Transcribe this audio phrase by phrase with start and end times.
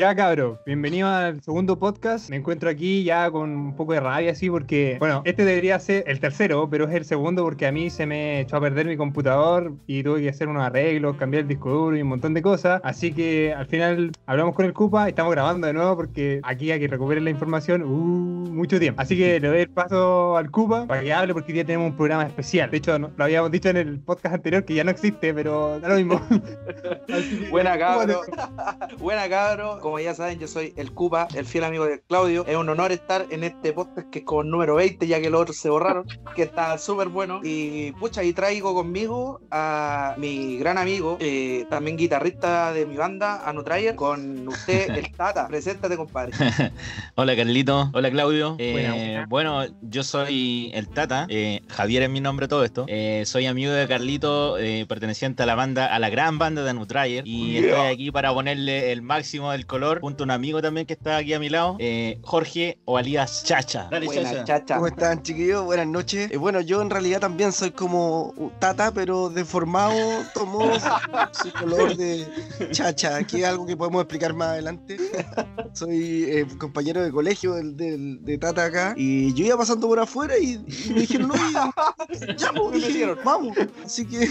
[0.00, 2.30] Ya cabro, bienvenido al segundo podcast.
[2.30, 6.04] Me encuentro aquí ya con un poco de rabia así porque, bueno, este debería ser
[6.06, 8.96] el tercero, pero es el segundo porque a mí se me echó a perder mi
[8.96, 12.42] computador y tuve que hacer unos arreglos, cambiar el disco duro y un montón de
[12.42, 12.80] cosas.
[12.84, 16.70] Así que al final hablamos con el Cupa y estamos grabando de nuevo porque aquí
[16.70, 17.88] hay que recuperar la información, uh,
[18.52, 19.02] mucho tiempo.
[19.02, 21.96] Así que le doy el paso al Cupa para que hable porque día tenemos un
[21.96, 22.70] programa especial.
[22.70, 25.80] De hecho, no- lo habíamos dicho en el podcast anterior que ya no existe, pero
[25.80, 26.20] da lo mismo.
[27.50, 28.20] Buena cabro,
[29.00, 29.80] buena cabro.
[29.88, 32.44] Como ya saben, yo soy el Cupa, el fiel amigo de Claudio.
[32.46, 35.30] Es un honor estar en este podcast que es como el número 20, ya que
[35.30, 36.04] los otros se borraron,
[36.36, 37.40] que está súper bueno.
[37.42, 43.48] Y pucha, y traigo conmigo a mi gran amigo, eh, también guitarrista de mi banda,
[43.48, 45.48] Anutrayer, con usted, el Tata.
[45.48, 46.32] Preséntate, compadre.
[47.14, 48.56] Hola Carlito, hola Claudio.
[48.58, 49.26] Eh, Buena, buena.
[49.62, 52.84] Bueno, yo soy el Tata, eh, Javier es mi nombre todo esto.
[52.88, 56.74] Eh, soy amigo de Carlito, eh, perteneciente a la banda, a la gran banda de
[56.74, 57.26] Nutrayer.
[57.26, 57.60] Y Yeah.
[57.70, 61.18] estoy aquí para ponerle el máximo del color, junto a un amigo también que está
[61.18, 63.88] aquí a mi lado, eh, Jorge o alias Chacha.
[63.90, 64.74] Dale, Buena chacha.
[64.76, 65.64] ¿Cómo están, chiquillos?
[65.64, 66.30] Buenas noches.
[66.30, 69.94] Eh, bueno, yo en realidad también soy como Tata, pero deformado,
[70.34, 70.70] tomó
[71.32, 72.26] su color de
[72.72, 74.96] chacha, que es algo que podemos explicar más adelante.
[75.72, 79.98] Soy eh, compañero de colegio del, del- de Tata acá, y yo iba pasando por
[80.00, 80.54] afuera y,
[80.86, 81.42] y me dijeron, oye,
[82.36, 83.18] ya, pues, Me dije, metieron.
[83.24, 83.56] vamos.
[83.84, 84.28] Así que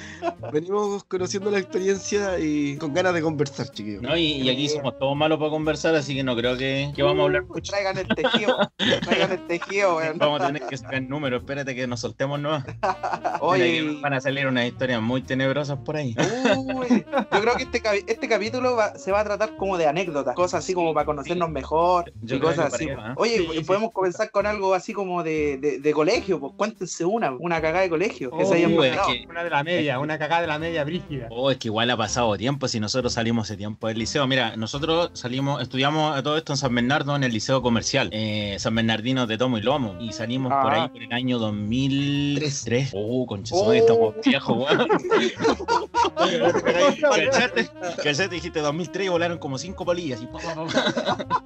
[0.52, 4.02] venimos conociendo la experiencia y con ganas de conversar, chiquillos.
[4.02, 7.02] No, y, y aquí somos todos malos para conversar, así que no creo que, que
[7.02, 7.70] vamos a hablar mucho.
[7.72, 8.56] Traigan el tejido.
[9.02, 10.18] Traigan el tejido, weón.
[10.18, 12.62] Vamos a tener que sacar números, espérate que nos soltemos no.
[13.40, 16.14] Oye, van a salir unas historias muy tenebrosas por ahí.
[16.56, 20.34] Uy, yo creo que este, este capítulo va- se va a tratar como de anécdotas,
[20.34, 22.88] cosas así como para conocernos mejor Yo y cosas así.
[22.90, 23.14] allá, ¿eh?
[23.16, 23.64] Oye, Sí, sí.
[23.64, 27.82] podemos comenzar con algo así como de, de- de colegio, pues cuéntense una, una cagada
[27.82, 29.08] de colegio que Oh, se hayan uy, es mandado.
[29.12, 31.28] que- Una de la media, una cagada de la media brígida.
[31.30, 34.26] Oh, es que igual ha pasado tiempo si nosotros salimos ese tiempo del liceo.
[34.26, 34.79] Mira, nosotros
[35.14, 39.38] salimos, estudiamos todo esto en San Bernardo, en el liceo comercial, eh, San Bernardino de
[39.38, 40.82] Tomo y Lomo, y salimos por Ah.
[40.84, 42.62] ahí por el año 2003.
[42.64, 42.90] Tres.
[42.94, 43.72] Oh, concha, Oh.
[43.72, 44.88] estamos viejos, weón.
[46.62, 47.68] ¿Cachaste?
[47.96, 48.28] ¿Cachaste?
[48.28, 50.20] Dijiste 2003 y volaron como cinco polillas.
[50.22, 50.54] Y pa, pa,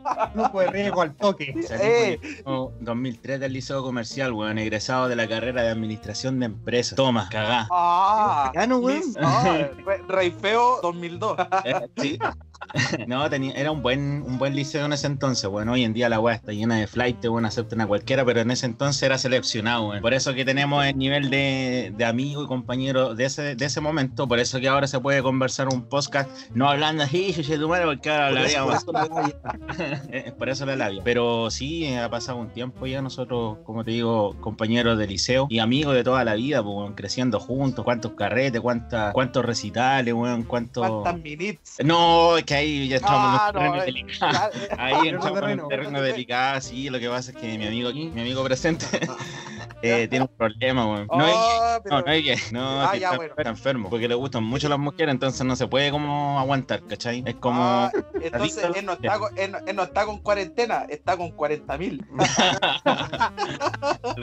[0.03, 0.31] pa.
[0.35, 1.55] Grupo de riesgo al toque.
[1.67, 2.19] Salimos Eh.
[2.23, 6.47] en el año 2003 del liceo comercial, weón, egresado de la carrera de administración de
[6.47, 6.97] empresas.
[6.97, 7.69] Toma, cagá.
[7.71, 9.01] Ah, Ya no, weón.
[9.01, 11.37] Liz- ah, Re- Rey Feo 2002.
[11.65, 12.19] Eh, sí.
[13.07, 16.09] No, tenía, era un buen, un buen liceo en ese entonces, bueno, hoy en día
[16.09, 19.19] la weá está llena de flight, bueno, aceptan a cualquiera, pero en ese entonces era
[19.19, 19.93] seleccionado.
[20.01, 23.81] Por eso que tenemos el nivel de, de amigo y compañero de ese, de ese
[23.81, 28.29] momento, por eso que ahora se puede conversar un podcast, no hablando así, porque ahora
[28.31, 28.85] Por eso- hablaríamos.
[28.85, 30.35] por eso la labia.
[30.39, 31.03] Por eso la labia.
[31.05, 35.59] Pero sí, ha pasado un tiempo ya nosotros, como te digo, compañeros de liceo y
[35.59, 40.43] amigos de toda la vida, pues, weón, creciendo juntos, cuántos carretes, cuántas, cuántos recitales, weón,
[40.45, 40.87] cuántos...
[40.89, 41.79] ¿Cuántas minutes?
[41.85, 44.51] No, es que ahí ya entramos Ah, en un terreno no, delicado.
[44.53, 45.63] ya- Ahí entramos en terreno.
[45.63, 48.85] un terreno delicado, sí, lo que pasa es que mi amigo aquí, mi amigo presente,
[49.83, 51.07] eh, tiene un problema, weón.
[51.07, 53.35] No Oh, pero- no, no es gay, no, Ah, que ya, está, bueno.
[53.37, 57.23] está enfermo, porque le gustan mucho las mujeres, entonces no se puede como aguantar, ¿cachai?
[57.27, 57.63] Es como...
[57.63, 57.91] Ah,
[58.21, 61.79] entonces él no, está con, él, no, él no está con cuarentena, está con 40
[61.79, 62.05] mil.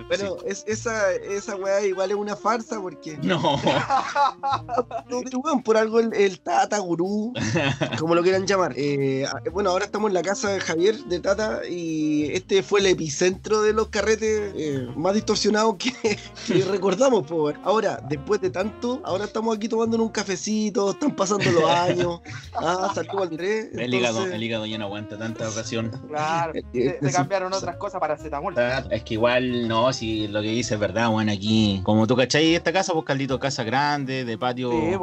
[0.10, 3.60] Pero es, esa, esa weá igual es una farsa porque No,
[5.64, 7.34] por algo el, el Tata Gurú,
[8.00, 8.74] como lo quieran llamar.
[8.76, 12.80] Eh, ah, bueno, ahora estamos en la casa de Javier de Tata y este fue
[12.80, 15.92] el epicentro de los carretes eh, más distorsionados que,
[16.48, 17.26] que recordamos.
[17.64, 22.22] Ahora, después de tanto, ahora estamos aquí tomando un cafecito, están pasando los años.
[22.56, 23.70] Ah, salió al 3.
[23.74, 25.92] el hígado, el hígado ya no aguanta tanta ocasión.
[26.08, 28.56] Claro, se, eh, se cambiaron otras cosas para cetamol.
[28.90, 32.56] Es que igual, no, si lo que dice es verdad, bueno, aquí, como tú cachai,
[32.56, 34.98] esta casa, pues Caldito, casa grande, de patio Sí,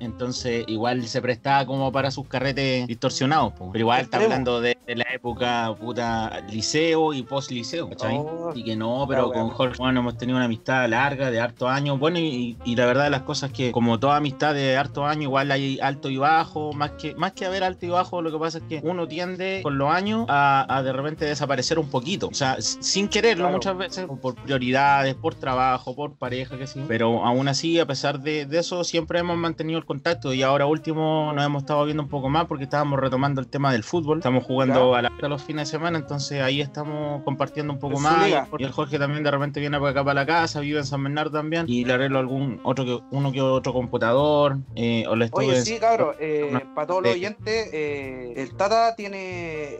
[0.00, 3.70] entonces igual se prestaba como para sus carretes distorsionados, po.
[3.72, 8.16] pero igual está hablando de, de la época, puta, liceo y post-liceo, ¿cachai?
[8.18, 9.48] Oh, Y que no, pero con.
[9.50, 13.04] Jorge, bueno, hemos tenido una amistad larga, de hartos años, bueno, y, y la verdad
[13.04, 16.16] de las cosas es que como toda amistad de hartos años, igual hay alto y
[16.16, 19.06] bajo, más que, más que haber alto y bajo, lo que pasa es que uno
[19.06, 23.44] tiende con los años a, a de repente desaparecer un poquito, o sea, sin quererlo
[23.44, 23.54] Claro.
[23.56, 28.20] muchas veces, por prioridades, por trabajo, por pareja, que sí, pero aún así, a pesar
[28.20, 32.07] de, de eso, siempre hemos mantenido el contacto y ahora último nos hemos estado viendo
[32.08, 35.28] un poco más porque estábamos retomando el tema del fútbol, estamos jugando a la a
[35.28, 38.48] los fines de semana, entonces ahí estamos compartiendo un poco más y liga.
[38.58, 41.02] y el Jorge también de repente viene para acá para la casa, vive en San
[41.02, 45.26] Bernardo también, y le arreglo algún otro que, uno que otro computador, eh, o le
[45.26, 49.18] estoy Oye, sí, cabrón, eh, Una- para todos los oyentes, eh, el Tata tiene,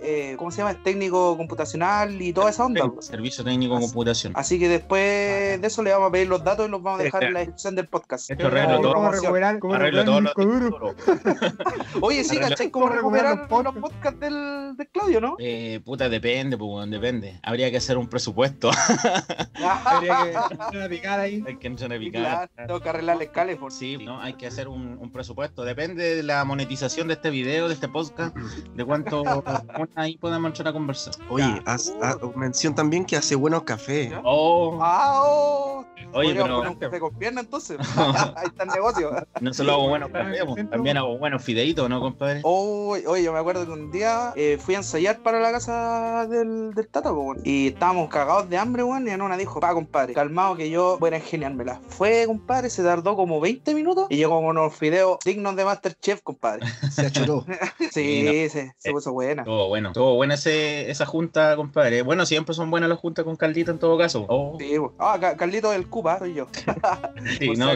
[0.02, 0.72] eh, ¿cómo se llama?
[0.72, 2.88] Es técnico computacional y toda esa onda.
[2.88, 3.06] pues.
[3.06, 4.32] servicio técnico Así- computación.
[4.36, 7.04] Así que después de eso le vamos a pedir los datos y los vamos a
[7.04, 8.30] dejar en la descripción del podcast.
[8.30, 8.94] Esto arreglo ¿Cómo, todo.
[8.94, 10.94] cómo recuperar, cómo Arreglo duro?
[12.20, 12.70] Oye, sí, ¿cachai?
[12.70, 15.36] ¿Cómo ¿Cómo recuperar los podcasts del, del Claudio, no?
[15.38, 17.38] Eh, puta, depende, pues, depende.
[17.42, 18.70] Habría que hacer un presupuesto.
[19.84, 20.16] Habría
[20.70, 21.42] que una picada ahí.
[21.46, 22.50] hay que entrar a Claro, picar.
[22.66, 25.64] tengo que arreglar el escala por Sí, no, hay que hacer un, un presupuesto.
[25.64, 29.22] Depende de la monetización de este video, de este podcast, de cuánto
[29.94, 31.14] ahí podemos entrar a conversar.
[31.28, 34.12] Oye, haz- haz- mención también que hace buenos cafés.
[34.24, 35.84] Oh, Ah, oh.
[36.14, 37.76] Oye, pero- poner un café con pierna entonces.
[37.96, 39.10] Ahí está el negocio.
[39.40, 42.40] no solo hago buenos Claro, cafés, también hago buenos fideitos, ¿no, compadre?
[42.44, 46.26] Oh, oye, yo me acuerdo que un día eh, fui a ensayar para la casa
[46.28, 47.34] del, del Tata, po.
[47.44, 49.06] Y estábamos cagados de hambre, weón.
[49.06, 51.80] Y en una dijo, pa, compadre, calmado que yo voy a ingeniármela.
[51.88, 56.22] Fue, compadre, se tardó como 20 minutos y llegó con unos fideos dignos de Masterchef,
[56.22, 56.66] compadre.
[56.90, 57.44] Se achoró.
[57.90, 59.44] Sí, Sí, se, se puso buena.
[59.44, 62.02] Todo bueno, todo buena ese, esa junta, compadre.
[62.02, 64.26] Bueno, siempre son buenas las juntas con Caldito en todo caso.
[64.28, 64.92] Oh, Sí, po.
[64.98, 66.46] Ah, Ca- Carlito del Cupa, soy yo.
[67.38, 67.70] sí, no,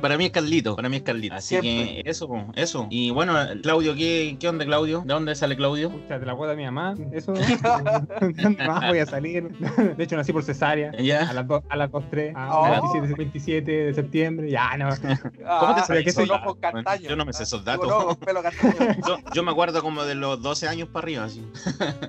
[0.00, 1.34] para mí es Carlito, para mí es Carlito.
[1.34, 2.02] Así Siempre.
[2.02, 2.86] que eso, eso.
[2.90, 5.02] Y bueno, Claudio, ¿qué, qué onda, Claudio?
[5.06, 5.90] ¿De dónde sale Claudio?
[5.90, 6.94] Pucha, te la cuota de mi mamá.
[7.12, 7.32] Eso.
[7.32, 9.48] ¿Dónde más voy a salir?
[9.96, 10.90] De hecho, nací por cesárea.
[10.90, 11.32] A Ya.
[11.32, 12.64] las 2, a las 2, 3, Oh.
[12.64, 14.50] a 27, 27 de septiembre.
[14.50, 14.88] Ya, no.
[14.88, 16.56] ¿Cómo te Ah, sabes soy- ojos.
[17.02, 17.90] Yo no me sé esos datos.
[17.90, 18.74] ojos, pelo castaño.
[19.06, 21.46] Yo, yo me acuerdo como de los 12 años para arriba, así.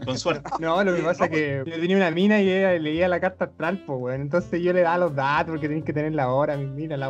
[0.06, 0.50] Con suerte.
[0.60, 3.46] No, lo que pasa es que yo tenía una mina y ella leía la carta
[3.46, 4.22] astral, pues, weón.
[4.22, 6.56] Entonces yo le daba los datos porque tenéis que tener la hora.
[6.58, 7.08] Mira la.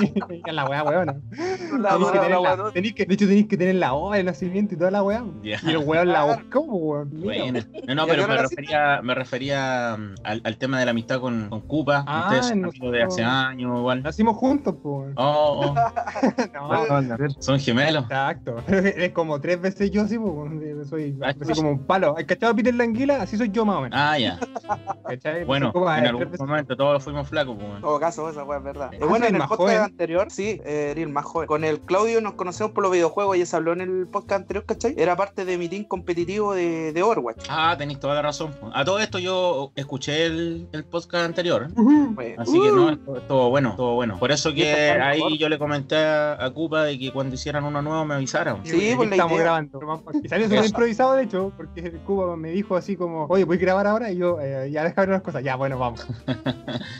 [0.00, 1.22] Mira la weá, weón.
[1.80, 4.74] La Tenéis que tener la que- de hecho, tenéis que tener la hora de nacimiento
[4.74, 5.24] y toda la weá.
[5.42, 7.10] Y el weón la buscó, weón.
[7.20, 10.84] Bueno, no, no, ¿Y a pero me refería, me refería mm, al, al tema de
[10.84, 12.04] la amistad con, con Cupa.
[12.06, 14.02] Ah, Ustedes de hace años, igual.
[14.02, 15.12] Nacimos juntos, pues, weón.
[15.16, 15.74] Oh, oh,
[17.18, 18.04] No, son gemelos.
[18.04, 18.56] Exacto.
[18.68, 20.84] Es como tres veces yo, sí, pues, weón.
[20.88, 22.14] soy Ah, así como un palo.
[22.16, 23.22] ¿Has cachado a Peter Languila?
[23.22, 23.98] Así soy yo, más o menos.
[24.00, 24.38] Ah, ya.
[25.46, 27.68] Bueno, como, en eh, algún momento todos fuimos flacos, pues.
[27.76, 28.90] En todo caso, esa weá es verdad.
[28.92, 31.46] Ah, Eh, bueno, en el podcast anterior, sí, eh, era el más joven.
[31.46, 34.64] Con el Claudio nos conocemos por los videojuegos, ya se habló en el podcast anterior,
[34.66, 34.94] ¿cachai?
[34.98, 37.46] Era parte de mi team competitivo de, de Overwatch.
[37.48, 38.54] Ah, tenéis toda la razón.
[38.74, 41.68] A todo esto yo escuché el, el podcast anterior.
[42.14, 44.18] Pues, Así que uh, no, esto- todo bueno, todo bueno.
[44.18, 45.38] Por eso que ahí mejor.
[45.38, 48.60] yo le comenté a, a Cupa de que cuando hicieran uno nuevo me avisaran.
[48.64, 49.42] Sí, Aquí pues la estamos idea.
[49.44, 50.02] grabando.
[50.22, 53.86] Y salió súper improvisado, de hecho, porque Cuba me dijo así como, oye, ¿puedes grabar
[53.86, 54.10] ahora?
[54.10, 55.42] Y yo, eh, ya ver unas cosas.
[55.44, 56.06] Ya, bueno, vamos.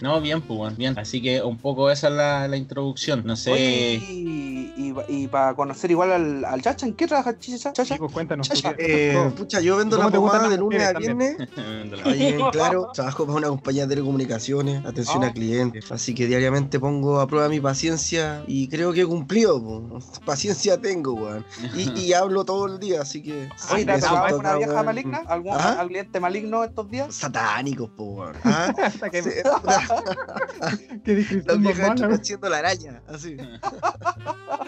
[0.01, 0.99] No, bien, pues, bien.
[0.99, 3.23] Así que un poco esa es la, la introducción.
[3.25, 3.53] No sé.
[3.53, 7.73] Oye, y, y, para conocer igual al, al Chacha, ¿en qué trabaja Chacha?
[7.73, 7.99] Chacha?
[7.99, 8.49] Cuéntanos.
[8.49, 8.75] Chacha.
[8.79, 11.37] Eh, pucha, yo vendo ¿Cómo la pomada de lunes a viernes.
[12.05, 15.29] Ahí en claro, trabajo para una compañía de telecomunicaciones, atención Ah.
[15.29, 15.91] a clientes.
[15.93, 19.62] Así que diariamente pongo a prueba mi paciencia y creo que he cumplido.
[19.62, 19.99] po.
[20.25, 21.44] Paciencia tengo, weón.
[21.76, 23.49] Y, y hablo todo el día, así que.
[23.73, 25.19] Oye, ¿te ha eso tocado toca, alguna vieja maligna?
[25.29, 25.76] ¿Algún ¿Ah?
[25.79, 27.15] al cliente maligno estos días?
[27.15, 28.37] Satánicos, po, weón.
[28.44, 28.73] ¿Ah?
[29.11, 29.23] Que,
[31.05, 33.37] qué descripción más viejas haciendo la araña, así.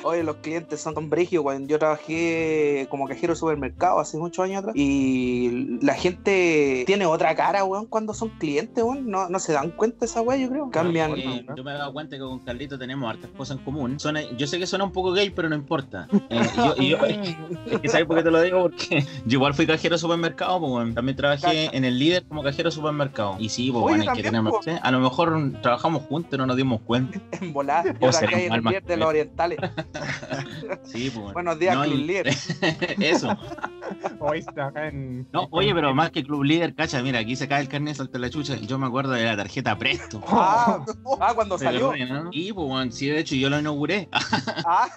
[0.03, 1.43] Oye, los clientes son tan brígidos.
[1.43, 7.07] Cuando yo trabajé como cajero de supermercado hace muchos años atrás, y la gente tiene
[7.07, 9.11] otra cara, weón, cuando son clientes, weón.
[9.11, 10.71] No, no se dan cuenta de esa weá, yo creo.
[10.71, 11.15] Cambian.
[11.57, 13.99] Yo me he dado cuenta que con Carlito tenemos hartas cosas en común.
[14.01, 16.09] Suena- yo sé que suena un poco gay, pero no importa.
[16.31, 16.97] Eh, yo- yo-
[17.71, 18.63] es que ¿sabes por qué te lo digo?
[18.63, 20.95] Porque yo igual fui cajero de supermercado, pues, bueno.
[20.95, 21.77] también trabajé Cacha.
[21.77, 23.37] en el líder como cajero de supermercado.
[23.39, 24.61] Y sí, pues Oye, bueno, hay que po.
[24.63, 27.19] sí, A lo mejor trabajamos juntos y no nos dimos cuenta.
[27.41, 29.59] en un el alma líder de los orientales.
[30.85, 31.33] Sí, pues bueno.
[31.33, 32.29] Buenos días, No, Club y- Líder.
[33.01, 33.37] Eso.
[34.21, 35.27] Hoy está acá en.
[35.33, 38.19] No, oye, pero más que Club Líder, cacha, mira, aquí se cae el carnet, salta
[38.19, 38.57] la chucha.
[38.57, 40.23] Yo me acuerdo de la tarjeta Presto.
[40.57, 40.85] Ah,
[41.21, 41.93] ah, cuando salió.
[41.97, 42.29] ¿no?
[42.33, 44.09] Y pues, bueno, sí, de hecho yo lo inauguré.
[44.13, 44.89] Ah,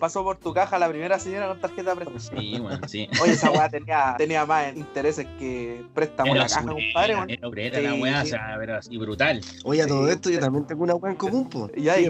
[0.00, 2.18] pasó por tu caja la primera señora con tarjeta presta.
[2.18, 3.08] Sí, bueno, sí.
[3.20, 7.14] Oye, esa weá tenía, tenía más intereses que préstamo en la caja, compadre.
[7.16, 7.30] weón.
[7.30, 8.30] era obrera la Sí, weá, o sí.
[8.30, 9.40] sea, pero así brutal.
[9.64, 11.70] Oye, a todo Sí, esto yo también tengo una weá en común, po.
[11.76, 12.08] Ya, Sí, ¿y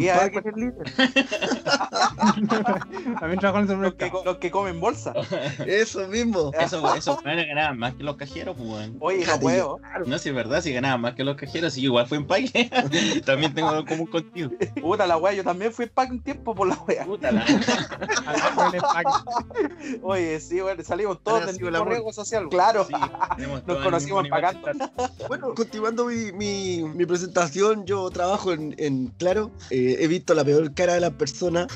[2.56, 2.64] en
[3.06, 3.14] en?
[3.16, 5.12] También trabajo en el Los que, los que comen bolsa.
[5.66, 6.50] Eso mismo.
[6.58, 8.96] Eso, eso, bueno, ganaban más que los cajeros, pues, weón.
[9.00, 9.80] Oye, no puedo.
[10.06, 12.70] No, si es verdad, si ganaban más que los cajeros, y igual fue en pague.
[13.24, 14.50] También tengo algo en común contigo.
[14.80, 17.04] Puta la weá, yo también fui pack un tiempo por la weá.
[17.04, 17.44] Puta la.
[17.46, 19.06] En pack.
[20.02, 22.48] Oye, sí, bueno, salimos todos del mismo riesgo social.
[22.48, 22.86] Claro.
[22.86, 22.94] Sí,
[23.66, 24.90] Nos conocimos nivel pagando.
[25.28, 29.50] Bueno, continuando mi, mi, mi presentación, yo trabajo en, en Claro.
[29.70, 31.66] Eh, he visto la peor cara de las personas.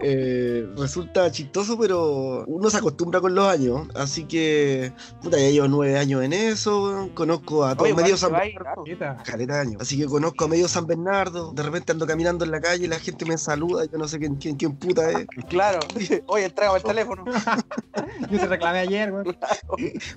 [0.00, 3.88] Eh, resulta chistoso, pero uno se acostumbra con los años.
[3.94, 4.92] Así que,
[5.22, 7.10] puta, ya llevo nueve años en eso.
[7.14, 8.84] Conozco a todos Oye, medio igual San Bernardo.
[9.24, 9.80] Caleta años.
[9.80, 11.52] Así que conozco a medio San Bernardo.
[11.52, 13.84] De repente ando caminando en la calle y la gente me saluda.
[13.86, 15.26] Yo no sé quién, quién, quién puta es.
[15.48, 15.80] Claro.
[16.26, 17.24] Oye, entregame el teléfono.
[18.30, 19.24] Yo te reclamé ayer, güey.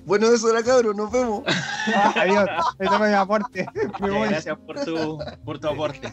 [0.04, 1.42] Bueno, eso era cabrón, nos vemos.
[2.14, 2.48] Adiós.
[2.78, 3.66] Ese fue mi aporte.
[4.00, 4.28] Me voy.
[4.28, 6.12] Gracias por tu, por tu aporte.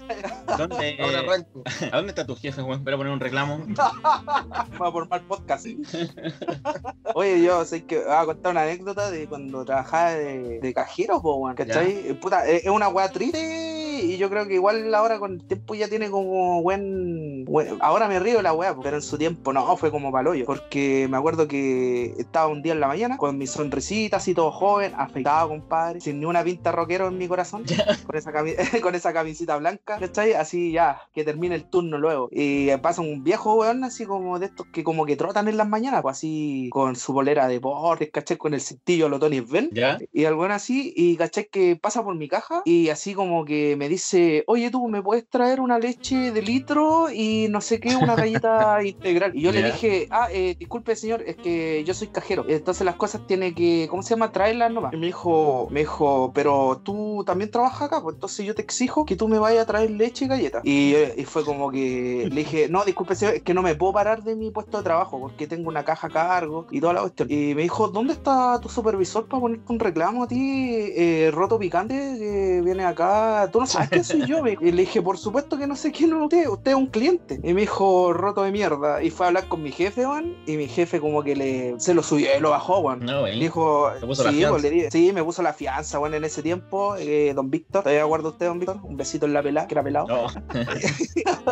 [0.57, 1.63] ¿Dónde, Ahora arranco.
[1.91, 2.83] ¿A dónde está tu jefe, weón?
[2.83, 3.38] Voy a poner un reclamo.
[4.77, 5.67] Vamos por mal podcast.
[7.15, 11.21] Oye, yo sé que voy a contar una anécdota de cuando trabajaba de, de cajero,
[11.21, 12.13] po, ¿cachai?
[12.19, 15.75] Puta, es es una weá triste y yo creo que igual ahora con el tiempo
[15.75, 17.45] ya tiene como buen...
[17.45, 20.45] buen- ahora me río de la weá, pero en su tiempo no, fue como palollo.
[20.45, 24.51] Porque me acuerdo que estaba un día en la mañana con mi sonrisita así todo
[24.51, 27.63] joven, afeitado, compadre, sin ni una pinta rockero en mi corazón,
[28.05, 28.31] con esa,
[28.81, 30.33] con esa camisita blanca, ¿cachai?
[30.33, 32.29] Así ya, que termine el turno luego.
[32.31, 35.67] Y pasa un viejo weón así como de estos que como que trotan en las
[35.67, 38.37] mañanas, pues así con su bolera de deportes, ¿cachai?
[38.37, 39.39] Con el cintillo lo Tony.
[39.71, 39.97] ¿Ya?
[40.11, 43.88] Y algo así, y caché que pasa por mi caja y así como que me
[43.89, 48.15] dice, oye tú, ¿me puedes traer una leche de litro y no sé qué, una
[48.15, 49.35] galleta integral?
[49.35, 52.95] Y yo le dije, ah, eh, disculpe señor, es que yo soy cajero, entonces las
[52.95, 54.31] cosas tiene que, ¿cómo se llama?
[54.31, 54.93] Traerlas nomás.
[54.93, 59.05] Y me dijo, me dijo, pero tú también trabajas acá, pues entonces yo te exijo
[59.05, 60.61] que tú me vayas a traer leche y galleta.
[60.63, 63.75] Y, eh, y fue como que le dije, no, disculpe señor, es que no me
[63.75, 66.93] puedo parar de mi puesto de trabajo porque tengo una caja a cargo y toda
[66.93, 67.29] la cuestión.
[67.31, 71.57] Y me dijo, ¿dónde está tu supervisor para ponerte un reclamo a ti, eh, roto
[71.57, 73.49] picante, que viene acá?
[73.51, 74.41] Tú no sabes quién soy yo.
[74.43, 76.87] Me- Y le dije, por supuesto que no sé quién es usted, usted es un
[76.87, 77.39] cliente.
[77.43, 79.01] Y me dijo, roto de mierda.
[79.03, 80.35] Y fue a hablar con mi jefe, weón.
[80.45, 82.99] Y mi jefe como que le se lo subió y lo bajó, weón.
[83.05, 83.39] No, güey.
[83.39, 87.83] Dijo, sí, le sí, me puso la fianza, bueno, en ese tiempo, eh, don Víctor,
[87.83, 88.79] ¿todavía acuerda usted, don Víctor?
[88.83, 90.07] Un besito en la pelada, que era pelado.
[90.07, 90.27] No.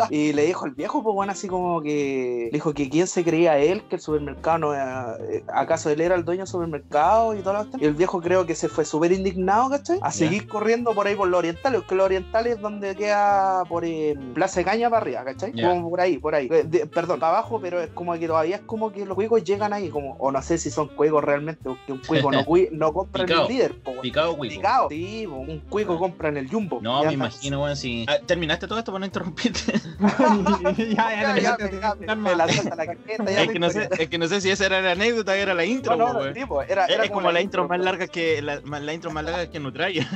[0.09, 3.23] Y le dijo al viejo, pues bueno, así como que le dijo que quién se
[3.23, 7.35] creía él, que el supermercado no era, eh, acaso él era el dueño del supermercado
[7.35, 9.99] y todo lo Y el viejo creo que se fue súper indignado, ¿cachai?
[10.01, 13.85] A seguir corriendo por ahí por los orientales, que los orientales es donde queda por
[13.85, 15.51] eh, Plaza de Caña para arriba, ¿cachai?
[15.53, 15.69] Ya.
[15.69, 16.47] Como por ahí, por ahí.
[16.51, 19.43] Eh, de- perdón, para abajo, pero es como que todavía es como que los cuicos
[19.43, 22.93] llegan ahí, como, o no sé si son cuicos realmente, porque un cuico no, no
[22.93, 23.99] compra en el líder, po.
[24.01, 24.49] Picado, güey.
[24.49, 24.89] Picao.
[24.89, 26.79] Sí, po, un cuico compra en el jumbo.
[26.81, 28.05] No, me imagino, weón, si.
[28.07, 29.73] Ah, ¿Terminaste todo esto para no interrumpirte?
[30.95, 34.03] ya, ya, es, que no sé, historia.
[34.03, 36.45] es que no sé si esa era la anécdota, era la intro, No, no, sí,
[36.45, 39.49] po, era, Es, era es como la intro más larga que la, intro más larga
[39.49, 40.07] que Nutraya.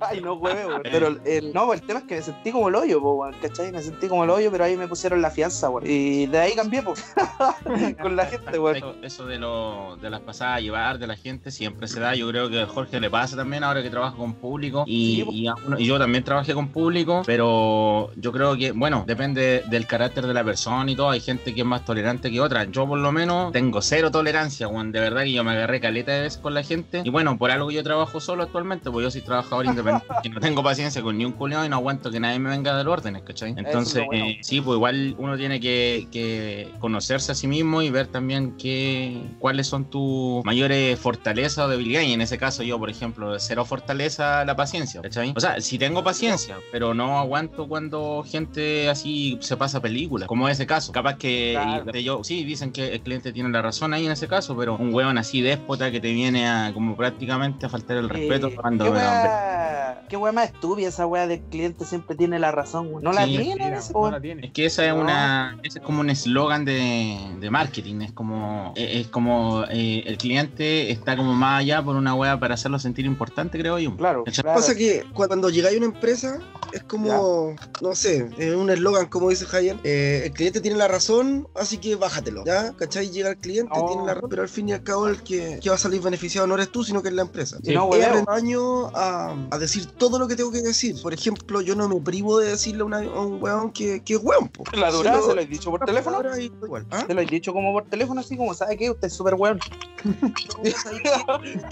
[0.00, 0.82] Ay, no, hueve, weón.
[0.82, 3.72] Pero el, no, el tema es que me sentí como el hoyo, weón, ¿cachai?
[3.72, 5.84] Me sentí como el hoyo, pero ahí me pusieron la fianza, weón.
[5.86, 6.94] Y de ahí cambié, po.
[8.02, 8.96] Con la gente, weón.
[9.02, 12.14] Eso, de, lo, de las pasadas a llevar de la gente siempre se da.
[12.14, 14.84] Yo creo que a Jorge le pasa también ahora que trabaja con público.
[14.86, 19.62] Y, Sí, y y yo también trabajé con público, pero yo creo que, bueno, depende
[19.68, 21.10] del carácter de la persona y todo.
[21.10, 22.64] Hay gente que es más tolerante que otra.
[22.64, 24.92] Yo, por lo menos, tengo cero tolerancia, weón.
[24.92, 27.02] De verdad que yo me agarré caleta de veces con la gente.
[27.04, 30.06] Y bueno, por algo yo trabajo solo actualmente, porque yo soy trabajador independiente
[30.44, 32.88] tengo paciencia con ni un culiado y no aguanto que nadie me venga a dar
[32.88, 33.54] órdenes, ¿cachai?
[33.56, 34.26] Entonces, bueno.
[34.26, 38.56] eh, sí, pues igual uno tiene que, que conocerse a sí mismo y ver también
[38.56, 42.08] qué, cuáles son tus mayores fortalezas o debilidades.
[42.08, 45.32] Y en ese caso, yo, por ejemplo, cero fortaleza la paciencia, ¿cachai?
[45.36, 50.48] O sea, sí tengo paciencia, pero no aguanto cuando gente así se pasa películas, como
[50.48, 50.92] ese caso.
[50.92, 51.98] Capaz que Claro.
[51.98, 54.92] yo, sí, dicen que el cliente tiene la razón ahí en ese caso, pero un
[54.94, 58.84] hueón así déspota que te viene a como prácticamente a faltar el respeto Eh, cuando
[58.84, 62.50] ¿Qué me da wea, qué wea más estúpida esa wea del cliente siempre tiene la
[62.52, 62.90] razón.
[63.02, 64.12] No la Sí, tiene Mira, ese, no weón.
[64.12, 64.46] la tiene.
[64.46, 65.00] Es que esa es No.
[65.00, 70.02] una, ese es como un eslogan de, de marketing, es como, es es como eh,
[70.06, 73.96] el cliente está como más allá por una wea para hacerlo sentir importante, creo yo.
[73.96, 74.42] Claro, ¿Cachai?
[74.42, 74.60] claro.
[74.60, 76.38] Pasa que cuando llegáis a una empresa
[76.72, 80.88] es como, no sé, es un eslogan como dice Javier, eh, el cliente tiene la
[80.88, 82.72] razón, así que bájatelo, ¿ya?
[82.72, 83.10] ¿Cachai?
[83.10, 83.86] Llega el cliente, No.
[83.86, 86.00] tiene la razón, pero al fin y al cabo el que, que va a salir
[86.00, 87.58] beneficiado no eres tú, sino que es la empresa.
[87.64, 87.90] No,
[88.28, 91.00] años a, a decir todo lo que tengo que decir.
[91.02, 94.14] Por ejemplo, yo no me privo de decirle a, una- a un weón que, que
[94.14, 94.48] es weón.
[94.48, 94.64] po.
[94.76, 96.16] La durada Se se lo he dicho por teléfono.
[96.16, 96.86] Ahora y igual.
[96.90, 97.04] ¿Ah?
[97.06, 98.90] Te lo he dicho como por teléfono, así como, ¿sabe qué?
[98.90, 99.58] Usted es súper weón.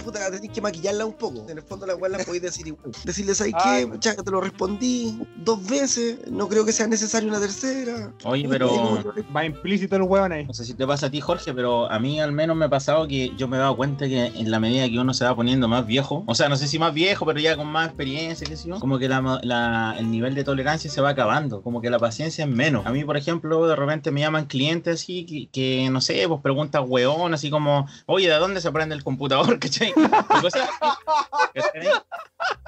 [0.03, 1.45] Puta, tenés que maquillarla un poco.
[1.49, 2.91] En el fondo la weá la podéis decir igual.
[3.03, 3.85] Decirle, ¿sabes qué?
[3.85, 6.17] Muchacha, te lo respondí dos veces.
[6.31, 8.11] No creo que sea necesario una tercera.
[8.23, 9.03] Oye, pero
[9.35, 10.45] Va implícito el hueón ahí.
[10.45, 12.69] no sé si te pasa a ti, Jorge, pero a mí al menos me ha
[12.69, 15.35] pasado que yo me he dado cuenta que en la medida que uno se va
[15.35, 18.32] poniendo más viejo, o sea, no sé si más viejo, pero ya con más experiencia,
[18.79, 22.49] como que la, el nivel de tolerancia se va acabando, como que la paciencia es
[22.49, 22.85] menos.
[22.85, 26.83] A mí, por ejemplo, de repente me llaman clientes así que, no sé, pues preguntas
[26.85, 29.59] weón, así como, oye, ¿de dónde se prende el computador?
[29.59, 29.93] ¿Cachai?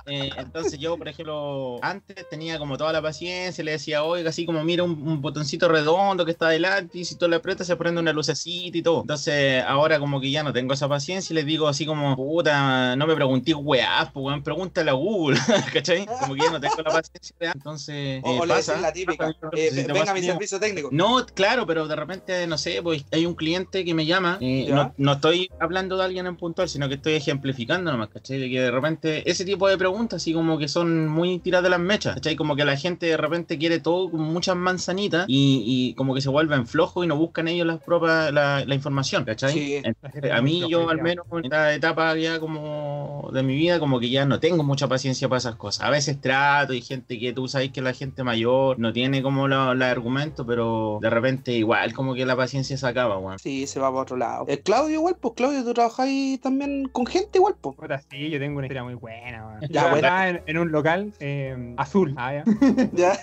[0.08, 4.46] Eh, entonces yo, por ejemplo, antes tenía como toda la paciencia, le decía, oiga, así
[4.46, 8.02] como mira un, botoncito redondo que está adelante y si tú le aprietas se prende
[8.02, 9.02] una lucecita y todo.
[9.02, 12.96] Entonces ahora como que ya no tengo esa paciencia y les digo así como, puta,
[12.96, 15.40] no me pregunté weá, pues weón, pregúntale a Google,
[15.74, 16.06] ¿cachai?
[16.06, 17.36] Como que ya no tengo la paciencia.
[17.40, 17.48] de.
[17.48, 19.28] Entonces, O, eh, o pasa, la típica.
[19.28, 20.90] pasa, eh, si venga mi servicio técnico.
[20.92, 24.66] no, claro, pero de repente, no sé, pues hay un cliente que me llama, y
[24.68, 24.76] Ya.
[24.76, 28.40] no, no estoy hablando de alguien en puntual, sino que estoy ejemplificando nomás, ¿cachai?
[28.40, 31.70] De que de repente ese tipo de preguntas, así como que son muy tiradas de
[31.70, 32.36] las mechas, ¿cachai?
[32.36, 36.22] Como que la gente de repente quiere todo con muchas manzanitas y, y como que
[36.22, 39.54] se vuelven flojos y no buscan ellos las propias, la, la información, ¿cachai?
[39.54, 39.82] Sí.
[39.84, 44.00] Entonces, a mí yo al menos en esta etapa ya como de mi vida como
[44.00, 45.86] que ya no tengo mucha paciencia para esas cosas.
[45.86, 49.48] A veces trato y gente que tú sabes que la gente mayor no tiene como
[49.48, 53.40] los argumentos, pero de repente igual como que la paciencia se acaba, weón.
[53.40, 54.46] Sí, se va para otro lado.
[54.48, 57.76] El Claudio igual, pues Claudio, tú trabajáis también con gente igual, pues.
[58.10, 59.62] Sí, yo tengo una historia muy buena, weón.
[59.70, 60.40] Ya, trabajaba bueno.
[60.46, 62.44] en, en un local eh, azul, ah, ya.
[62.94, 63.14] Ya.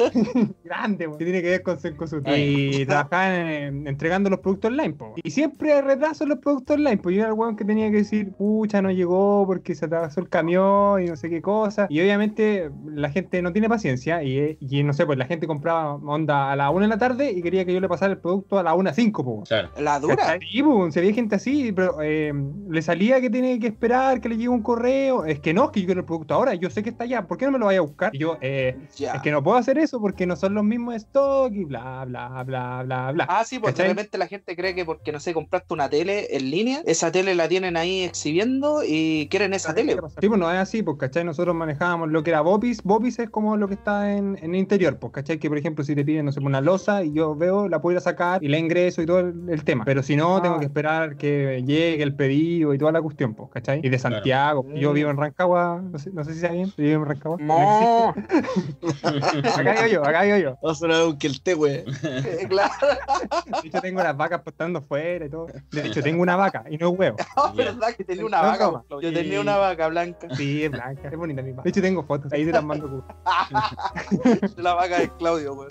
[0.64, 2.22] grande, weón, que tiene que ver con Cencosud.
[2.26, 5.14] Y trabajaban en- entregando los productos online, po.
[5.22, 7.90] Y siempre hay retraso en los productos online, pues yo era el weón que tenía
[7.90, 11.69] que decir, pucha, no llegó porque se atrasó el camión y no sé qué cosa.
[11.88, 15.94] Y obviamente la gente no tiene paciencia y, y no sé, pues la gente compraba
[15.94, 18.58] onda a la una de la tarde y quería que yo le pasara el producto
[18.58, 19.42] a la una cinco, po.
[19.46, 19.70] Claro.
[19.78, 20.38] La dura.
[20.50, 22.32] Sí, pues, se veía gente así, pero eh,
[22.68, 25.24] le salía que tiene que esperar que le llegue un correo.
[25.24, 27.26] Es que no, es que yo quiero el producto ahora, yo sé que está allá,
[27.26, 28.14] ¿por qué no me lo vaya a buscar?
[28.14, 29.14] Y yo, eh, Ya.
[29.14, 32.42] es que no puedo hacer eso porque no son los mismos stock y bla, bla,
[32.44, 33.26] bla, bla, bla.
[33.28, 36.36] Ah, sí, pues de repente la gente cree que porque, no sé, compraste una tele
[36.36, 39.96] en línea, esa tele la tienen ahí exhibiendo y quieren esa tele.
[40.20, 41.24] Sí, pues no es así, pues, ¿cachai?
[41.24, 42.82] Nosotros manejábamos lo que era Bopis.
[42.82, 45.38] Bopis es como lo que está en, en el interior, pues, ¿cachai?
[45.38, 47.92] Que, por ejemplo, si te piden, no sé, una losa y yo veo, la puedo
[47.92, 49.84] ir a sacar y la ingreso y todo el, el tema.
[49.84, 50.42] Pero si no, Ah.
[50.42, 53.80] tengo que esperar que llegue el pedido y toda la cuestión, pues, ¿cachai?
[53.82, 54.66] Y de Santiago.
[54.74, 57.36] Yo vivo en Rancagua, no sé, no sé si saben, yo vivo en Rancagua.
[57.40, 58.14] No,
[59.02, 60.58] Acá vivo yo, acá vivo yo.
[60.66, 61.84] Va a sonar un que el té, güey.
[62.48, 62.72] claro,
[63.62, 65.46] De hecho, tengo las vacas postando fuera y todo.
[65.70, 67.16] De hecho, tengo una vaca y no huevo.
[67.50, 68.82] es verdad que tenía una No, vaca.
[68.88, 70.28] pues, Yo tenía una vaca blanca.
[70.36, 73.04] Sí, es blanca, es bonita De hecho, tengo fotos, ahí te las mando.
[74.56, 75.56] La vaca de Claudio.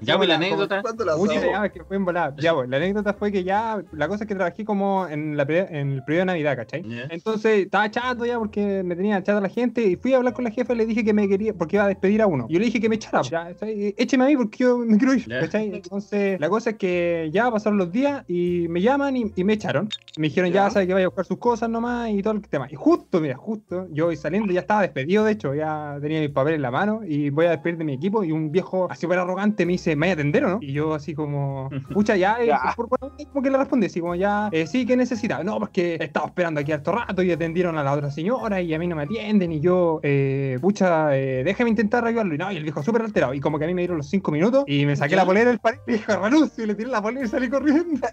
[0.00, 0.82] Ya, pues la Como- anécdota.
[0.82, 2.34] ¿Cuándo la Uy, ya, es que fue en volada.
[2.38, 5.46] Ya, pues, la anécdota fue que ya, la cosa es que trabajé como en, la,
[5.46, 6.82] pre- en el periodo de Navidad, ¿cachai?
[6.88, 7.06] Ya.
[7.10, 10.44] Entonces estaba chato ya porque me tenía chato la gente y fui a hablar con
[10.44, 12.46] la jefa y le dije que me quería, porque iba a despedir a uno.
[12.48, 13.94] Yo le dije que me echara, ya, ¿cachai?
[13.96, 15.40] écheme a mí porque yo me quiero ir, Ya.
[15.40, 15.74] ¿cachai?
[15.74, 19.54] Entonces la cosa es que ya pasaron los días y me llaman y, y me
[19.54, 19.88] echaron.
[20.18, 20.70] Me dijeron ya, Ya.
[20.70, 22.68] sabe que vaya a buscar sus cosas nomás y todo el tema.
[22.70, 26.30] Y justo, mira, justo, yo voy saliendo, ya estaba despedido de hecho, ya tenía mis
[26.30, 29.02] papeles en la mano y voy a despedir de mi equipo y un viejo así
[29.02, 30.58] súper arrogante me dice, ¿me voy a atender o no?
[30.60, 32.60] Y yo así como, pucha, ya, y Ya.
[32.76, 35.42] por, como que le respondí así como ya, eh, sí, ¿qué necesita?
[35.44, 38.78] No, porque estaba esperando aquí harto rato y atendieron a la otra señora y a
[38.78, 42.34] mí no me atienden y yo, eh, pucha, eh, déjame intentar ayudarlo.
[42.34, 44.08] Y no, y el viejo súper alterado y como que a mí me dieron los
[44.08, 45.18] cinco minutos y me saqué ¿Ya?
[45.18, 48.06] la polera del pared y dije, renuncio y le tiré la polera y salí corriendo.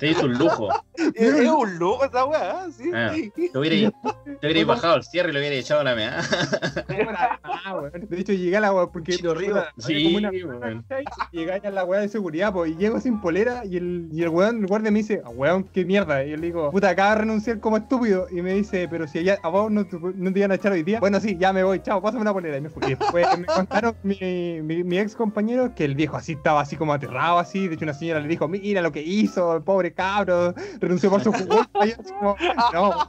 [0.00, 0.68] Te diste un lujo.
[1.14, 2.90] Es, un lujo esa weá, ¿sí?
[2.94, 3.12] Ah.
[3.52, 3.92] Te hubiera,
[4.40, 6.20] te hubiera bajado el cierre y le hubiera echado a la mea.
[7.44, 7.80] Ah.
[7.92, 9.12] De hecho, llegué a la weá porque.
[9.78, 10.82] Sí, como una- weón.
[10.88, 11.04] ¿cachai?
[11.32, 14.22] Y Llegué a la weá de seguridad, pues, y llego sin polera, y el, y
[14.22, 16.24] el weón, el guardia me dice, "Ah, weón, qué mierda.
[16.24, 18.26] Y yo le digo, puta, acaba de renunciar como estúpido.
[18.30, 20.72] Y me dice, pero si allá, a vos no te, no te iban a echar
[20.72, 21.00] hoy día.
[21.00, 22.56] Bueno, sí, ya me voy, chao, pásame una polera.
[22.56, 22.82] Y me fui.
[22.86, 26.76] Y después me contaron mi, mi, mi ex compañero que el viejo así estaba así
[26.76, 27.68] como aterrado, así.
[27.68, 31.22] De hecho, una señora le dijo, mira lo que hizo, el pobre cabro, renunció por
[31.22, 31.60] su jugo.
[31.84, 32.36] Y yo así como,
[32.72, 33.06] no,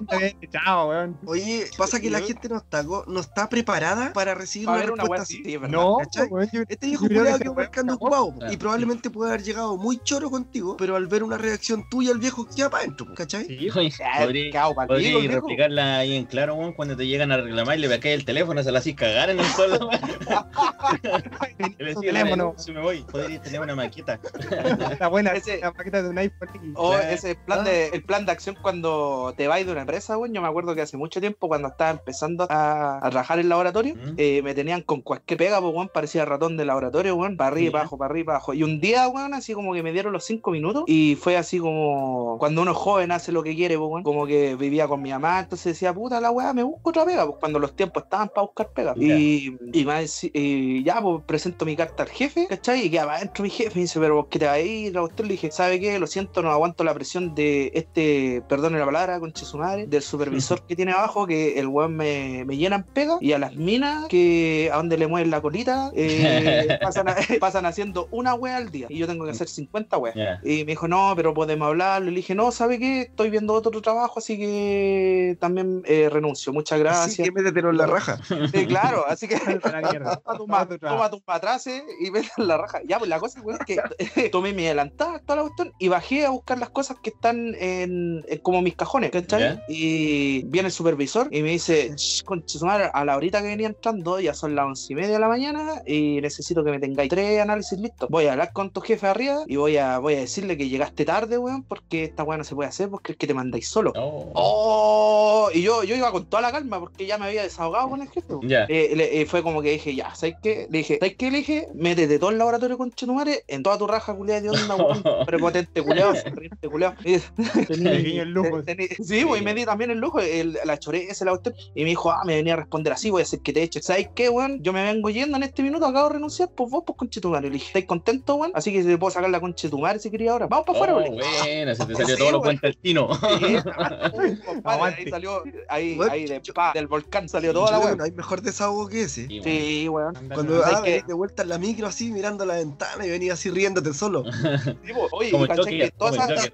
[0.52, 0.93] chao, weón.
[1.26, 5.42] Oye, pasa que la gente no está, no está preparada para recibir una respuesta así.
[5.44, 5.58] sí.
[5.70, 5.98] No,
[6.30, 8.54] weón, yo- Este viejo culiado que marcando ocupado Claro.
[8.54, 12.20] y probablemente puede haber llegado muy choro contigo, pero al ver una reacción tuya, el
[12.20, 13.46] viejo queda para adentro, ¿cachai?
[13.46, 13.58] Sí,
[14.88, 15.34] podría- viejo.
[15.42, 18.62] replicarla ahí en claro, weón, cuando te llegan a reclamar y le pegáis el teléfono,
[18.64, 19.90] se la hacís cagar en el suelo,
[21.80, 22.54] le teléfono.
[22.58, 24.20] si me voy, podría tener una maqueta.
[24.92, 26.50] Está buena, Ese- la maqueta de un iPhone.
[26.54, 26.62] X.
[26.76, 30.34] O ese plan de, el plan de acción cuando te vas de una empresa, weón.
[30.34, 33.96] Yo me acuerdo que hace mucho tiempo, cuando estaba empezando a, a trabajar en laboratorio,
[33.96, 34.14] ¿Mm?
[34.18, 35.90] eh, me tenían con cualquier pega, pues, weón.
[35.94, 37.38] Parecía ratón de laboratorio, weón.
[37.38, 38.54] Para arriba, abajo, para arriba, abajo.
[38.54, 40.84] Y un día, weón, así como que me dieron los cinco minutos.
[40.88, 44.04] Y fue así como cuando uno es joven hace lo que quiere, pues, weón.
[44.04, 47.26] Como que vivía con mi mamá, entonces decía, puta la weá, me busco otra pega,
[47.26, 48.94] pues cuando los tiempos estaban para buscar pega.
[48.98, 52.86] Y, y, más y ya, pues presento mi carta al jefe, ¿cachai?
[52.86, 54.94] Y queda para adentro mi jefe, me dice, pero ¿por qué te va a ir?
[54.94, 56.00] Cuestión le dije, ¿sabe qué?
[56.00, 60.02] Lo siento, no aguanto la presión de este, perdone la palabra, conche su madre, del
[60.02, 64.08] supervisor que tiene abajo, que el weón me, me llenan pega, y a las minas
[64.08, 68.72] que a donde le mueven la colita, eh, pasan, a- pasan haciendo una wea al
[68.72, 70.16] día, y yo tengo que hacer 50 weas.
[70.44, 72.08] Y me dijo, no, pero podemos hablarlo.
[72.10, 73.02] Y le dije, no, ¿sabe qué?
[73.02, 76.52] Estoy viendo otro trabajo, así que también eh, renuncio.
[76.54, 77.26] Muchas Así gracias.
[77.28, 78.20] que métetelo en la raja.
[78.54, 79.36] Sí, claro, así que
[80.38, 82.80] toma toma tus matraces y vete en la raja.
[82.88, 83.60] Ya, pues la cosa, weón,
[83.98, 87.10] es que tomé mi adelantada, toda la cuestión, y bajé a buscar las cosas que
[87.12, 89.42] están en, en como mis cajones, ¿cachai?
[89.42, 89.64] Ya.
[89.68, 93.48] Y viene el supervisor y me dice, "Shh, conche su madre, a la horita que
[93.48, 96.80] venía entrando, ya son las once y media de la mañana y necesito que me
[96.80, 98.08] tengáis tres análisis listos.
[98.10, 101.04] Voy a hablar con tu jefe arriba y voy a, voy a decirle que llegaste
[101.06, 103.92] tarde, weón, porque esta weá no se puede hacer porque es que te mandáis solo.
[103.96, 104.32] Oh.
[104.36, 108.02] Oh, y yo, yo iba con toda la calma porque ya me había desahogado con
[108.02, 108.34] el jefe.
[108.70, 110.68] Eh, le- eh, fue como que dije, ya, ¿sabes qué?
[110.70, 111.30] Le dije, ¿sabes qué?
[111.32, 114.76] Le dije, métete todo el laboratorio con Chetumare en toda tu raja culiada de onda,
[114.76, 115.04] weón.
[115.28, 116.96] Prepotente culiado, sonriente culiado.
[117.04, 117.22] Pequeño
[118.24, 118.62] el lujo.
[119.04, 121.56] Sí, pues, y me di también el lujo, el, la choré, ese la cuestión.
[121.76, 123.82] Y me dijo, ah, me venía a responder así, voy a hacer que te eche.
[123.82, 124.62] ¿Sabes qué, weón?
[124.64, 127.48] Yo me vengo yendo en este minuto, acabo de renunciar, pues vos, pues conchetumare.
[127.48, 128.52] Le dije, ¿estáis contento, weón?
[128.56, 130.48] Así que se puedo sacar la conchetumare si quería ahora.
[130.48, 131.16] Vamos para afuera, Oh, weón.
[131.18, 132.78] buena, se te Sí, salió todo lo cuenta el.
[132.84, 132.94] Sí,
[134.64, 135.02] Aguante.
[135.04, 137.98] ahí salió, ahí, Bueno, ahí de, yo- pa, del volcán salió toda la weón.
[137.98, 139.28] no hay mejor desahogo que ese.
[139.28, 140.14] Sí, weón.
[140.34, 143.50] Cuando ¿sabes ah, de vuelta en la micro así, mirando la ventana y venía así
[143.50, 144.24] riéndote solo.
[145.12, 146.52] Oye, Como y ¿cachai Joker, que toda esa,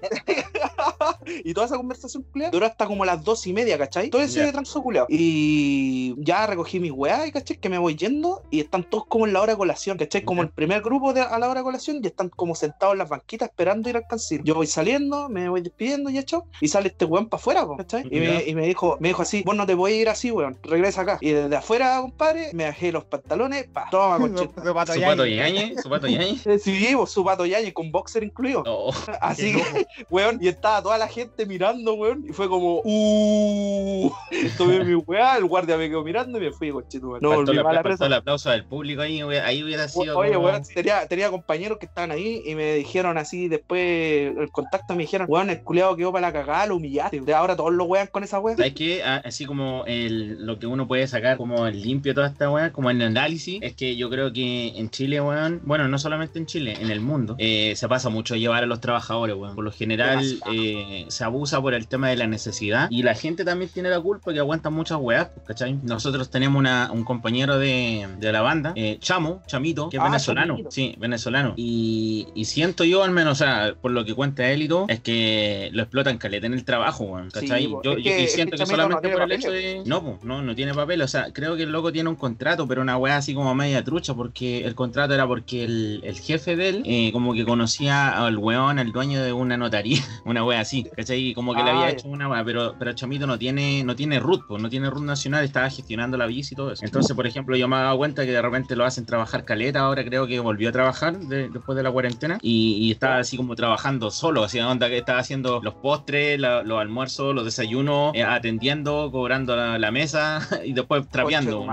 [1.44, 3.89] y toda esa conversación duró hasta como las dos y media, ¿cachai?
[4.10, 4.52] Todo ese Ya.
[4.52, 5.06] transo culiado.
[5.08, 7.56] Y ya recogí mis weas, y ¿cachai?
[7.58, 10.22] Que me voy yendo y están todos como en la hora de colación, ¿cachai?
[10.22, 12.98] Como el primer grupo de, a la hora de colación y están como sentados en
[12.98, 14.44] las banquitas esperando ir al canciller.
[14.44, 18.04] Yo voy saliendo, me voy despidiendo y hecho, y sale este weón para afuera, ¿cachai?
[18.10, 20.30] Y me, y me dijo, me dijo así, vos no te voy a ir así,
[20.30, 21.18] weón, regresa acá.
[21.20, 24.48] Y desde afuera, compadre, me bajé los pantalones, pa, toma, conche.
[24.62, 24.94] Su pato
[25.26, 26.38] yañe, su pato yañe.
[26.58, 28.62] Sí, vos, su pato yañe con boxer incluido.
[28.66, 33.79] Oh, Así que, weón, y estaba toda la gente mirando, weón, y fue como, uh,
[34.58, 37.56] tomé mi weá, el guardia me quedó mirando y me fui, conchito, No faltó, volví
[37.56, 40.16] la- la faltó el aplauso del público ahí, hubiera- ahí hubiera sido.
[40.18, 44.50] Oye, como- weón, tenía, tenía compañeros que estaban ahí y me dijeron así, después el
[44.50, 47.20] contacto me dijeron, weón, el culiado quedó para la cagada, lo humillaste.
[47.20, 48.56] De ahora todos lo wean con esa weá.
[48.56, 49.02] ¿Sabes qué?
[49.04, 52.72] Ah, Así como el, lo que uno puede sacar como el limpio toda esta weá,
[52.72, 56.46] como el análisis, es que yo creo que en Chile, weón, bueno, no solamente en
[56.46, 59.54] Chile, en el mundo, eh, se pasa mucho llevar a los trabajadores, weón.
[59.54, 63.44] Por lo general eh, se abusa por el tema de la necesidad y la gente
[63.44, 65.78] también tiene la culpa que aguanta muchas weas, pues, ¿cachai?
[65.82, 70.04] Nosotros tenemos una- un compañero de, de la banda, eh, Chamo, Chamito, que es Ah,
[70.06, 70.70] venezolano, Chamito.
[70.70, 71.54] sí, venezolano.
[71.56, 74.86] Y, y siento yo, al menos, o sea, por lo que cuenta él y todo,
[74.88, 77.64] es que lo explotan caleta en el trabajo, weón, ¿cachai?
[77.68, 79.50] yo, Es yo- que- y es que siento que, no solamente tiene por el hecho
[79.50, 79.82] de.
[79.86, 81.02] No, no, no tiene papel.
[81.02, 83.82] O sea, creo que el loco tiene un contrato, pero una weá así como media
[83.84, 88.24] trucha, porque el contrato era porque el, el jefe de él, eh, como que conocía
[88.24, 91.28] al weón, al dueño de una notaría, una weá así, ¿cachai?
[91.28, 91.90] Y Como que le Ah, había ya.
[91.96, 95.04] hecho una weá, pero, pero Chamito no tiene, no tiene root, pues, no tiene root
[95.04, 96.84] nacional, estaba gestionando la visa y todo eso.
[96.84, 99.80] Entonces, por ejemplo, yo me he dado cuenta que de repente lo hacen trabajar caleta,
[99.80, 103.36] ahora creo que volvió a trabajar de- después de la cuarentena, y, y estaba así
[103.36, 108.14] como trabajando solo, así onda que estaba haciendo los postres, la- los almuerzos, los desayunos,
[108.14, 111.66] eh, atendiendo, cobrando la, la mesa y después trapeando.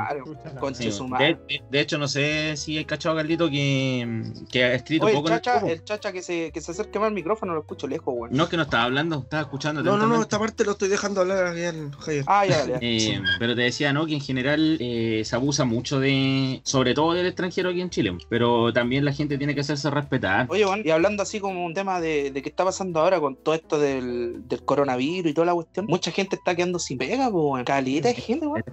[0.73, 1.39] Sí, de, madre.
[1.47, 5.27] de- de hecho, no sé si hay cachado Carlito que, que ha escrito Oye, poco
[5.29, 7.87] en el chacha, el chacha que se, que se acerque más al micrófono lo escucho
[7.87, 8.35] lejos, weón.
[8.35, 9.83] No es que no estaba hablando, estaba escuchando.
[9.83, 11.61] No, no, no, esta parte lo estoy dejando hablar aquí
[11.99, 12.23] Javier.
[12.27, 12.77] Ah, ya, ya.
[12.81, 14.05] Eh, pero te decía, ¿no?
[14.05, 18.17] Que en general eh, se abusa mucho de, sobre todo del extranjero aquí en Chile,
[18.29, 20.47] pero también la gente tiene que hacerse respetar.
[20.49, 23.35] Oye, Juan, y hablando así como un tema de, de qué está pasando ahora con
[23.35, 27.29] todo esto del, del coronavirus y toda la cuestión, mucha gente está quedando sin pega,
[27.31, 27.63] pues.
[27.65, 28.63] Caleta de gente, weón.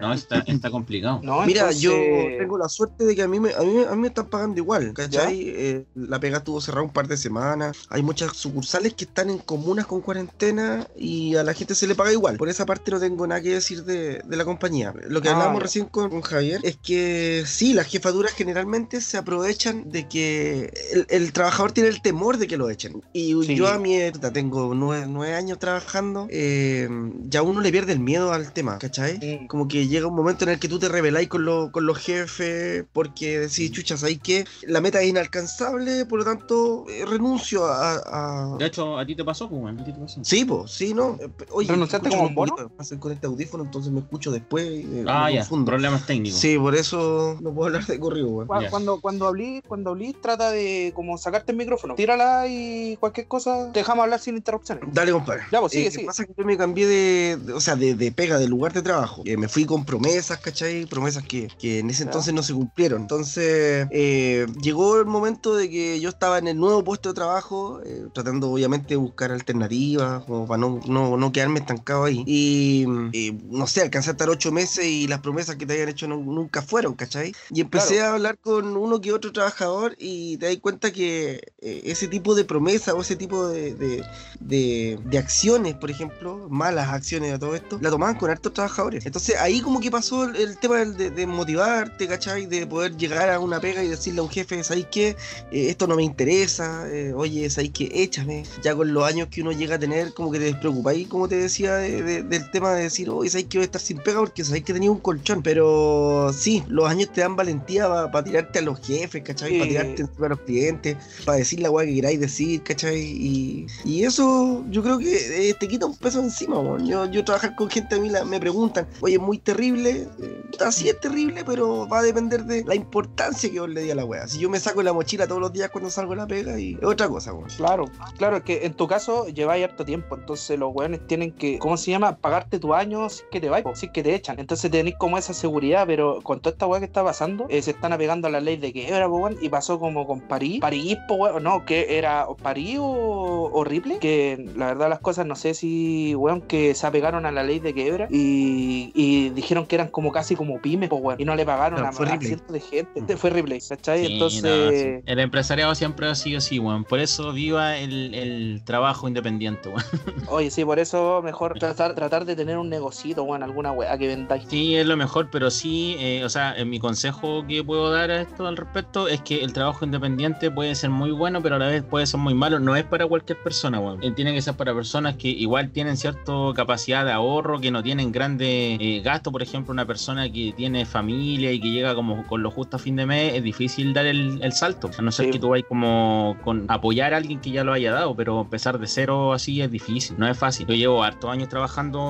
[0.00, 1.20] No, está, está complicado.
[1.22, 1.92] No, Mira, entonces- yo
[2.38, 4.58] tengo la suerte de que a mí me, a mí, a mí me están pagando
[4.58, 5.42] igual, ¿cachai?
[5.46, 7.86] Eh, la pega estuvo cerrada un par de semanas.
[7.90, 11.94] Hay muchas sucursales que están en comunas con cuarentena y a la gente se le
[11.94, 12.29] paga igual.
[12.38, 14.92] Por esa parte no tengo nada que decir de, de la compañía.
[15.08, 19.16] Lo que Ah, hablábamos recién con, con Javier es que sí, las jefaturas generalmente se
[19.16, 23.00] aprovechan de que el, el trabajador tiene el temor de que lo echen.
[23.12, 23.54] Y Sí.
[23.54, 26.88] yo a mi edad tengo nueve, nueve años trabajando, eh,
[27.24, 29.46] ya uno le pierde el miedo al tema, ¿cachai?
[29.48, 31.98] Como que llega un momento en el que tú te rebeláis con, lo- con los
[31.98, 34.44] jefes porque decís, chucha, ¿sabes qué?
[34.62, 37.94] La meta es inalcanzable, por lo tanto, eh, renuncio a...
[37.96, 40.22] a- De hecho, a ti te pasó, pues, weón, a ti te pasó.
[40.24, 41.18] Sí, pues, sí, ¿no?
[41.52, 42.54] Oye, ¿Renunciaste como bono?
[42.76, 45.66] pasa con este audífono, entonces me escucho después y eh, Ah, ya, confundo.
[45.66, 46.38] problemas técnicos.
[46.40, 48.48] Sí, por eso no puedo hablar de corrido, weón.
[48.70, 51.94] Cuando, cuando hablé, cuando hablé, trata de como sacarte el micrófono.
[51.94, 54.84] Tírala y cualquier cosa, te dejamos hablar sin interrupciones.
[54.92, 55.42] Dale, compadre.
[55.52, 56.06] Ya, pues, sigue, Eh, sigue.
[56.06, 58.82] Pasa que yo me cambié de, de- o sea, de, de pega, de lugar de
[58.82, 59.22] trabajo.
[59.24, 60.86] Eh, me fui con promesas, ¿cachai?
[60.86, 63.02] Promesas que, que en ese entonces no se cumplieron.
[63.02, 67.80] Entonces, eh, llegó el momento de que yo estaba en el nuevo puesto de trabajo,
[67.84, 72.09] eh, tratando obviamente de buscar buscar alternativas, como para no, no, no quedarme estancado ahí.
[72.26, 75.88] Y, y, no sé, alcancé a estar ocho meses y las promesas que te habían
[75.88, 77.34] hecho no- nunca fueron, ¿cachai?
[77.50, 81.80] Y empecé a hablar con uno que otro trabajador y te das cuenta que eh,
[81.84, 84.04] ese tipo de promesas o ese tipo de, de,
[84.40, 89.06] de- de acciones, por ejemplo, malas acciones de todo esto, la tomaban con hartos trabajadores.
[89.06, 92.46] Entonces ahí como que pasó el, el tema de, de motivarte, ¿cachai?
[92.46, 95.16] De poder llegar a una pega y decirle a un jefe, ¿sabes qué?
[95.50, 97.90] Eh, esto no me interesa, eh, oye, ¿sabes qué?
[97.92, 98.44] Échame.
[98.62, 101.36] Ya con los años que uno llega a tener, como que te despreocupáis, como te
[101.36, 104.18] decía, de- de- del tema de decir, oye, ¿sabes que voy a estar sin pega?
[104.20, 105.42] Porque sabéis que tenía un colchón.
[105.42, 109.58] Pero sí, los años te dan valentía para tirarte a los jefes, ¿cachai?
[109.58, 113.00] Para tirarte encima a los clientes, para decir la weá que queráis decir, ¿cachai?
[113.00, 116.86] Y, y eso yo creo que eh, te quita un peso encima, weón.
[116.86, 120.42] Yo, yo trabajar con gente a mí la- me preguntan, oye, es muy terrible, eh,
[120.64, 123.94] así es terrible, pero va a depender de la importancia que vos le di a
[123.94, 124.26] la weá.
[124.28, 126.74] Si yo me saco la mochila todos los días cuando salgo a la pega y
[126.80, 127.48] es otra cosa, weón.
[127.56, 127.84] Claro,
[128.18, 131.76] claro, es que en tu caso lleváis harto tiempo, entonces los weones tienen que, ¿cómo
[131.76, 132.16] se llama?
[132.16, 134.38] Pagarte tu año si es que te vais, si es que te echan.
[134.38, 137.72] Entonces tenéis como esa seguridad, pero con toda esta weá que está pasando, eh, se
[137.72, 140.60] están apegando a la ley de quiebra, weón, y pasó como con París.
[140.60, 145.26] París, po, weón, no, que era o París o horrible, que la verdad las cosas
[145.26, 149.66] no sé si, weón, que se apegaron a la ley de quiebra y, y dijeron
[149.66, 152.20] que eran como casi como pymes, po, weón, y no le pagaron Claro, a, a
[152.20, 153.00] cientos de gente.
[153.00, 154.06] Este fue Ripley, ¿cachai?
[154.06, 154.42] Sí, Entonces...
[154.42, 155.02] no, sí.
[155.06, 156.84] El empresariado siempre ha sido así, weón.
[156.84, 159.82] Por eso viva el, el trabajo independiente, weón.
[160.28, 164.06] Oye, sí, por eso mejor tratar, tratar de tener un negocito, weón, alguna weá que
[164.06, 164.44] vendáis.
[164.48, 168.10] Sí, es lo mejor, pero sí, eh, o sea, en mi consejo que puedo dar
[168.10, 171.58] a esto al respecto es que el trabajo independiente puede ser muy bueno, pero a
[171.58, 172.58] la vez puede ser muy malo.
[172.60, 174.02] No es para cualquier persona, weón.
[174.02, 177.82] Eh, Tiene que ser para personas que igual tienen cierta capacidad de ahorro, que no
[177.82, 178.48] tienen grandes
[178.80, 179.32] eh, gastos.
[179.32, 182.78] Por ejemplo, una persona que tiene familia y que llega como con lo justo a
[182.78, 184.90] fin de mes, es difícil dar el, el salto.
[184.98, 185.32] A no ser Sí.
[185.32, 188.78] que tú vayas como con apoyar a alguien que ya lo haya dado, pero empezar
[188.78, 190.66] de cero así es difícil, no es fácil.
[190.66, 191.59] Yo llevo hartos años trabajando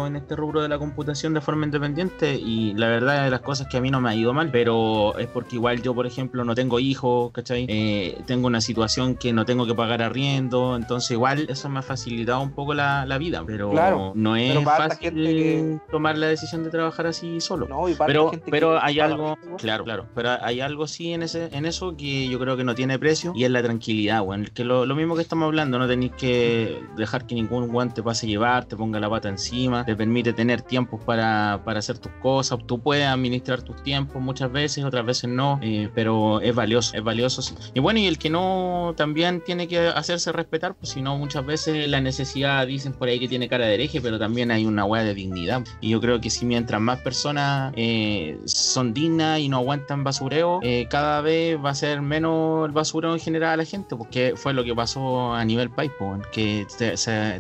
[0.07, 3.67] en este rubro de la computación de forma independiente y la verdad de las cosas
[3.69, 6.45] que a mí no me ha ido mal, pero es porque igual yo, por ejemplo,
[6.45, 7.67] no tengo hijos, ¿cachai?
[7.69, 11.83] Eh, tengo una situación que no tengo que pagar arriendo, entonces igual eso me ha
[11.83, 16.17] facilitado un poco la, la vida, pero Claro, no es pero fácil gente que- tomar
[16.19, 17.67] la decisión de trabajar así solo.
[17.69, 21.49] No, y Pero, que pero hay algo, claro, claro, pero hay algo sí en ese,
[21.53, 24.45] en eso que yo creo que no tiene precio y es la tranquilidad, weón.
[24.55, 28.03] Que lo, lo mismo que estamos hablando, no tenéis que dejar que ningún guante te
[28.03, 31.99] pase a llevar, te ponga la pata encima, te permite tener tiempos para, para hacer
[31.99, 36.55] tus cosas, tú puedes administrar tus tiempos muchas veces, otras veces no, eh, pero es
[36.55, 37.41] valioso, es valioso.
[37.75, 41.45] Y bueno, y el que no también tiene que hacerse respetar, pues si no, muchas
[41.45, 44.85] veces la necesidad dicen por ahí que tiene cara de hereje, pero también hay una
[44.85, 45.63] hueá de dignidad.
[45.81, 50.61] Y yo creo que si mientras más personas eh, son dignas y no aguantan basureo,
[50.63, 54.35] eh, cada vez va a ser menos el basureo en general a la gente, porque
[54.37, 55.91] fue lo que pasó a nivel país,
[56.33, 56.67] que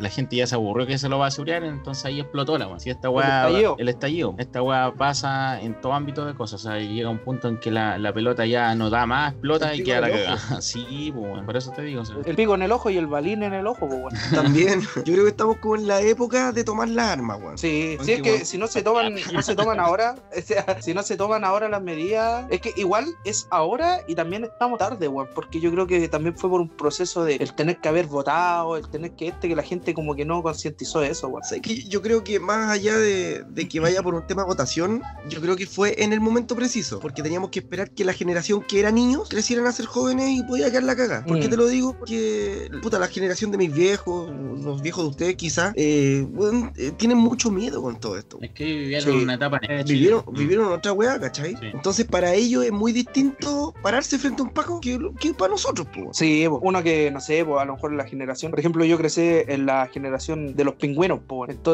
[0.00, 2.80] la gente ya se aburrió que se lo basurearan, entonces ahí explotó la weón.
[2.80, 3.76] Si esta weá, estallido.
[3.78, 7.48] el estallido, esta weá pasa en todo ámbito de cosas, o sea, llega un punto
[7.48, 10.60] en que la, la pelota ya no da más, explota El y queda la cagada.
[10.60, 12.02] Sí, weón, por eso te digo.
[12.02, 14.12] o sea, El pico en el ojo y el balín en el ojo, pues, weón.
[14.34, 17.58] También, yo creo que estamos como en la época de tomar las armas, weón.
[17.58, 20.94] Sí, sí, es que si no se toman, no se toman ahora, o sea, si
[20.94, 25.08] no se toman ahora las medidas, es que igual es ahora y también estamos tarde,
[25.08, 28.06] weón, porque yo creo que también fue por un proceso de el tener que haber
[28.06, 31.42] votado, el tener que este, que la gente como que no concientizó eso, weón.
[31.42, 34.42] O sea, que yo creo que más allá de, de que vaya por un tema
[34.42, 38.04] de votación, yo creo que fue en el momento preciso, porque teníamos que esperar que
[38.04, 41.24] la generación que era niños crecieran a ser jóvenes y podía quedar la caga.
[41.26, 41.50] ¿Por qué Mm.
[41.50, 41.94] te lo digo?
[41.98, 44.30] Porque, puta, la generación de mis viejos,
[44.62, 48.38] los viejos de ustedes quizás, eh, weón, eh, tienen mucho miedo con todo esto.
[48.40, 49.22] Es que vivieron Sí.
[49.22, 49.94] una etapa en Chile.
[49.98, 50.32] Vivieron, Mm.
[50.38, 51.52] vivieron otra weá, ¿cachai?
[51.56, 51.66] Sí.
[51.72, 55.86] Entonces para ellos es muy distinto pararse frente a un Paco que, que para nosotros,
[55.94, 56.16] pues.
[56.16, 59.20] Sí, uno que, no sé, pues a lo mejor la generación, por ejemplo, yo crecí
[59.22, 61.69] en la generación de los pingüinos, pues, entonces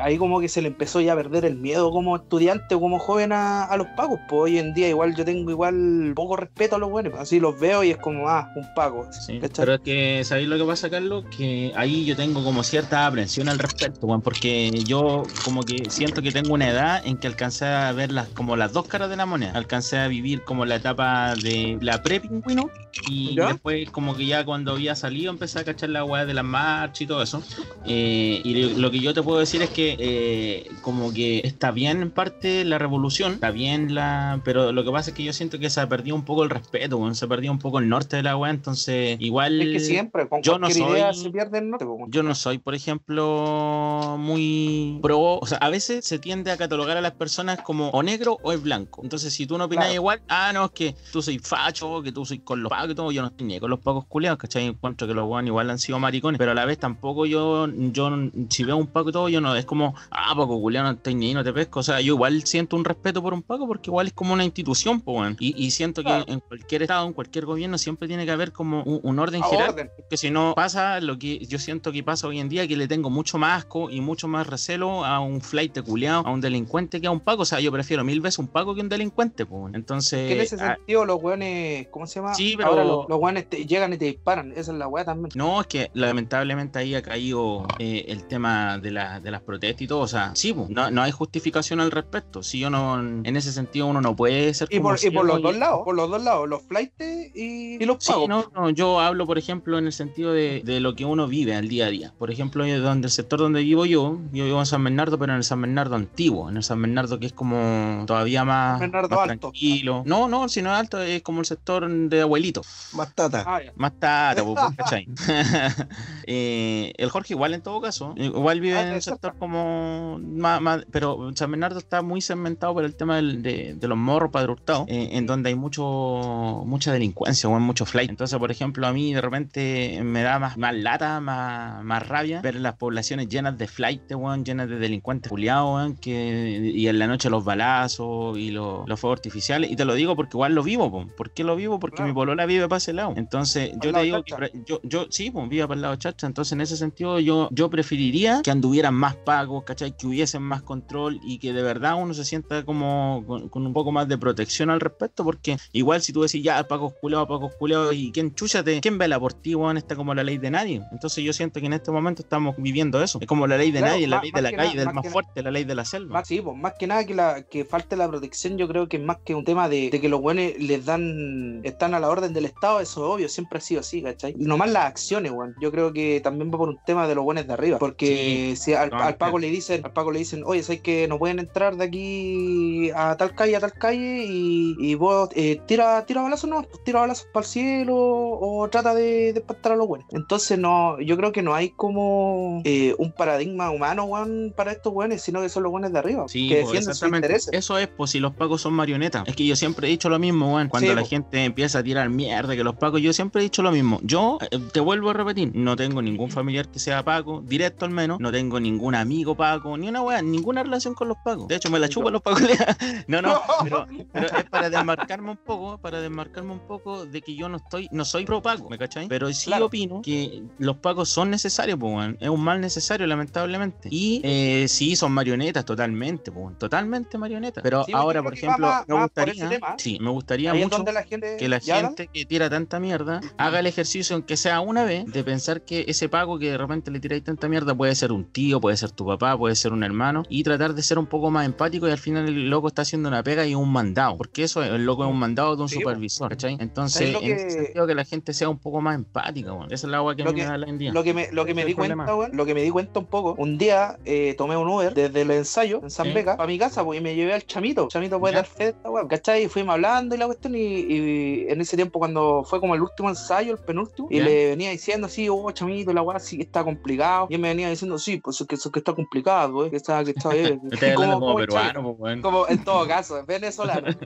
[0.00, 2.98] ahí como que se le empezó ya a perder el miedo como estudiante o como
[2.98, 6.76] joven a, a los pagos, pues hoy en día igual yo tengo igual poco respeto
[6.76, 9.08] a los buenos, así los veo y es como, ah, un pago.
[9.56, 11.24] Pero es que, ¿sabéis lo que pasa, Carlos?
[11.36, 16.32] Que ahí yo tengo como cierta aprensión al respecto, porque yo como que siento que
[16.32, 19.26] tengo una edad en que alcancé a ver las, como las dos caras de la
[19.26, 19.52] moneda.
[19.54, 22.70] Alcancé a vivir como la etapa de la pre-pingüino
[23.08, 23.48] y ¿Ya?
[23.48, 27.02] después como que ya cuando había salido empecé a cachar la weá de las marchas
[27.02, 27.42] y todo eso.
[27.86, 32.02] Eh, y lo que yo te puedo decir es que eh, como que está bien
[32.02, 34.40] en parte la revolución, está bien la...
[34.44, 36.50] Pero lo que pasa es que yo siento que se ha perdido un poco el
[36.50, 39.60] respeto, weón, se ha perdido un poco el norte de la weá, entonces igual...
[39.62, 42.10] Es que siempre, con yo no cualquier idea soy- se pierde el norte, weón.
[42.10, 45.38] Yo no soy, por ejemplo, muy pro.
[45.40, 48.52] O sea, a veces se tiende a catalogar a las personas como o negro o
[48.52, 49.00] es blanco.
[49.02, 49.94] Entonces, si tú no opinas Claro.
[49.94, 52.94] igual, ah, no, es que tú soy facho, que tú soy con los pagos y
[52.94, 53.12] todo.
[53.12, 54.66] Yo no estoy ni con los pagos culiados, ¿cachai?
[54.66, 56.38] Encuentro que los guanes igual han sido maricones.
[56.38, 58.10] pero a la vez tampoco yo, yo
[58.50, 61.14] si veo un Paco y todo, yo no, es como, ah, Paco Julián, no estoy
[61.14, 61.80] ni no te pesco.
[61.80, 64.44] O sea, yo igual siento un respeto por un Paco porque igual es como una
[64.44, 65.36] institución, pues.
[65.40, 66.24] Y, y siento Claro.
[66.26, 69.42] que en cualquier estado, en cualquier gobierno, siempre tiene que haber como un, un orden
[69.42, 69.90] orden.
[70.10, 72.86] Que si no pasa lo que yo siento que pasa hoy en día, que le
[72.88, 76.40] tengo mucho más asco y mucho más recelo a un flight de culiao, a un
[76.40, 77.42] delincuente que a un Paco.
[77.42, 79.74] O sea, yo prefiero mil veces un Paco que un delincuente, pues.
[79.74, 80.30] Entonces.
[80.32, 82.34] En ese ah, sentido los weones, ¿cómo se llama?
[82.34, 85.04] Sí, pero- Ahora los, los weones te- llegan y te disparan, esa es la weá
[85.04, 85.30] también.
[85.34, 89.82] No, es que lamentablemente ahí ha caído eh, el tema de, la- de las protestas
[89.82, 90.00] y todo.
[90.00, 92.42] O sea, sí, no, no hay justificación al respecto.
[92.42, 95.26] Si yo no, en ese sentido, uno no puede ser Y como por, y por
[95.26, 96.94] los y- dos lados, por los dos lados, los flights
[97.34, 98.28] y, y los Sí, pagos.
[98.28, 101.54] no, no, yo hablo, por ejemplo, en el sentido de, de lo que uno vive
[101.54, 102.14] al día a día.
[102.18, 105.38] Por ejemplo, donde el sector donde vivo yo, yo vivo en San Bernardo, pero en
[105.38, 109.28] el San Bernardo antiguo, en el San Bernardo que es como todavía más, Bernardo más
[109.30, 109.48] alto.
[109.48, 110.02] tranquilo.
[110.06, 112.62] No, no, si no es alto, es como el sector de abuelito.
[112.94, 113.44] Más tata.
[113.46, 113.60] Ah.
[113.76, 115.06] Más tata, pues, cachai.
[116.26, 120.60] Eh, el Jorge igual en todo caso, igual vive Ah, en un sector como más,
[120.60, 124.30] más- pero San Bernardo está muy segmentado por el tema del- de, de los morros
[124.30, 128.10] padre Hurtado, eh, en donde hay mucho mucha delincuencia, o mucho flight.
[128.10, 132.40] Entonces, por ejemplo, a mí de repente me da más, más lata, más, más rabia
[132.40, 136.98] ver las poblaciones llenas de flight, weón, llenas de delincuentes culiados, weón, que, y en
[136.98, 139.70] la noche los balazos y los, los fuegos artificiales.
[139.70, 141.06] Y te lo digo porque igual lo vivo, po.
[141.16, 141.78] ¿por qué lo vivo?
[141.78, 142.08] Porque Claro.
[142.10, 143.14] mi polola vive para ese lado.
[143.16, 144.48] Entonces, yo te digo que chacha.
[144.66, 146.26] yo, yo sí, pues viva para el lado chacha.
[146.26, 148.50] Entonces, en ese sentido, yo, yo preferiría que
[148.94, 149.96] más pagos, ¿cachai?
[149.96, 153.72] Que hubiesen más control y que de verdad uno se sienta como con, con un
[153.72, 157.54] poco más de protección al respecto, porque igual si tú decís ya, pagos culeados, pagos
[157.56, 160.82] culeados, y quién chúchate, quién vela por ti, weón, está como la ley de nadie.
[160.92, 163.18] Entonces, yo siento que en este momento estamos viviendo eso.
[163.20, 164.86] Es como la ley de Claro, nadie, la más- ley de la calle, nada- del
[164.86, 166.12] más más fuerte, la ley de la selva.
[166.14, 168.96] Más, sí, pues, más que nada que, la, que falte la protección, yo creo que
[168.96, 172.08] es más que un tema de, de que los buenos les dan, están a la
[172.08, 174.34] orden del Estado, eso es obvio, siempre ha sido así, ¿cachai?
[174.38, 175.54] Y nomás las acciones, weón.
[175.60, 178.74] Yo creo que también va por un tema de los buenos de arriba, porque si
[178.78, 181.38] al, no, al Paco le dicen, al Paco le dicen, oye, ¿sabes que no pueden
[181.38, 184.24] entrar de aquí a tal calle, a tal calle?
[184.26, 188.68] Y, y vos eh, tira, tira balazos, no, pues, tira balazos para el cielo o
[188.70, 190.08] trata de, de espantar a los buenos.
[190.12, 194.92] Entonces, no, yo creo que no hay como eh, un paradigma humano, weón, para estos
[194.92, 197.50] buenos, sino que son los buenos de arriba, Sí, que defienden sus intereses.
[197.52, 199.24] Eso es, pues si los pacos son marionetas.
[199.26, 200.68] Es que yo siempre he dicho lo mismo, weón.
[200.68, 201.08] Cuando Sí, la po.
[201.08, 204.00] gente empieza a tirar mierda, que los pacos, yo siempre he dicho lo mismo.
[204.02, 207.90] Yo eh, te vuelvo a repetir, no tengo ningún familiar que sea paco, directo al
[207.90, 211.48] menos, no tengo ningún amigo paco, ni una weá, ninguna relación con los pacos.
[211.48, 212.42] De hecho, me la chupan los pacos.
[213.08, 217.34] no, no, pero, pero es para desmarcarme un poco, para desmarcarme un poco de que
[217.34, 219.08] yo no estoy, no soy pro paco, ¿me cachai?
[219.08, 219.66] Pero sí Claro.
[219.66, 221.78] opino que los pacos son necesarios.
[222.20, 223.88] Es un mal necesario, lamentablemente.
[223.90, 227.62] Y eh, sí, son marionetas totalmente, totalmente marionetas.
[227.62, 229.74] Pero Sí, ahora, por ejemplo, va me gustaría, tema.
[229.78, 233.60] sí, me gustaría mucho donde la gente que la gente que tira tanta mierda haga
[233.60, 237.00] el ejercicio, aunque sea una vez, de pensar que ese pago que de repente le
[237.00, 240.22] tiráis tanta mierda puede ser un tío, puede ser tu papá, puede ser un hermano,
[240.28, 243.08] y tratar de ser un poco más empático y al final el loco está haciendo
[243.08, 245.68] una pega y un mandado, porque eso es, el loco es un mandado de un
[245.68, 246.56] Sí, supervisor, ¿cachai?
[246.60, 249.52] Entonces, ¿Sabes lo en ese que- sentido que la gente sea un poco más empática,
[249.52, 249.72] weón.
[249.72, 250.92] esa es la agua que a que- me da la envidia.
[250.92, 252.04] Lo que me, lo que me Ese di problema.
[252.04, 254.94] cuenta, weón, lo que me di cuenta un poco, un día eh, tomé un Uber
[254.94, 256.12] desde el ensayo en San.
[256.14, 257.88] Vega para mi casa, pues, y me llevé al chamito.
[257.88, 258.38] Chamito puede Ya.
[258.38, 259.44] dar fe de esta weón, ¿cachai?
[259.44, 262.80] Y fuimos hablando y la cuestión, y, y en ese tiempo, cuando fue como el
[262.82, 266.64] último ensayo, el penúltimo, y le venía diciendo así, oh, chamito, la weá sí está
[266.64, 267.26] complicado.
[267.28, 269.76] Y él me venía diciendo, sí, pues es que, es que está complicado, eh, que
[269.76, 270.60] está, que está bien.
[270.72, 272.22] Estás hablando como, el peruano, pues, weón.
[272.22, 273.86] Como en todo caso, venezolano.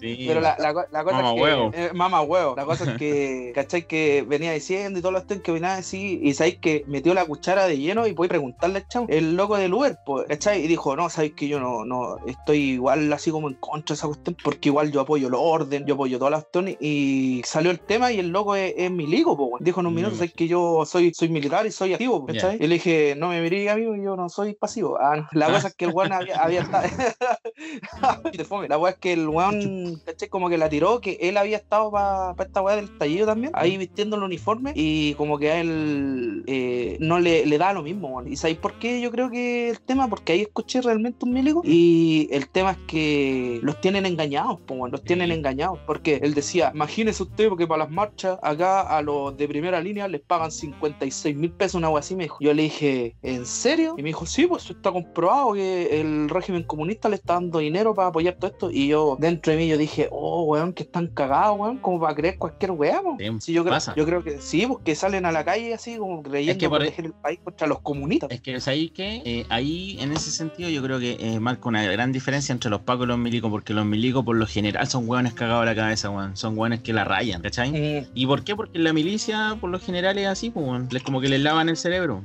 [0.00, 1.40] Sí, Pero la, la, la cosa Mama es que.
[1.42, 1.70] huevo.
[1.74, 2.54] eh, mama huevo.
[2.56, 3.86] La cosa es que, ¿cachai?
[3.86, 6.20] Que venía diciendo y todo lo que venía a decir.
[6.22, 9.56] Y sabéis que metió la cuchara de lleno y a preguntarle al chavo, el loco
[9.56, 10.64] del Uber, pues, ¿cachai?
[10.64, 13.98] Y dijo, no, sabéis que yo no, no estoy igual así como en contra de
[13.98, 16.76] esa cuestión, porque igual yo apoyo el orden, yo apoyo todas las cuestiones.
[16.80, 19.64] Y salió el tema y el loco es, es milico, pues.
[19.64, 22.24] Dijo en un minuto, sabéis que yo soy, soy militar y soy activo.
[22.26, 22.56] ¿cachai?
[22.60, 24.98] Y le dije, no me miré, amigo, yo no soy pasivo.
[25.00, 25.28] Ah, no.
[25.32, 25.52] La Ah.
[25.52, 26.88] cosa es que el weón había, había estado.
[28.68, 30.00] La weá es que el weón.
[30.30, 33.76] Como que la tiró, que él había estado para esta weá del estallido también, ahí
[33.76, 38.08] vistiendo el uniforme, y como que a él eh, no le, le da lo mismo,
[38.08, 38.30] weón.
[38.30, 40.08] ¿Y sabéis por qué yo creo que el tema?
[40.08, 44.74] Porque ahí escuché realmente un milico, y el tema es que los tienen engañados, po,
[44.74, 49.02] weón, los tienen engañados, porque él decía, imagínese usted, porque para las marchas, acá a
[49.02, 52.38] los de primera línea les pagan 56 mil pesos, una weá así, me dijo.
[52.40, 53.77] Yo le dije, ¿en serio?
[53.96, 57.94] Y me dijo, sí, pues está comprobado que el régimen comunista le está dando dinero
[57.94, 58.70] para apoyar todo esto.
[58.70, 62.14] Y yo, dentro de mí, yo dije, oh, weón, que están cagados, weón, como para
[62.14, 63.16] creer cualquier po.
[63.18, 66.22] Sí, Sí, yo creo, yo creo que sí, porque salen a la calle así como
[66.22, 68.30] creyendo que por- proteger el país contra los comunistas.
[68.30, 71.68] Es que es ahí que, eh, ahí en ese sentido yo creo que eh, marca
[71.68, 74.86] una gran diferencia entre los pacos y los milicos, porque los milicos por lo general
[74.86, 76.36] son hueones cagados a la cabeza, weón.
[76.36, 78.06] Son hueones que la rayan, ¿cachai?
[78.14, 78.54] ¿Y por qué?
[78.56, 80.88] Porque la milicia por lo general es así, pues, weón.
[80.90, 82.24] Les como que les lavan el cerebro.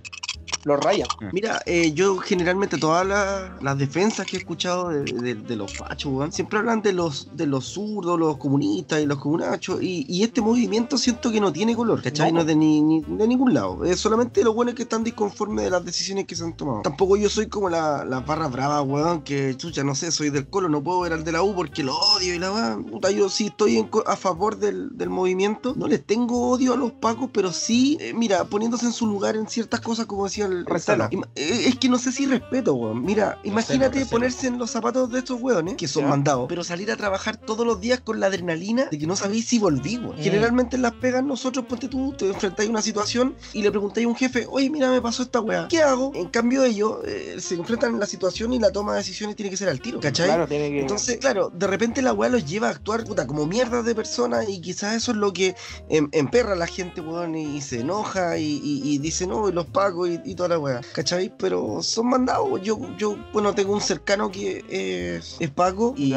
[0.66, 1.08] Los rayan.
[1.32, 5.78] Mira, eh, yo generalmente todas la- las defensas que he escuchado de, de- de los
[5.78, 9.82] fachos, weón, siempre hablan de los de los zurdos, los comunistas y los comunachos.
[9.82, 12.32] Y, y este movimiento siento que no tiene color, ¿cachai?
[12.32, 12.36] No.
[12.36, 13.84] No, es de, ni, ni- de ningún lado.
[13.86, 16.82] Es solamente los buenos que están disconformes de las decisiones que se han tomado.
[16.82, 20.48] Tampoco yo soy como la- las barras bravas, weón, que chucha, no sé, soy del
[20.48, 22.86] colo, no puedo ver al de la U porque lo odio y la weón.
[22.86, 25.74] Puta, yo sí estoy en a favor del, del movimiento.
[25.76, 29.36] No les tengo odio a los pacos, pero sí, eh, mira, poniéndose en su lugar
[29.36, 31.10] en ciertas cosas, como decía el, Recelo.
[31.36, 33.04] Eh, Es que no sé si respeto, weón.
[33.04, 34.10] Mira, imagínate recelo.
[34.12, 36.10] ponerse en los zapatos de estos weones, que son Ya.
[36.10, 39.48] mandados, pero salir a trabajar todos los días con la adrenalina de que no sabéis
[39.48, 40.16] si volví, weón.
[40.18, 40.22] Mm.
[40.24, 44.06] Generalmente en las pegas nosotros, ponte tú, te enfrentáis a una situación y le preguntáis
[44.06, 46.12] a un jefe, oye, mira, me pasó esta weá, ¿qué hago?
[46.16, 49.50] En cambio ellos eh, se enfrentan en la situación y la toma de decisiones tiene
[49.50, 50.28] que ser al tiro, ¿cachai?
[50.28, 50.82] Claro, tiene que.
[50.82, 54.48] Entonces, claro, de repente la weá los lleva a actuar puta, como mierdas de personas
[54.50, 55.56] y quizás eso es lo que
[55.90, 59.48] em- emperra a la gente, weón, y, y se enoja y, y- y dice, no,
[59.50, 61.32] y los pagos y, y toda la weá, ¿cachai?
[61.38, 62.62] Pero son mandados.
[62.62, 66.14] Yo, yo bueno, tengo un cercano que es, es Paco y,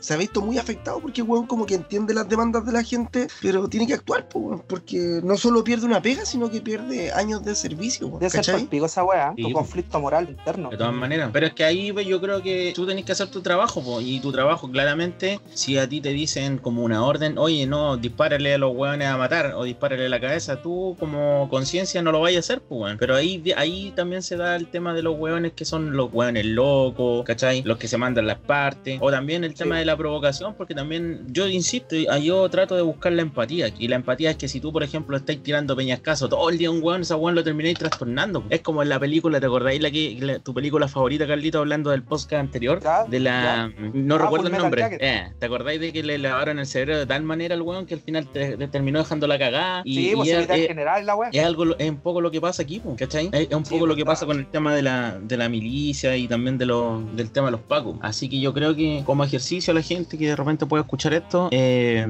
[0.00, 3.28] se ha visto muy afectado porque, weón, como que entiende las demandas de la gente,
[3.40, 7.12] pero tiene que actuar, po, weón, porque no solo pierde una pega, sino que pierde
[7.12, 8.54] años de servicio, weón, Debe ser ¿cachai?
[8.56, 9.32] palpico esa weá.
[9.34, 10.68] Sí, tu conflicto moral interno.
[10.70, 11.30] De todas maneras.
[11.32, 14.00] Pero es que ahí pues, yo creo que tú tenés que hacer tu trabajo, po,
[14.00, 18.54] y tu trabajo claramente, si a ti te dicen como una orden, oye, no, dispárale
[18.54, 22.20] a los hueones a matar o dispárale a la cabeza, tú como conciencia no lo
[22.20, 22.97] vayas a hacer, pues, weón.
[22.98, 26.44] Pero ahí, ahí también se da el tema de los hueones que son los hueones
[26.46, 27.62] locos, ¿cachai?
[27.62, 28.98] Los que se mandan las partes.
[29.00, 29.80] O también el tema Sí.
[29.80, 33.68] de la provocación, porque también yo insisto, y- yo trato de buscar la empatía.
[33.78, 36.70] Y la empatía es que si tú, por ejemplo, estáis tirando peñascaso todo el día
[36.70, 38.44] un hueón, ese hueón lo termináis trastornando.
[38.50, 41.90] Es como en la película, ¿te acordáis la que la- tu película favorita, Carlito, hablando
[41.90, 42.80] del podcast anterior?
[43.08, 43.70] De la.
[43.94, 44.98] No Ah, recuerdo Full el nombre.
[45.00, 47.94] Eh, ¿Te acordáis de que le lavaron el cerebro de tal manera al weón que
[47.94, 49.82] al final te, te terminó dejando la cagada?
[49.84, 52.30] Y, Sí, y pues es, militar es- general la es algo, es un poco lo
[52.30, 53.30] que pasa aquí, ¿cachai?
[53.32, 55.48] Es, es un Sí, poco lo que pasa con el tema de la, de la
[55.48, 57.96] milicia y también de lo, del tema de los pacos.
[58.00, 61.12] Así que yo creo que como ejercicio a la gente que de repente pueda escuchar
[61.12, 62.06] esto, eh,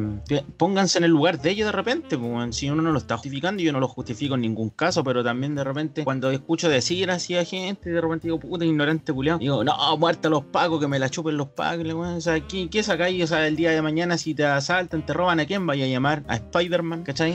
[0.57, 2.53] pónganse en el lugar de ellos de repente, weón.
[2.53, 5.55] si uno no lo está justificando, yo no lo justifico en ningún caso, pero también
[5.55, 9.64] de repente cuando escucho decir así a gente, de repente digo, puta ignorante culiao, digo,
[9.64, 13.22] no, muerta los pacos, que me la chupen los pacos, o sea, ¿qué, qué sacáis?
[13.24, 15.89] O sea, el día de mañana si te asaltan, te roban, ¿a quién vaya a
[15.89, 16.22] llamar?
[16.29, 17.03] ¿A Spider-Man?
[17.05, 17.35] ¿Cachai?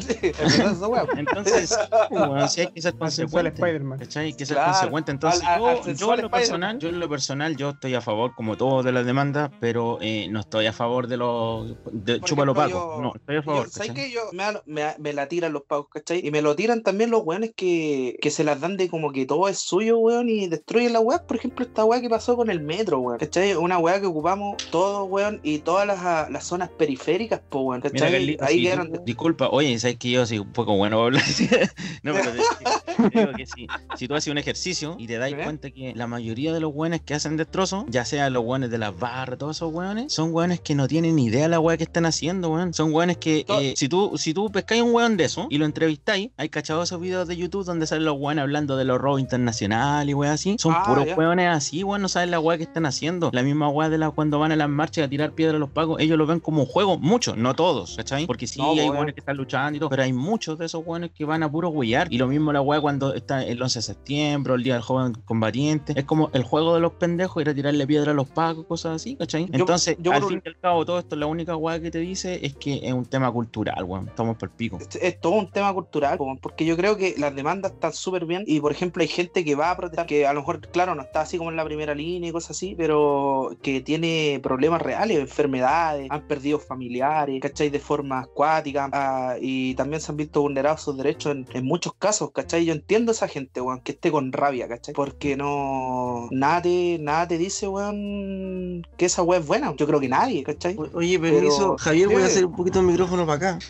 [1.18, 1.78] Entonces,
[2.12, 2.94] weón, sí hay que ser
[3.34, 3.62] consecuente.
[3.62, 4.00] Spider-Man.
[4.00, 4.34] ¿Cachai?
[4.34, 5.12] Que ser Claro, consecuente.
[5.12, 7.70] Entonces, al- al- yo, al yo sensual en lo personal, yo en lo personal, yo
[7.72, 11.18] estoy a favor, como todos, de las demandas, pero eh, no estoy a favor de
[11.18, 12.70] los de ejemplo, paco.
[12.70, 13.66] yo- No, estoy a favor.
[13.66, 14.12] Yo, ¿Sabes qué?
[14.12, 16.26] Yo, me, me, me la tiran los pagos, ¿cachai?
[16.26, 19.26] Y me lo tiran también los weones que, que se las dan de como que
[19.26, 21.20] todo es suyo, weón, y destruyen la weá.
[21.26, 23.20] Por ejemplo, esta weá que pasó con el metro, weón.
[23.20, 23.56] ¿Cachai?
[23.56, 27.82] Una weá que ocupamos todos, weón, y todas las, ah, las zonas periféricas, po, weón.
[27.84, 28.12] Mira, ¿Cachai?
[28.12, 28.92] Carlito, Ahí si quedaron.
[28.92, 31.24] tú- disculpa, oye, sabes que yo soy un poco bueno para hablar.
[32.04, 32.32] no, pero
[33.14, 35.38] digo que si, si tú haces un ejercicio y te das ¿Eh?
[35.44, 38.78] cuenta que la mayoría de los weones que hacen destrozos, ya sea los weones de
[38.78, 41.78] las barras, todos esos weones, son weones que no tienen ni idea de la weá
[41.78, 42.74] que están haciendo, weón.
[42.74, 45.66] Son weones que eh, si tú si tú pescáis un weón de eso y lo
[45.66, 49.20] entrevistáis, hay cachado esos videos de YouTube donde salen los weones hablando de los robos
[49.22, 50.56] internacionales y weas así.
[50.60, 51.16] Son Ah, puros ya.
[51.16, 53.30] weones así, weón, no saben la weá que están haciendo.
[53.34, 55.70] La misma weá de la cuando van a las marchas a tirar piedra a los
[55.70, 58.26] pagos, ellos lo ven como un juego, muchos, no todos, ¿cachai?
[58.26, 60.82] Porque sí, No, hay weones que están luchando y todo, pero hay muchos de esos
[60.86, 62.08] weones que van a puro huellar.
[62.12, 65.14] Y lo mismo la weá cuando está el 11 de septiembre, el día del joven
[65.26, 65.94] combatiente.
[65.98, 68.96] Es como el juego de los pendejos, ir a tirarle piedra a los pagos, cosas
[68.96, 69.48] así, ¿cachai?
[69.52, 72.40] Entonces, yo al fin y al cabo, todo esto, la única weá que te dice
[72.46, 74.08] es que es un tema cultural, weón.
[74.08, 74.78] Estamos por el pico.
[74.80, 78.26] Es, es todo un tema cultural, po, porque yo creo que las demandas están súper
[78.26, 80.96] bien y por ejemplo hay gente que va a protestar, que a lo mejor, claro,
[80.96, 84.82] no está así como en la primera línea y cosas así, pero que tiene problemas
[84.82, 87.70] reales, enfermedades, han perdido familiares, ¿cachai?
[87.70, 91.94] De forma acuática ah, y también se han visto vulnerados sus derechos en, en muchos
[91.96, 92.66] casos, ¿cachai?
[92.66, 94.94] Yo entiendo a esa gente, weón, que esté con rabia, ¿cachai?
[94.94, 100.00] Porque no, nada te, nada te dice, weón, que esa weá es buena, yo creo
[100.00, 100.76] que nadie, ¿cachai?
[100.78, 103.60] O- Oye, permiso, Pero- Javier, voy a hacer un poquito el micrófono para acá.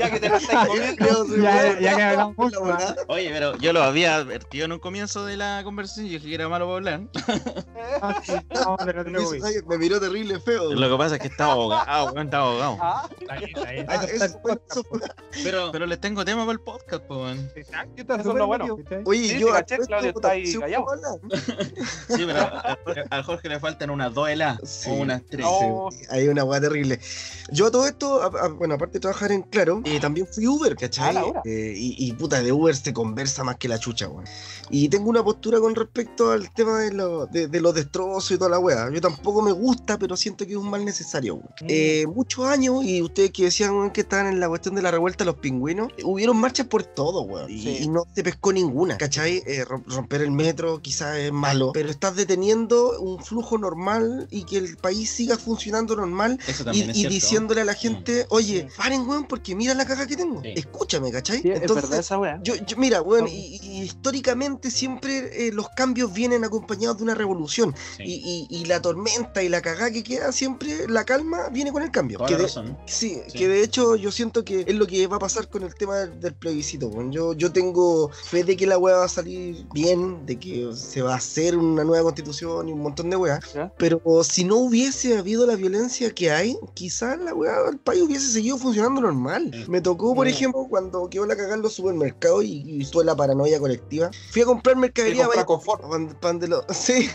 [0.00, 1.26] ya que te la estáis comiendo.
[1.38, 2.36] Ya, ya que hablamos.
[3.08, 6.34] Oye, pero yo lo había advertido en un comienzo de la conversación y dije que
[6.34, 7.00] era malo para hablar.
[8.02, 9.20] Ah, sí, no, pero no
[9.66, 10.72] Me miró terrible feo.
[10.74, 12.78] Lo que pasa es que estaba ahogado, weón, estaba ahogado.
[12.80, 13.34] Ah, está
[13.70, 13.86] bien.
[13.88, 14.24] Ah, eso,
[14.70, 15.00] eso fue-
[15.42, 17.02] Pero, pero les tengo tema para el podcast.
[17.16, 17.50] Weón.
[17.56, 18.76] Exacto, yo estaba Eso es lo bueno.
[19.04, 20.86] Oye, Sí, yo caché, Claudio, esto, está ahí ¿sí callado.
[22.08, 22.40] pero
[23.10, 24.90] a- Jorge le faltan unas dos heladas Sí.
[24.90, 25.44] o unas tres.
[25.44, 25.88] No.
[25.90, 27.00] Sí, hay una weá terrible.
[27.50, 30.46] Yo a todo esto, a- a- bueno, aparte de trabajar en Claro, eh, también fui
[30.46, 31.08] Uber, ¿cachai?
[31.08, 31.42] Ah, la hora.
[31.44, 34.24] Eh, y, y puta, de Uber se conversa más que la chucha, weón.
[34.70, 38.38] Y tengo una postura con respecto al tema de, lo- de, de los destrozos y
[38.38, 38.90] toda la weá.
[38.90, 41.48] Yo tampoco me gusta, pero siento que es un mal necesario, weón.
[41.62, 41.66] Mm.
[41.68, 45.24] Eh, muchos años, y ustedes que decían que estaban en la cuestión de la revuelta
[45.24, 47.48] de los pingüinos, hubieron marchas por todo, weón.
[47.50, 47.78] Y, Sí.
[47.82, 49.40] y no se pescó ninguna, ¿cachai?
[49.46, 54.42] Eh, rom- romper el metro quizás es malo, pero estás deteniendo un flujo normal y
[54.44, 57.14] que el país siga funcionando normal Eso y, también es y cierto.
[57.14, 58.76] diciéndole a la gente, oye, Sí.
[58.76, 60.42] paren, weón, porque mira la caga que tengo.
[60.42, 60.52] Sí.
[60.56, 61.40] Escúchame, ¿cachai?
[61.40, 62.40] Sí, es verdad esa weá.
[62.42, 63.30] yo, yo- mira, weón, No.
[63.30, 67.74] y, y históricamente siempre eh, los cambios vienen acompañados de una revolución.
[67.96, 68.02] Sí.
[68.04, 71.82] Y, y- y la tormenta y la cagada que queda siempre, la calma viene con
[71.82, 72.18] el cambio.
[72.18, 72.76] Toda Que la de- razón.
[72.86, 73.38] Sí, Sí.
[73.38, 75.96] que de hecho yo siento que es lo que va a pasar con el tema
[75.98, 76.34] del, del
[76.88, 77.12] weón.
[77.12, 81.02] Yo, yo tengo fe de que la weá va a salir bien, de que se
[81.02, 83.40] va a hacer una nueva constitución y un montón de weá.
[83.78, 88.28] Pero si no hubiese habido la violencia que hay, quizás la weá, el país hubiese
[88.28, 89.50] seguido funcionando normal.
[89.68, 90.30] Me tocó, por Mm.
[90.30, 94.10] ejemplo, cuando quedó la cagada en los supermercados y, y toda la paranoia colectiva.
[94.30, 95.82] Fui a comprar mercadería para confort.
[95.88, 96.64] pan, pan de los.
[96.72, 97.08] Sí,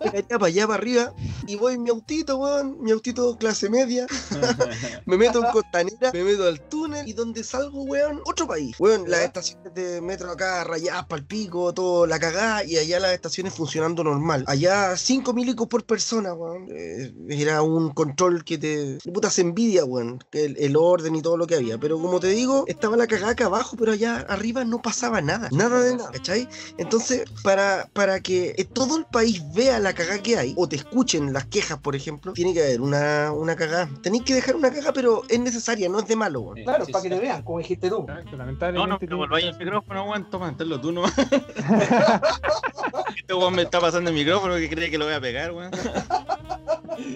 [0.00, 1.12] mercadería para allá, para arriba.
[1.46, 2.76] Y voy en mi autito, weón.
[2.82, 4.06] Mi autito clase media.
[5.06, 8.76] Me meto en Costanera, me meto al túnel y donde salgo, weón, otro país.
[8.78, 13.00] Weón, las estaciones de metro acá rayadas para el pico, todo la cagada y allá
[13.00, 14.44] las estaciones funcionando normal.
[14.46, 16.68] Allá 5 milicos por persona, weón.
[16.70, 18.98] Eh, era un control que te...
[19.12, 21.78] Puta, se envidia, weón, el, el orden y todo lo que había.
[21.78, 25.48] Pero como te digo, estaba la cagada acá abajo, pero allá arriba no pasaba nada.
[25.52, 26.48] Nada de nada, ¿cachai?
[26.78, 31.32] Entonces, para, para que todo el país vea la cagada que hay, o te escuchen
[31.32, 33.88] las quejas, por ejemplo, tiene que haber una, una cagada.
[34.02, 36.62] Tenéis que dejar una cagada, pero es necesaria, no es de malo, weón.
[36.64, 37.08] Claro, Sí, para sí.
[37.08, 38.06] que te vean, como dijiste tú.
[38.08, 38.88] Exacto, No, lamentablemente.
[38.90, 40.30] no, que tiene- volváis el micrófono, weón.
[40.30, 41.12] Toma, tenlo tú nomás.
[43.16, 45.70] este weón me está pasando el micrófono que cree que lo voy a pegar, weón.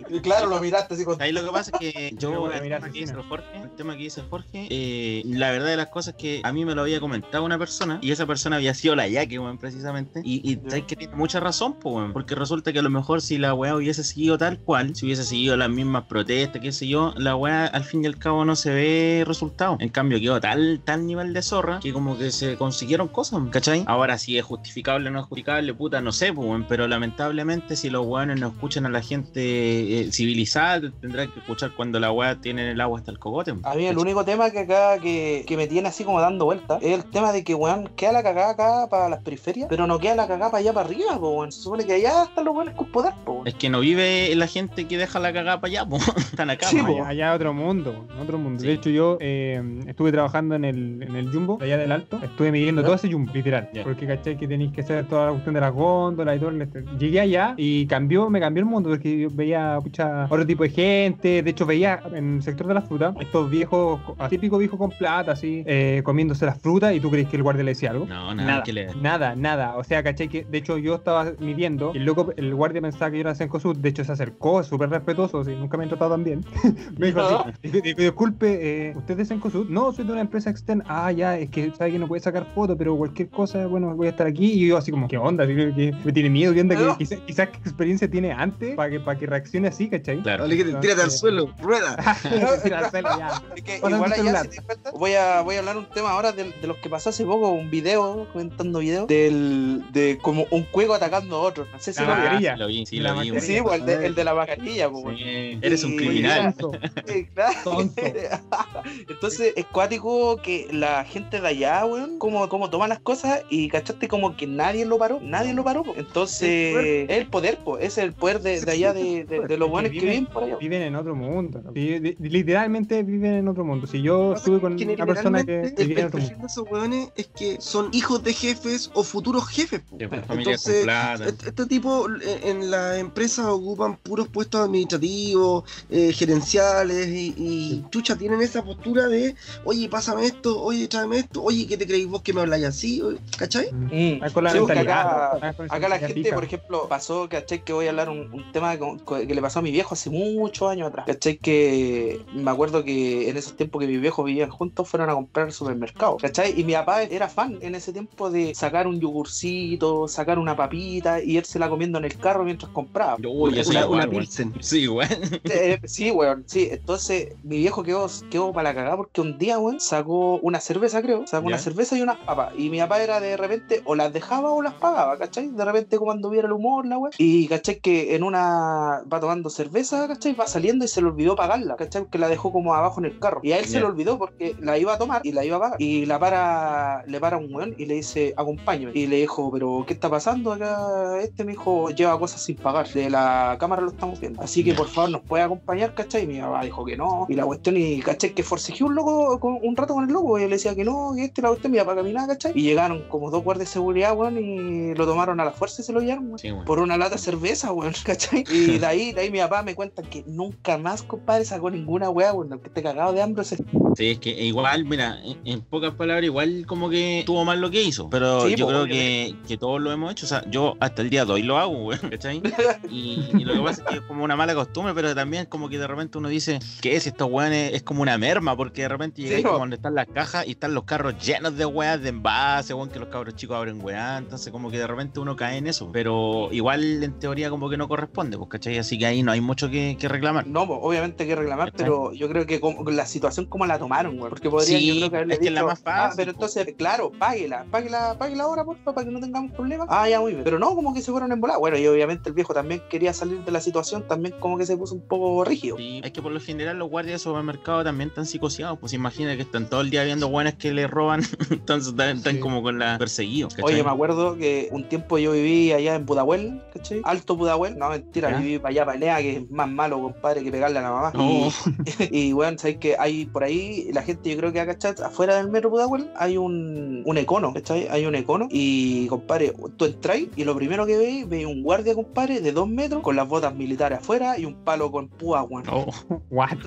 [0.08, 1.20] Y claro, lo miraste así con.
[1.20, 3.18] Ahí lo que pasa es que yo, Pero, el mira, tema que asesina.
[3.18, 6.20] dice el Jorge, el tema que dice Jorge, eh, la verdad de las cosas es
[6.20, 9.08] que a mí me lo había comentado una persona y esa persona había sido la
[9.08, 10.20] Yaque, weón, precisamente.
[10.24, 13.38] Y, y que tiene mucha razón, pues, weón, porque resulta que a lo mejor si
[13.38, 17.14] la weá hubiese seguido tal cual, si hubiese seguido las mismas protestas, qué sé yo,
[17.16, 19.78] la weá al fin y al cabo no se ve resultado.
[19.80, 23.84] En cambio, quedó tal, tal nivel de zorra que como que se consiguieron cosas, ¿cachai?
[23.86, 27.76] Ahora, si es justificable o no es justificable, puta, no sé, pues, weón, pero lamentablemente
[27.76, 32.12] si los weones no escuchan a la gente eh, civilizada, tendrán que escuchar cuando la
[32.12, 33.54] weá tiene el agua hasta el cogote.
[33.64, 36.78] A mí el único tema que acá que, que me tiene así como dando vuelta
[36.80, 39.98] es el tema de que, weón, queda la cagada acá para las periferias, pero no
[39.98, 41.52] queda la cagada para allá para arriba, po, weón.
[41.52, 43.46] Se supone que allá están los weones con poder, po, weón.
[43.46, 45.96] Es que no vive la gente que deja la cagada para allá, po.
[46.16, 46.66] están acá.
[46.66, 46.86] Sí, po.
[46.86, 48.60] Allá, allá otro mundo, otro mundo.
[48.60, 48.66] Sí.
[48.66, 52.20] De hecho, yo eh, estuve trabajando en el, en el Jumbo, de allá del Alto.
[52.22, 53.70] Estuve midiendo todo ese Jumbo, literal.
[53.84, 56.50] Porque caché que tenéis que hacer toda la cuestión de las góndolas y todo.
[56.50, 56.84] el este.
[56.98, 60.70] Llegué allá y cambió, me cambió el mundo porque yo veía pucha, otro tipo de
[60.70, 61.42] gente.
[61.42, 65.32] De hecho, veía en el sector de las frutas estos viejos, típicos viejos con plata,
[65.32, 66.94] así, eh, comiéndose las frutas.
[66.94, 68.06] ¿Y tú crees que el guardia le decía algo?
[68.06, 68.94] No, nada, Nada, que le.
[68.96, 69.76] nada, nada.
[69.76, 73.10] O sea, caché que de hecho yo estaba midiendo y el loco, el guardia pensaba
[73.10, 73.76] que yo era Sencosud.
[73.76, 76.44] De hecho, se acercó, súper respetuoso, así, nunca me han tratado tan bien.
[76.98, 79.68] me dijo así: "Dijo, dijo, Disculpe, eh, ¿usted es de Sencosud?
[79.68, 80.84] No, soy de una empresa externa.
[80.88, 84.06] Ah, ya, es que sabe que no puede sacar fotos, pero cualquier cosa, bueno, voy
[84.06, 84.52] a estar aquí.
[84.52, 85.44] Y yo, así como, ¿qué onda?
[85.44, 86.74] Así, que me tiene miedo, ¿qué onda?
[86.74, 86.96] No.
[86.96, 90.22] Quizás qué experiencia tiene antes para que, para que reaccione así, ¿cachai?
[90.22, 90.46] Claro.
[90.48, 91.96] Que tírate al suelo, rueda.
[92.62, 93.41] Tira al suelo, ya.
[93.54, 94.42] Es que Pásame igual tu allá, celular.
[94.44, 96.76] si te das cuenta, voy a, voy a hablar un tema ahora de, de los
[96.78, 101.40] que pasó hace poco, un video, comentando video, del, de como un juego atacando a
[101.40, 101.66] otro.
[101.72, 102.66] No sé si La lo mascarilla.
[102.66, 103.30] vi, sí La lo vi.
[103.32, 103.58] mascarilla.
[103.58, 105.16] Sí, pues, el, de, el de la mascarilla, pues.
[105.18, 106.54] Sí, Eres un criminal.
[106.54, 106.78] Tonto.
[107.06, 107.52] Sí, claro.
[107.64, 108.02] Tonto.
[109.08, 113.68] Entonces es cuático que la gente de allá, weón, como, como toma las cosas y
[113.68, 115.84] cachaste como que nadie lo paró, nadie lo paró.
[115.96, 119.56] Entonces El es el poder, po, es el poder de, de allá, de, de, de
[119.58, 120.56] los buenos que viven- viven por allá.
[120.56, 121.62] Viven en otro mundo.
[121.74, 123.86] literalmente viven en otro mundo.
[123.86, 126.28] Si yo estuve con una persona que vivía en el otro mundo.
[126.28, 129.80] perfil de esos weones es que son hijos de jefes o futuros jefes.
[129.90, 130.86] pues, Entonces.
[131.26, 137.84] Este, este tipo eh, en las empresas ocupan puros puestos administrativos, eh, gerenciales y, y
[137.90, 142.06] chucha tienen esa postura de oye, pásame esto, oye, tráeme esto, oye, ¿qué te creéis
[142.08, 143.02] vos que me habláis así?
[143.38, 143.72] ¿Cachai?
[143.72, 144.32] Mm.
[144.32, 147.64] Con la Sí, acá- Acá la gente, por ejemplo, pasó, ¿cachai?
[147.64, 150.10] Que voy a hablar un, un tema con- que le pasó a mi viejo hace
[150.10, 151.06] muchos años atrás.
[151.06, 151.38] ¿Cachai?
[151.38, 155.14] Que me acuerdo que que en esos tiempos que mis viejos vivían juntos fueron a
[155.14, 156.58] comprar al supermercado, ¿cachai?
[156.58, 161.22] Y mi papá era fan en ese tiempo de sacar un yogurcito, sacar una papita
[161.22, 163.16] y irse la comiendo en el carro mientras compraba.
[163.16, 164.26] Uy, yo soy Una, igual, una.
[164.60, 165.08] Sí, weón.
[165.44, 166.68] Eh, sí, weón, sí.
[166.70, 171.02] Entonces, mi viejo quedó, quedó para la cagada porque un día, weón, sacó una cerveza,
[171.02, 171.26] creo.
[171.26, 171.62] Sacó una Ya.
[171.62, 172.50] cerveza y unas papas.
[172.54, 175.48] Y mi papá era de repente, o las dejaba o las pagaba, ¿cachai?
[175.50, 177.12] De repente, como anduviera el humor, la weón.
[177.18, 177.80] Y, ¿cachai?
[177.80, 180.34] Que en una va tomando cerveza, ¿cachai?
[180.34, 182.06] Va saliendo y se le olvidó pagarla, ¿cachai?
[182.08, 183.40] Que la dejó como abajo en el carro.
[183.42, 185.60] Y a él se le olvidó porque la iba a tomar y la iba a
[185.60, 185.76] pagar.
[185.78, 188.92] Y la para, le para un weón y le dice, acompáñame.
[188.94, 191.20] Y le dijo, pero ¿qué está pasando acá?
[191.20, 192.88] Este me dijo, lleva cosas sin pagar.
[192.92, 194.42] De la cámara lo estamos viendo.
[194.42, 196.24] Así que por favor nos puede acompañar, ¿cachai?
[196.24, 197.26] Y mi papá dijo que no.
[197.28, 198.34] Y la cuestión, y ¿cachai?
[198.34, 200.38] Que forcejeó un loco con, un rato con el loco.
[200.38, 202.52] Y él le decía que no, que este la cuestión, mi papá caminaba, ¿cachai?
[202.54, 205.84] Y llegaron como dos guardias de seguridad, weón, y lo tomaron a la fuerza y
[205.84, 206.38] se lo llevaron, weón.
[206.38, 206.64] Sí, weón.
[206.64, 208.44] Por una lata de cerveza, weón, ¿cachai?
[208.50, 212.10] Y de ahí, de ahí mi papá me cuenta que nunca más, compadre, sacó ninguna
[212.10, 212.58] weá, weón.
[212.60, 213.44] Que esté cagado de hambre.
[213.44, 213.56] Se...
[213.96, 217.70] Sí, es que igual, mira, en, en pocas palabras, igual como que tuvo mal lo
[217.70, 218.08] que hizo.
[218.08, 220.24] Pero Sí, yo po, creo que, que todos lo hemos hecho.
[220.26, 222.42] O sea, yo hasta el día de hoy lo hago, weón, ¿cachai?
[222.88, 225.68] Y, y lo que pasa es que es como una mala costumbre, pero también como
[225.68, 228.88] que de repente uno dice que es estos weones es como una merma, porque de
[228.88, 229.48] repente llegáis po.
[229.50, 232.88] como donde están las cajas y están los carros llenos de weas de envase, weón,
[232.90, 235.90] que los cabros chicos abren weá, entonces como que de repente uno cae en eso.
[235.92, 238.78] Pero igual en teoría como que no corresponde, pues, ¿cachai?
[238.78, 240.46] Así que ahí no hay mucho que, que reclamar.
[240.46, 241.84] No, pues, obviamente hay que reclamar, ¿Cachai?
[241.86, 244.30] pero yo creo que como- la situación como la tomaron, güey.
[244.30, 246.36] Porque podrían, Sí, yo creo que haberle es que la más "Ah, fácil, pero po".
[246.44, 249.86] entonces, claro, páguela, páguela, páguela ahora, porfa, para que no tengamos problemas.
[249.90, 250.44] Ah, ya, muy bien.
[250.44, 251.58] Pero no, como que se fueron en volar.
[251.58, 254.76] Bueno, y obviamente el viejo también quería salir de la situación, también como que se
[254.76, 255.76] puso un poco rígido.
[255.76, 258.78] Sí, es que por lo general los guardias de supermercado también están psicoseados.
[258.78, 262.34] Pues imagina que están todo el día viendo buenas que le roban, entonces están, están
[262.34, 262.40] Sí.
[262.40, 263.54] como con la perseguidos.
[263.54, 263.74] ¿cachai?
[263.74, 267.00] Oye, me acuerdo que un tiempo yo viví allá en Pudahuel, ¿cachai?
[267.04, 267.76] Alto Pudahuel.
[267.78, 268.38] No, mentira, ¿Ya?
[268.38, 271.12] viví para allá, para que es más malo, compadre, que pegarle a la mamá.
[271.14, 271.22] No.
[271.30, 271.52] Y,
[272.28, 275.70] y bueno, que hay por ahí, la gente yo creo que acá, afuera del metro
[275.70, 277.88] Pudahuel hay un, un econo, ¿cachai?
[277.90, 278.48] Hay un econo.
[278.50, 282.68] Y, compadre, tú entras y lo primero que veis, veis un guardia, compadre, de dos
[282.68, 285.64] metros, con las botas militares afuera y un palo con púa, weón.
[285.70, 285.86] Oh,
[286.30, 286.58] What?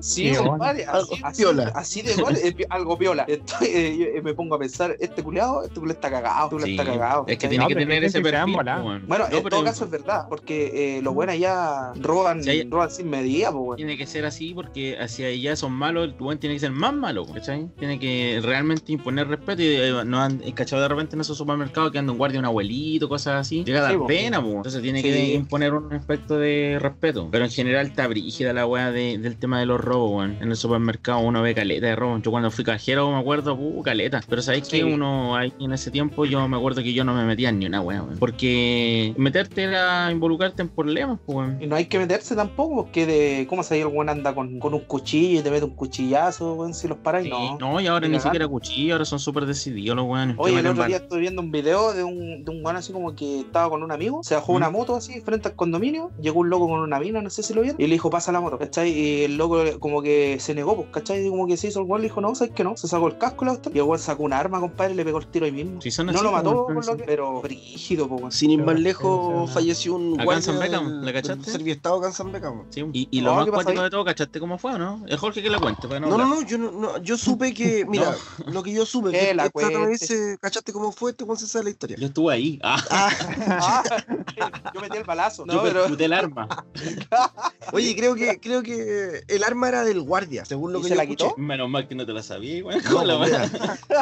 [0.00, 1.72] Sí, compadre, Algo así, así, piola.
[1.74, 3.24] así de pi- algo piola.
[3.28, 6.64] Estoy, eh, yo, eh, me pongo a pensar, este culiado, este culiado está cagado, este
[6.66, 6.70] sí.
[6.72, 7.24] está cagado.
[7.26, 7.50] Es que ¿cachai?
[7.50, 8.54] tiene No, que tener ese perfil.
[8.54, 9.06] pues.
[9.06, 12.68] Bueno, No, en pero todo caso es verdad, porque eh, los buenos ya roban, hay-
[12.68, 13.76] roban sin medida, pues.
[13.76, 16.92] Tiene que ser así porque hacia allá son malos, el buen tiene que ser más
[16.94, 17.68] malo, ¿cachai?
[17.78, 21.90] Tiene que realmente imponer respeto y eh, no han cachado de repente en esos supermercados
[21.92, 23.64] que anda un guardia, un abuelito, cosas así.
[23.64, 24.48] Llega a dar Sí, pena, po.
[24.56, 27.28] entonces tiene que imponer un aspecto de respeto.
[27.30, 30.36] Pero en general está brígida la weá de- del tema de los robos, weón.
[30.40, 32.22] En el supermercado uno ve caleta de robos.
[32.22, 34.20] Yo cuando fui cajero me acuerdo, uh, caleta.
[34.28, 34.78] Pero sabéis Sí.
[34.78, 37.58] que uno ahí en ese tiempo yo me acuerdo que yo no me metía en
[37.58, 38.18] ni una weá, weón.
[38.18, 41.58] Porque meterte era involucrarte en problemas, weón.
[41.62, 44.74] Y no hay que meterse tampoco, porque de, ¿cómo se el weón anda con, con
[44.74, 47.24] un cuchillo y te mete un cuchillazo, weón, si los paráis?
[47.26, 47.58] Sí, no.
[47.58, 50.36] no, y ahora Ni siquiera cuchillo, ahora son súper decididos los weones.
[50.38, 53.14] Oye, el otro día estuve viendo un video de un, de un weón así como
[53.14, 54.56] que estaba con un amigo, se bajó ¿Mm?
[54.56, 57.54] una moto así frente al condominio, llegó un loco con una mina, no sé si
[57.54, 58.90] lo vieron, y le dijo, pasa la moto, ¿cachai?
[58.90, 61.26] Y el loco como que se negó, pues, ¿cachai?
[61.26, 62.76] Y como que se hizo el weón, le dijo, no, ¿sabes que no?
[62.76, 64.96] Se sacó el casco y la cuestión, y el weón sacó un arma, compadre, y
[64.96, 65.80] le pegó el tiro ahí mismo.
[65.80, 68.32] Sí, son no así, lo pues, mató, weón, por lo que- pero brígido, pues, weón.
[68.32, 71.50] Sin ir más lejos, falleció un guardia Beckham, ¿la cachaste?
[71.50, 72.64] Serviestado acá en San Beckham.
[72.70, 75.02] Sí, y, y lo Oh, más ¿qué pasó cuático de todo, ¿cachaste cómo fue no?
[75.18, 78.16] Jorge que la cuente, para no No, no, yo no, no, yo supe que, mira,
[78.46, 79.86] lo que yo supe, Que la esta cuente.
[79.86, 81.10] vez, eh, ¿cachaste cómo fue?
[81.10, 81.96] Este Juan se sabe la historia.
[81.98, 82.58] Yo estuve ahí.
[82.62, 83.82] Ah, Ah,
[84.74, 85.86] yo metí el balazo, yo no, pero...
[85.86, 86.48] el arma.
[87.72, 90.94] oye, creo que, creo que el arma era del guardia, según lo ¿Y que se
[90.94, 91.24] yo la escuché.
[91.28, 91.36] quitó?
[91.40, 92.78] Menos mal que no te la sabía, güey.
[92.82, 93.18] No, la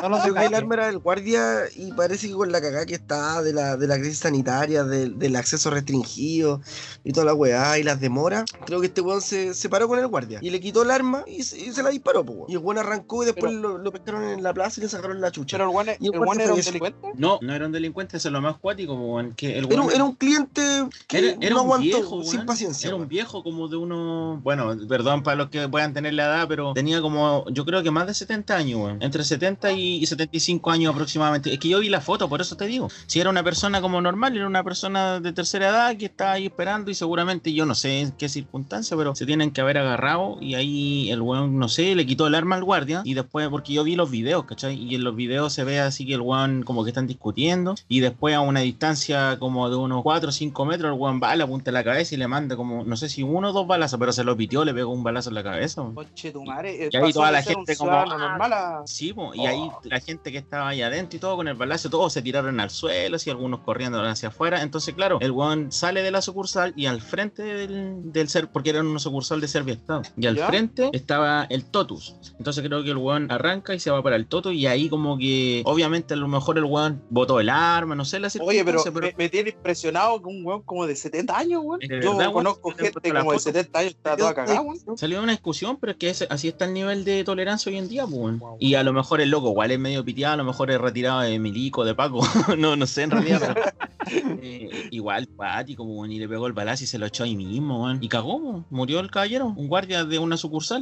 [0.08, 2.94] No creo que el arma era del guardia y parece que con la cagada que
[2.94, 6.60] está de la, de la crisis sanitaria, del- del acceso restringido
[7.04, 9.98] y toda la weá y las demoras, creo que este weón se, se paró con
[9.98, 12.50] el guardia y le quitó el arma y se, y se la disparó, po, weón.
[12.50, 15.20] Y el weón arrancó y después lo, lo pescaron en la plaza y le sacaron
[15.20, 15.56] la chucha.
[15.56, 17.08] Pero el weón, el weón weón era un delincuente.
[17.16, 18.96] No, no era un delincuente, eso es lo más cuático.
[19.36, 20.62] Que el Era era un cliente
[21.06, 22.46] que Era, era no un aguantó viejo, sin weón.
[22.46, 22.86] paciencia.
[22.88, 23.08] Era un weón.
[23.08, 24.42] viejo como de unos.
[24.42, 27.44] Bueno, perdón para los que puedan tener la edad, pero tenía como.
[27.50, 29.02] Yo creo que más de 70 años, weón.
[29.02, 31.52] Entre 70 y y 75 años aproximadamente.
[31.52, 32.88] Es que yo vi la foto, por eso te digo.
[33.06, 36.46] Si era una persona como normal, era una persona de tercera edad que estaba ahí
[36.46, 40.38] esperando y seguramente yo no sé en qué circunstancia, pero se tienen que haber agarrado
[40.40, 43.72] y ahí el weón, no sé, le quitó el arma al guardia y después, porque
[43.72, 44.74] yo vi los videos, ¿cachai?
[44.76, 48.00] Y en los videos se ve así que el weón como que están discutiendo y
[48.00, 51.42] después a una distancia como de unos 4 o 5 metros el weón va, le
[51.44, 53.98] apunta en la cabeza y le manda como, no sé si uno o dos balazos,
[53.98, 55.82] pero se lo pitió, le pegó un balazo en la cabeza.
[55.82, 55.94] po.
[55.94, 56.84] Conche tu madre.
[56.86, 59.80] eh, Y ahí pasó toda la gente como, ah, Sí, po, y ahí Oh.
[59.84, 62.70] la gente que estaba ahí adentro y todo con el balazo, todos se tiraron al
[62.70, 64.62] suelo, y algunos corriendo hacia afuera.
[64.62, 68.70] Entonces, claro, el weón sale de la sucursal y al frente del, del ser, porque
[68.70, 70.46] era una sucursal de Serbia Estado, y al ¿Ya?
[70.46, 72.14] frente estaba el Totus.
[72.38, 75.18] Entonces creo que el weón arranca y se va para el Totus, y ahí como
[75.18, 78.78] que, obviamente, a lo mejor el weón botó el arma, no sé la Oye, pero,
[78.80, 81.80] circunstancia, me, me tiene impresionado que un weón como de 70 años, weón.
[81.80, 83.52] ¿De Yo verdad, conozco ¿Te han puesto gente como de foto?
[83.52, 84.98] 70 años, está toda cagada, weón.
[84.98, 87.88] Salió una discusión, pero es que ese- así está el nivel de tolerancia hoy en
[87.88, 88.16] día, pues.
[88.16, 88.38] weón.
[88.38, 88.56] Wow.
[88.60, 91.20] Y a lo mejor el loco igual es medio piteado, a lo mejor es retirado
[91.20, 92.20] de milico, de Paco,
[92.58, 93.66] no, no sé en realidad, pero
[94.42, 97.36] eh, igual pático, pues, weón, y le pegó el balazo y se lo echó ahí
[97.36, 97.98] mismo, weón.
[98.02, 98.66] Y cagó, weón.
[98.70, 100.75] murió el caballero, un guardia de una sucursal.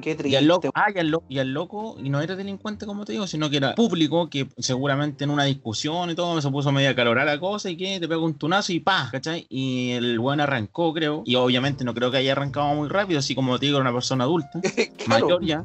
[0.00, 0.36] Qué Y triste.
[0.38, 3.12] al, loco, ah, y, al loco, y al loco, y no era delincuente como te
[3.12, 6.94] digo, sino que era público, que seguramente en una discusión y todo se puso media
[6.94, 9.46] calorada la cosa y que te pegó un tunazo y pa, ¿cachai?
[9.48, 13.34] Y el weón arrancó, creo, y obviamente no creo que haya arrancado muy rápido, así
[13.34, 14.60] como te digo, era una persona adulta,
[15.04, 15.64] Claro, mayor ya,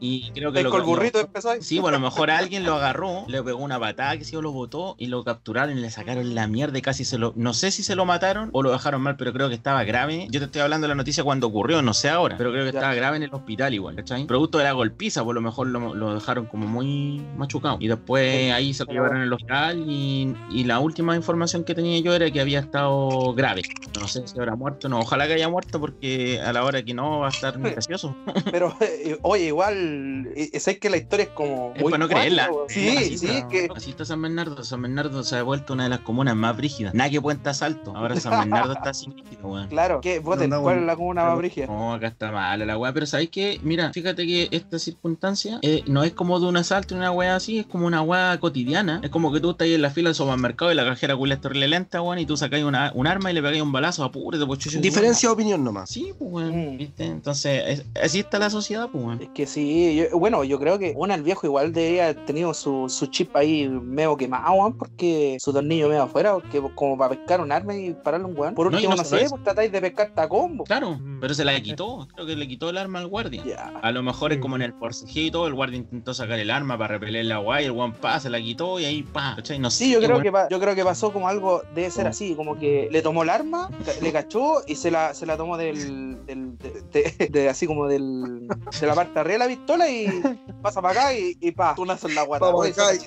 [0.00, 1.62] y creo que el lo con el burrito lo- empezó ahí.
[1.62, 4.42] Sí, pues a lo mejor alguien lo agarró, le pegó una patada, que sí, o
[4.42, 7.32] lo botó y lo capturaron y le sacaron la mierda y casi se lo.
[7.36, 10.26] No sé si se lo mataron o lo dejaron mal, pero creo que estaba grave.
[10.30, 12.72] Yo te estoy hablando de la noticia cuando ocurrió, no sé ahora, pero creo que
[12.72, 12.79] Ya.
[12.80, 14.24] Estaba grave en el hospital igual, ¿cachai?
[14.26, 17.76] Producto de la golpiza, por lo mejor lo, lo dejaron como muy machucado.
[17.80, 21.98] Y después ahí se lo llevaron al hospital y, y la última información que tenía
[22.00, 23.62] yo era que había estado grave.
[23.98, 26.94] No sé si habrá muerto, no, ojalá que haya muerto porque a la hora que
[26.94, 28.16] no va a estar muy gracioso.
[28.50, 31.72] Pero, eh, oye, igual, eh, sé que la historia es como.
[31.74, 32.50] Es muy para no creerla.
[32.66, 33.38] Así Sí, sí, está.
[33.38, 33.68] es que.
[33.74, 34.62] Así está San Bernardo.
[34.64, 36.94] San Bernardo se ha vuelto una de las comunas más brígidas.
[36.94, 37.94] Nada que Puente Asalto.
[37.96, 39.68] Ahora San Bernardo está sin rígido, weón.
[39.68, 41.66] Claro, que voten, No, no, ¿cuál es la comuna más brígida?
[41.66, 42.92] No, acá está mala la weá.
[42.92, 43.60] Pero ¿sabéis qué?
[43.62, 47.58] Mira, fíjate que esta circunstancia eh, no es como de un asalto una weá así,
[47.60, 49.00] es como una weá cotidiana.
[49.02, 51.34] Es como que tú estás ahí en la fila del supermercado y la cajera culia
[51.34, 54.04] es terrible lenta, weón, y tú sacáis una, un arma y le pegáis un balazo,
[54.04, 54.60] apúrate, pues.
[54.80, 55.90] Diferencia de opinión nomás.
[55.90, 56.74] Sí, pues weón.
[56.74, 56.76] Mm.
[56.78, 57.04] ¿Viste?
[57.04, 59.22] Entonces, es- así está la sociedad, pues weón.
[59.22, 62.52] Es que sí, yo- bueno, yo creo que bueno, el viejo igual debería haber tenido
[62.54, 67.10] su, su chip ahí medio quemado, weón, porque su tornillo medio afuera, porque como para
[67.16, 68.54] pescar un arma y pararle un weón.
[68.54, 70.64] Por último, no sé, pues tratáis de pescar tacombo.
[70.64, 71.20] Claro, Mm.
[71.20, 72.06] pero se la quitó.
[72.14, 73.72] Creo que le quitó el arma al guardia.
[73.80, 76.50] A lo mejor es como en el forcejeo y todo, el guardia intentó sacar el
[76.50, 79.58] arma para repeler la guay, el one pa, se la quitó y ahí pa, ¿cachai?
[79.58, 79.84] No sé.
[79.84, 82.58] Sí, yo creo, que pa- yo creo que pasó como algo, debe ser así, como
[82.58, 83.70] que le tomó el arma,
[84.02, 87.86] le cachó y se la, se la tomó del, del de, de- de- así como
[87.88, 88.46] del,
[88.80, 90.22] de la parte de arriba de la pistola y
[90.60, 92.44] pasa para acá y, y pa, tú naces en la guata.
[92.46, 92.98] Vamos acá y.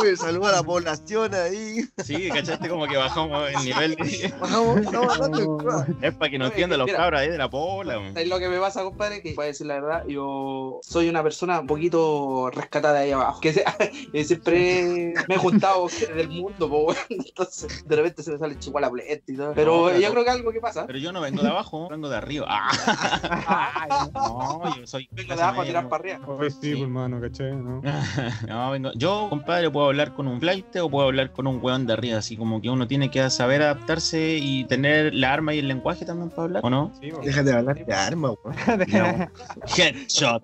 [0.00, 1.80] Uy, saluda a la población ahí.
[2.04, 2.68] Sí, ¿cachaste?
[2.68, 3.94] Como que bajamos el nivel.
[3.96, 5.84] de- Bajamos, estamos hablando.
[6.02, 7.98] Es para que no Oye, entiendan los cabros ahí de la pola.
[7.98, 8.14] weón.
[8.36, 9.22] ¿Sabes lo que me pasa, compadre?
[9.22, 13.40] Que, para decir la verdad, yo soy una persona un poquito rescatada ahí abajo.
[14.12, 16.94] Que siempre me he juntado del mundo, po.
[17.08, 18.90] Entonces, de repente se me sale chihuahua
[19.26, 19.52] y todo.
[19.54, 20.86] Pero No, yo creo que algo que pasa.
[20.86, 22.46] Pero yo no vengo de abajo, vengo de arriba.
[22.48, 25.08] Ah, no, yo soy.
[25.12, 26.20] Vengo de abajo a tirar para arriba.
[26.26, 27.56] Oye, sí, pues, hermano, ¿cachai?
[27.56, 27.80] ¿No?
[28.46, 28.90] No, vengo.
[28.96, 32.18] Yo, compadre, puedo hablar con un flight o puedo hablar con un weón de arriba.
[32.18, 36.04] Así como que uno tiene que saber adaptarse y tener la arma y el lenguaje
[36.04, 36.92] también para hablar, ¿o no?
[37.00, 37.26] Sí, pues.
[37.26, 37.94] Déjate de hablar de
[38.26, 39.30] armas, weón.
[39.76, 40.42] Headshot.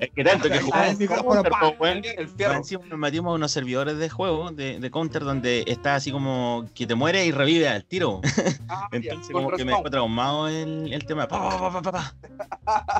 [0.00, 2.02] es que tanto que Ah, jugamos el Counter, weón.
[2.04, 2.54] El Más fierro.
[2.54, 6.66] Encima nos metimos a unos servidores de juego de, de Counter donde está así como
[6.74, 8.20] que te muere y revive al tiro.
[8.68, 11.26] Ah, Entonces como que me dejó traumado el, el tema.
[11.28, 12.14] Pa, pa, pa, pa, pa, pa.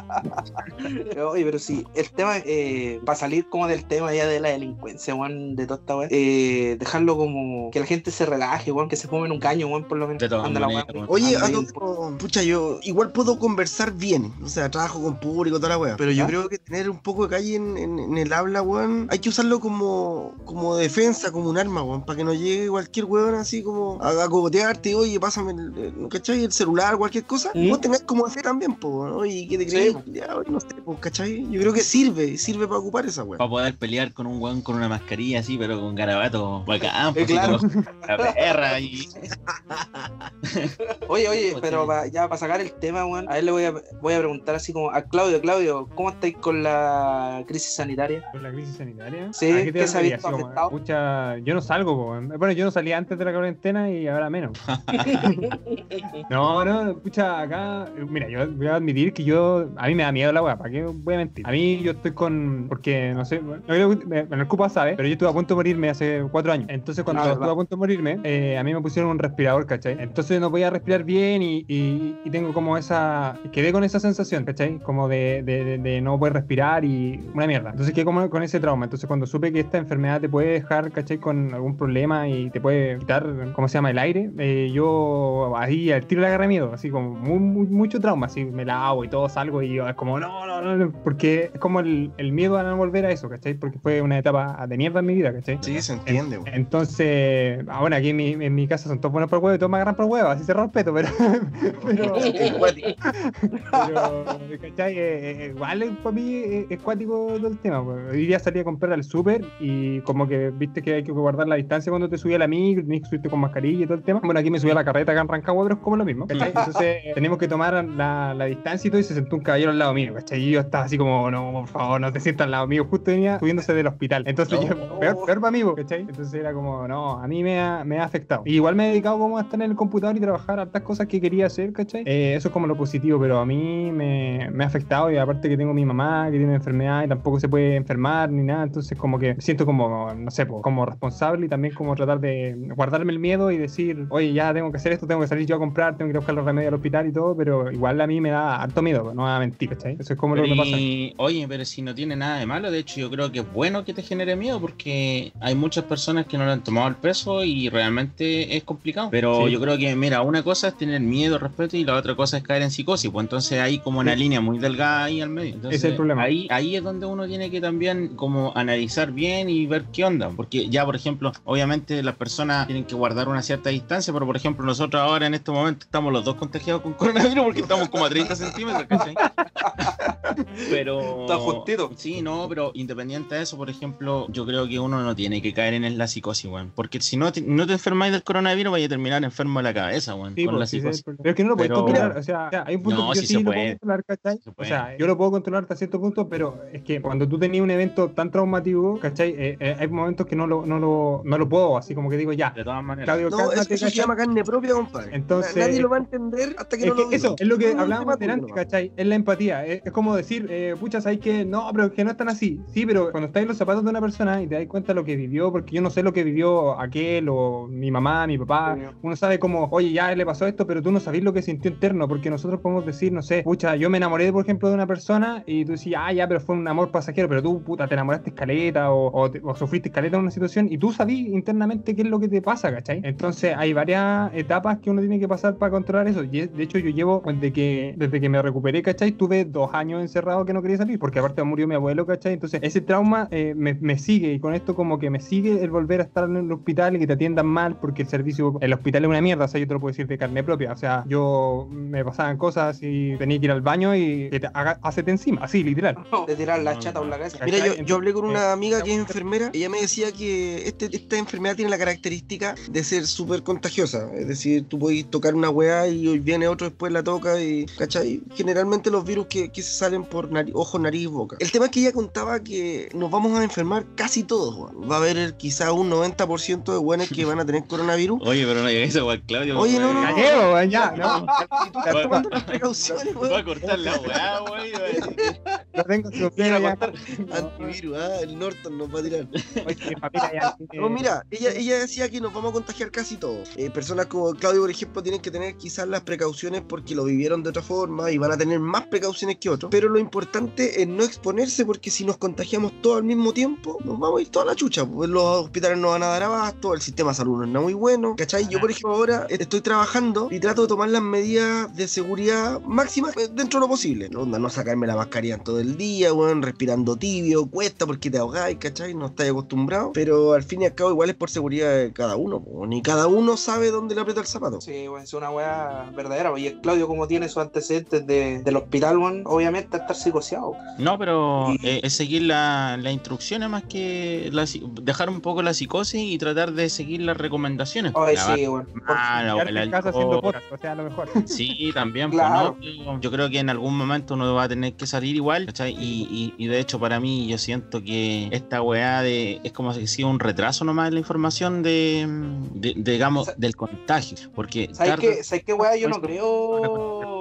[1.32, 5.14] Oye, pero sí, el tema, eh, para salir como del tema ya de la delincuencia,
[5.14, 8.96] weón, de toda esta weón, eh, dejarlo como que la gente se relaje, weón, que
[8.96, 10.20] se fumen un caño, weón, por lo menos.
[10.20, 11.06] De todas Anda la maneras, weón.
[11.08, 11.66] Oye, Anda a bien.
[11.72, 15.96] todo- pucha, yo igual puedo conversar bien, o sea, trabajo con público, toda la weá,
[15.96, 19.06] pero yo creo que tener un poco de calle en, en- en el habla, weón,
[19.10, 23.06] hay que usarlo como, como defensa, como un arma, weón, para que no llegue cualquier
[23.06, 26.44] weón así como a, a cogotearte, oye, pásame el, el- ¿cachai?
[26.44, 27.68] el celular, cualquier cosa, ¿Mm?
[27.70, 29.96] vos tenés como hacer también, po, weón, oye, ¿qué te Sí, crees?
[30.06, 31.46] Ya, no sé, po, ¿cachai?
[31.50, 33.38] Yo creo que sirve, sirve para ocupar esa weá.
[33.38, 37.30] Para poder pelear con un weón con una mascarilla así, pero con garabato bacán, pues,
[37.30, 37.56] Eh, claro.
[37.56, 39.08] así como la perra y.
[41.08, 41.86] Oye, oye, Pues, pero sí.
[41.88, 44.54] pa- ya para sacar el tema, weón, a él le voy a, voy a preguntar
[44.54, 48.22] así como a Claudio, Claudio, ¿cómo estáis con la crisis sanitaria?
[48.32, 49.32] ¿Con la crisis sanitaria?
[49.32, 50.70] Sí, ¿A te ¿qué se ha visto afectado?
[50.70, 54.30] pucha, yo no salgo, po, bueno, yo no salía antes de la cuarentena y ahora
[54.30, 54.52] menos.
[56.28, 60.12] No, no, escucha, acá, mira, yo voy a admitir que yo, a mí me da
[60.12, 61.46] miedo la weá, ¿para qué voy a mentir?
[61.46, 64.68] A mí yo estoy con, porque, no sé, no creo que- me- bueno, el Cupa
[64.68, 66.66] sabe, pero yo estuve a punto de morirme hace cuatro años.
[66.70, 69.66] Entonces cuando Ah, estuve a punto de morirme, eh, a mí me pusieron un respirador,
[69.66, 69.96] ¿cachai?
[69.98, 74.00] Entonces no podía respirar bien y, y, y tengo tengo como esa, quedé con esa
[74.00, 74.78] sensación, ¿cachai?
[74.78, 77.70] Como de, de, de no poder respirar y una mierda.
[77.70, 78.84] Entonces quedé como con ese trauma.
[78.86, 81.18] Entonces cuando supe que esta enfermedad te puede dejar, ¿cachai?
[81.18, 83.90] Con algún problema y te puede quitar, ¿cómo se llama?
[83.90, 88.00] El aire, eh, yo ahí al tiro le agarré miedo, así como muy, muy- mucho
[88.00, 90.76] trauma, así me la hago y todo salgo y yo es como, no, no, no,
[90.76, 93.54] no, porque es como el, el miedo a no volver a eso, ¿cachai?
[93.54, 95.58] Porque fue una etapa de mierda en mi vida, ¿cachai?
[95.60, 96.38] Sí, se entiende.
[96.46, 99.58] Entonces, ah, bueno, aquí en mi, en mi casa son todos buenos por huevo y
[99.58, 101.08] todos me agarran por huevo, así se respeto, pero.
[101.86, 102.16] pero.
[103.72, 104.24] pero,
[104.60, 104.98] ¿cachai?
[104.98, 107.82] Eh, eh, igual eh, para mí es, es cuático todo el tema.
[107.84, 108.12] pues.
[108.12, 111.48] Hoy día salí a comprar al súper y como que viste que hay que guardar
[111.48, 113.94] la distancia cuando te subí a la micro, tenías que subirte con mascarilla y todo
[113.96, 114.20] el tema.
[114.22, 116.26] Bueno, aquí me subí a la carreta acá en Rancagua, pero es como lo mismo,
[116.26, 116.48] ¿cachai?
[116.48, 119.78] Entonces tenemos que tomar la, la distancia y todo y se sentó un caballero al
[119.78, 120.40] lado mío, ¿cachai?
[120.42, 122.86] Y yo estaba así como, no, por favor, no te sientas al lado mío.
[122.88, 124.24] Justo venía subiéndose del hospital.
[124.26, 124.66] Entonces No.
[124.68, 126.00] yo, peor, peor para mí, ¿cachai?
[126.02, 128.42] Entonces era como, no, a mí me ha, me ha afectado.
[128.44, 131.06] Y igual me he dedicado como a estar en el computador y trabajar hartas cosas
[131.06, 132.02] que quería hacer, ¿cachai?
[132.06, 135.48] Eh, eso es como lo positivo, pero a mí me, me ha afectado y aparte
[135.48, 138.96] que tengo mi mamá que tiene enfermedad y tampoco se puede enfermar ni nada, entonces
[138.98, 143.18] como que siento como, no sé, como responsable y también como tratar de guardarme el
[143.18, 145.96] miedo y decir, oye, ya tengo que hacer esto, tengo que salir yo a comprar,
[145.96, 148.20] tengo que ir a buscar los remedios al hospital y todo, pero igual a mí
[148.20, 149.96] me da harto miedo, no a mentir, ¿cachai?
[149.98, 150.76] Eso es como lo que me pasa.
[150.78, 153.52] y- oye, pero si no tiene nada de malo, de hecho yo creo que es
[153.52, 156.94] bueno que te genere miedo porque hay muchas personas que no le han tomado el
[156.96, 159.08] peso y realmente es complicado.
[159.10, 159.52] Pero Sí.
[159.52, 162.42] yo creo que, mira, una cosa es tener miedo, respeto y la otra cosa es
[162.42, 163.10] caer en psicosis.
[163.10, 164.18] Pues entonces hay como una Sí.
[164.20, 165.54] línea muy delgada ahí al medio.
[165.54, 166.22] Entonces, es el problema.
[166.22, 170.30] Ahí, ahí es donde uno tiene que también como analizar bien y ver qué onda.
[170.30, 174.36] Porque ya, por ejemplo, obviamente las personas tienen que guardar una cierta distancia, pero por
[174.36, 178.04] ejemplo nosotros ahora en este momento estamos los dos contagiados con coronavirus porque estamos como
[178.04, 179.14] a 30 centímetros, ¿cachai?
[180.70, 181.22] Pero.
[181.22, 181.90] Está justito.
[181.96, 185.52] Sí, no, pero independiente de eso, por ejemplo, yo creo que uno no tiene que
[185.52, 186.72] caer en la psicosis, weón.
[186.74, 189.74] Porque si no te, no te enfermáis del coronavirus, vaya a terminar enfermo de la
[189.74, 190.34] cabeza, weón.
[190.34, 191.04] Sí, con pues, la es psicosis.
[191.04, 192.16] Pero es que no lo puedes Pero- controlar.
[192.16, 193.60] O sea, hay un punto No, que yo sí sí, se lo puede.
[193.60, 194.38] puedo controlar, ¿cachai?
[194.38, 197.38] Se O sea, yo lo puedo controlar hasta cierto punto, pero es que cuando tú
[197.38, 199.30] tenías un evento tan traumático, ¿cachai?
[199.36, 202.16] Eh, eh, hay momentos que no lo, no, lo, no lo puedo, así como que
[202.16, 203.06] digo, ya, De todas maneras.
[203.06, 204.00] Claudio, No, eso, cálmate, eso se ¿cachai?
[204.02, 205.16] llama carne propia, compadre.
[205.16, 207.46] Entonces- Na- Nadie lo va a entender hasta que Es no que lo eso es
[207.46, 208.92] lo que No, hablábamos tuyo, ¿cachai?
[208.96, 209.64] Es la empatía.
[209.66, 212.60] Es, es como decir, eh, pucha, ¿sabes que No, pero es que no están así.
[212.68, 214.94] Sí, pero cuando estás en los zapatos de una persona y te das cuenta de
[214.94, 218.38] lo que vivió, porque yo no sé lo que vivió aquel o mi mamá, mi
[218.38, 218.82] papá, Sí.
[219.02, 221.70] uno sabe como, oye, ya le pasó esto, pero tú no sabes lo que sintió
[221.70, 224.86] interno, porque nosotros podemos decir, no sé, pucha, yo me enamoré, por ejemplo, de una
[224.86, 227.94] persona y tú decís, ah, ya, pero fue un amor pasajero, pero tú, puta, te
[227.94, 232.02] enamoraste escaleta o, te- o sufriste escaleta en una situación y tú sabís internamente qué
[232.02, 233.00] es lo que te pasa, ¿cachai?
[233.04, 236.24] Entonces hay varias etapas que uno tiene que pasar para controlar eso.
[236.24, 239.12] Y de hecho yo llevo, desde que, desde que me recuperé, ¿cachai?
[239.12, 242.34] Tuve dos años encerrado que no quería salir, porque aparte murió mi abuelo, ¿cachai?
[242.34, 245.70] Entonces ese trauma eh, me, me sigue y con esto como que me sigue el
[245.70, 248.72] volver a estar en el hospital y que te atiendan mal, porque el servicio, el
[248.72, 250.72] hospital es una mierda, o sea, yo te lo puedo decir de carne propia.
[250.72, 254.48] O sea, yo me pasaban cosas y tenía que ir al baño y que te
[254.52, 255.96] haga, hacete encima, así, literal.
[256.26, 257.00] De tirar la No, chata no.
[257.00, 257.44] por la cabeza.
[257.44, 259.50] Mira, yo, yo hablé con Eh, una amiga que es enfermera.
[259.52, 264.08] Ella me decía que este, esta enfermedad tiene la característica de ser súper contagiosa.
[264.14, 267.66] Es decir, tú puedes tocar una weá y hoy viene otro después la toca y,
[267.78, 268.22] ¿cachai?
[268.34, 271.36] Generalmente los virus que, que se salen por nari- ojos, nariz, boca.
[271.40, 274.90] El tema es que ella contaba que nos vamos a enfermar casi todos, weón.
[274.90, 278.20] Va a haber quizá un 90% de weones que van a tener coronavirus.
[278.24, 279.58] Oye, pero no llegues a igual, Claudio.
[279.58, 280.14] Oye, no, no, no.
[280.16, 281.26] weón, ya, no.
[281.66, 283.44] Y tú estás tomando las precauciones, Voy a weón.
[283.44, 285.16] cortar la weá, weón.
[285.74, 286.60] Lo tengo ya.
[286.60, 286.92] cortar.
[287.32, 289.28] Antivirus, ah, el Norton nos va a tirar.
[289.66, 293.50] Oye, familia ya No, mira, ella, ella decía que nos vamos a contagiar casi todos.
[293.56, 297.42] Eh, personas como Claudio, por ejemplo, tienen que tener quizás las precauciones porque lo vivieron
[297.42, 299.70] de otra forma y van a tener más precauciones que otros.
[299.70, 303.98] Pero lo importante es no exponerse porque si nos contagiamos todos al mismo tiempo, nos
[303.98, 304.84] vamos a ir toda la chucha.
[304.84, 307.64] Pues los hospitales no van a dar abasto, el sistema de salud no es nada
[307.64, 308.14] muy bueno.
[308.16, 308.46] ¿Cachai?
[308.48, 312.91] Yo, por ejemplo, ahora estoy trabajando y trato de tomar las medidas de seguridad máximas
[313.00, 314.08] eh, dentro de lo posible.
[314.10, 318.18] No, Onda, no sacarme la mascarilla todo el día, weón, respirando tibio, cuesta porque te
[318.18, 318.94] ahogáis, ¿cachai?
[318.94, 319.90] No estáis acostumbrados.
[319.94, 322.40] Pero al fin y al cabo, igual es por seguridad de cada uno.
[322.42, 322.66] po.
[322.66, 324.60] Ni cada uno sabe dónde le aprieta el zapato.
[324.60, 326.32] Sí, bueno, es una weá verdadera.
[326.38, 330.52] Y el Claudio, como tiene sus antecedentes de, del hospital, weón, obviamente estar psicoseado.
[330.78, 334.46] No, pero Y- eh, es seguir la- las instrucciones más que la
[334.82, 337.92] dejar un poco la psicosis y tratar de seguir las recomendaciones.
[337.92, 338.68] Sí, weón.
[338.86, 340.02] mano, quedarte el en casa alcohol.
[340.04, 341.08] haciendo podcast, o sea, a lo mejor.
[341.26, 342.56] Sí, también, pues, Claro.
[342.60, 342.81] ¿no?
[343.00, 345.72] Yo creo que en algún momento uno va a tener que salir igual, ¿cachai?
[345.72, 349.72] Y, y- y de hecho para mí yo siento que esta weá de, es como
[349.74, 352.06] si fuera un retraso nomás en la información de,
[352.54, 354.16] de- digamos, del contagio.
[354.34, 355.76] Porque ¿Sabes qué, ¿Sabes qué, weá?
[355.76, 357.11] Yo no creo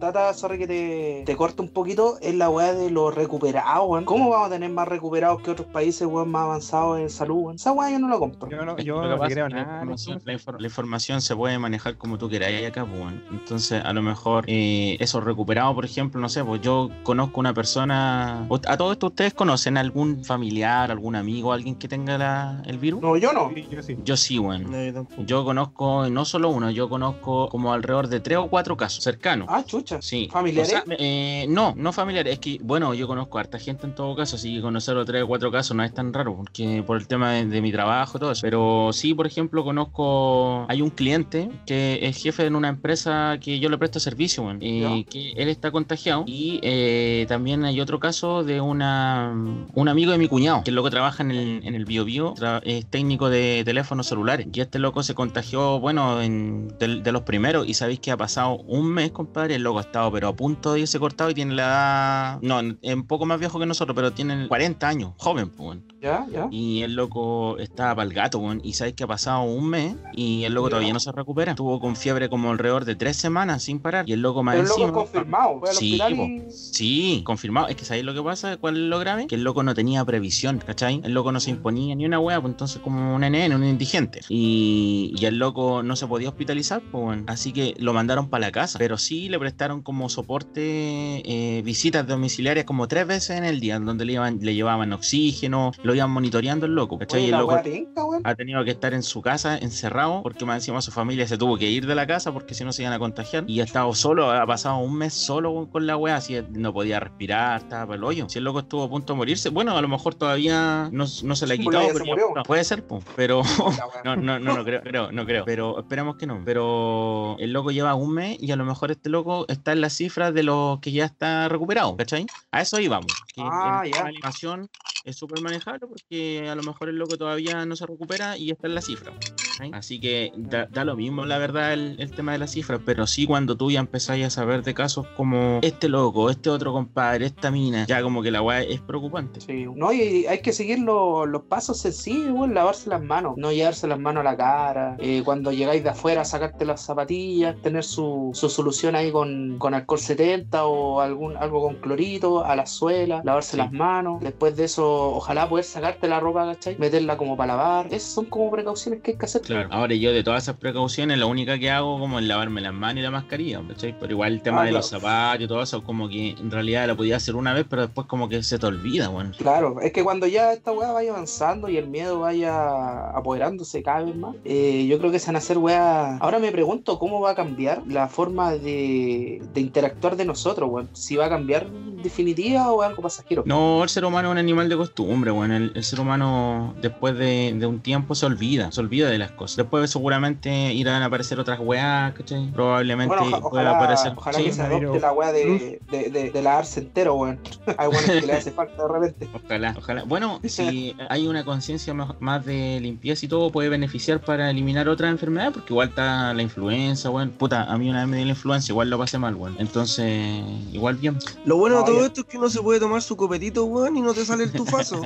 [0.00, 4.06] Tata, sorry que te, te corto un poquito, es la weá de los recuperados, weón.
[4.06, 7.56] ¿Cómo vamos a tener más recuperados que otros países, weón, más avanzados en salud, weón?
[7.56, 8.48] Esa weá yo no la compro.
[8.50, 9.72] Yo no, Lo yo no creo la nada.
[9.74, 13.20] información, la infor- la información se puede manejar como tú queráis acá, pues, bueno.
[13.30, 17.52] Entonces, a lo mejor eh, eso recuperado, por ejemplo, no sé, pues yo conozco una
[17.52, 18.46] persona.
[18.68, 23.02] A todo esto, ¿ustedes conocen algún familiar, algún amigo, alguien que tenga la- el virus?
[23.02, 23.50] No, yo no.
[23.54, 23.96] Sí, yo sí.
[24.02, 24.70] Yo sí, bueno.
[24.70, 25.24] No, yo.
[25.26, 29.46] Yo conozco no solo uno, yo conozco como alrededor de tres o cuatro casos cercanos.
[29.50, 29.89] Ah, chucha.
[30.00, 30.28] Sí.
[30.30, 30.68] ¿Familiares?
[30.72, 32.34] O sea, eh, no, no familiares.
[32.34, 35.22] Es que, bueno, yo conozco a harta gente en todo caso, así que conocer tres
[35.22, 38.16] o cuatro casos no es tan raro, porque por el tema de, de mi trabajo
[38.18, 38.42] y todo eso.
[38.42, 40.66] Pero sí, por ejemplo, conozco.
[40.68, 45.04] Hay un cliente que es jefe en una empresa que yo le presto servicio, y
[45.04, 46.24] que él está contagiado.
[46.26, 49.34] Y eh, también hay otro caso de una
[49.74, 52.34] un amigo de mi cuñado, que el loco trabaja en el, en el Bio Bio,
[52.62, 54.46] es técnico de teléfonos celulares.
[54.52, 57.66] Y este loco se contagió, bueno, en, del- de, los primeros.
[57.68, 59.56] Y sabéis que ha pasado un mes, compadre.
[59.56, 62.38] El loco ha estado, pero a punto de irse cortado y tiene la edad.
[62.42, 65.78] No, es un poco más viejo que nosotros, pero tiene 40 años, joven, pues.
[66.00, 66.48] Ya, ya.
[66.50, 68.60] Y el loco está para el gato, weón.
[68.64, 70.70] Y sabéis que ha pasado un mes y el loco Ya.
[70.70, 71.52] todavía no se recupera.
[71.52, 74.08] Estuvo con fiebre como alrededor de tres semanas sin parar.
[74.08, 75.60] Y el loco más Pero el loco confirmado.
[75.60, 76.50] Fue al Sí, y...
[76.50, 77.68] Sí, confirmado.
[77.68, 78.56] Es que ¿sabéis lo que pasa?
[78.56, 79.26] ¿Cuál es lo grave?
[79.26, 81.00] Que el loco no tenía previsión, ¿cachai?
[81.04, 84.20] El loco no se imponía ni una wea, pues entonces como un NN, un indigente.
[84.30, 87.24] Y, y el loco no se podía hospitalizar, pues bueno.
[87.26, 88.78] Así que lo mandaron para la casa.
[88.78, 93.78] Pero sí le prestaron como soporte eh, visitas domiciliarias como tres veces en el día,
[93.78, 97.20] donde le, iban, le llevaban oxígeno, lo iban monitoreando el loco, ¿cachai?
[97.20, 98.22] Oye, Y el loco weón.
[98.24, 101.56] ha tenido que estar en su casa encerrado porque más encima su familia se tuvo
[101.56, 103.94] que ir de la casa porque si no se iban a contagiar y ha estado
[103.94, 107.96] solo, ha pasado un mes solo con la wea, así no podía respirar, estaba para
[107.96, 108.28] el hoyo.
[108.28, 111.36] Si el loco estuvo a punto de morirse, bueno, a lo mejor todavía no, no
[111.36, 112.04] se le ha quitado, pero
[112.34, 113.42] no, puede ser, po, pero
[114.04, 116.42] no, no, no, no creo, creo, no creo, pero esperemos que no.
[116.44, 119.92] Pero el loco lleva un mes y a lo mejor este loco está en las
[119.92, 122.26] cifras de los que ya está recuperado, ¿cachai?
[122.50, 123.06] A eso íbamos.
[123.34, 124.02] Que Ah, en ya.
[124.02, 124.68] la animación
[125.04, 128.66] es súper manejable porque a lo mejor el loco todavía no se recupera y está
[128.66, 129.12] en la cifra.
[129.18, 129.70] ¿cachai?
[129.72, 133.06] Así que da, da lo mismo, la verdad, el, el tema de las cifras, pero
[133.06, 137.26] sí cuando tú ya empezáis a saber de casos como este loco, este otro compadre,
[137.26, 139.40] esta mina, ya como que la weá es preocupante.
[139.40, 143.86] Sí, no, y hay que seguir los, los pasos sencillos, lavarse las manos, no llevarse
[143.86, 148.30] las manos a la cara, eh, cuando llegáis de afuera sacarte las zapatillas, tener su,
[148.34, 153.20] su solución ahí con, con alcohol 70 o algún algo con clorito a la suela,
[153.24, 153.56] lavarse Sí.
[153.56, 156.76] las manos, después de eso ojalá poder sacarte la ropa, ¿cachai?
[156.78, 159.42] Meterla como para lavar, esas son como precauciones que hay que hacer.
[159.42, 159.68] Claro.
[159.72, 163.00] Ahora yo de todas esas precauciones, la única que hago como es lavarme las manos
[163.00, 163.94] y la mascarilla, ¿cachai?
[163.98, 166.86] Pero igual el tema Ah, de los zapatos y todo eso, como que en realidad
[166.86, 169.32] lo podía hacer una vez, pero después como que se te olvida, bueno.
[169.38, 174.02] Claro, es que cuando ya esta weá vaya avanzando y el miedo vaya apoderándose cada
[174.04, 176.16] vez más, eh, yo creo que se van a hacer weá.
[176.18, 180.88] Ahora me pregunto cómo va a cambiar la forma de, de interactuar de nosotros, weón.
[180.92, 181.66] Si va a cambiar
[182.02, 183.42] definitiva o algo pasajero.
[183.46, 185.56] No, el ser humano es un animal de costumbre, bueno.
[185.56, 189.30] El, el ser humano después de, de un tiempo se olvida, se olvida de las
[189.32, 189.58] cosas.
[189.58, 192.50] Después seguramente irán a aparecer otras weas, ¿cachai?
[192.52, 194.12] Probablemente Bueno, oja- pueda ojalá, aparecer.
[194.16, 197.38] ojalá Sí, que se adopte pero- la weá de, de, de, de lavarse entero, weón.
[197.78, 199.28] Hay weones que le hace falta de repente.
[199.44, 200.02] Ojalá, ojalá.
[200.04, 204.88] Bueno, si hay una conciencia más más de limpieza y todo, puede beneficiar para eliminar
[204.88, 207.30] otras enfermedades, porque igual está la influenza, weón.
[207.30, 209.56] Puta, a mí una vez me dio la influenza, igual lo pasé mal, weón.
[209.58, 210.42] Entonces,
[210.72, 211.18] igual bien.
[211.44, 212.06] Lo bueno de todo ya.
[212.06, 214.52] esto es que uno se puede tomar su copetito, weón, y no te sale el
[214.52, 215.02] tufazo.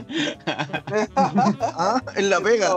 [1.17, 2.77] ah, en la pega.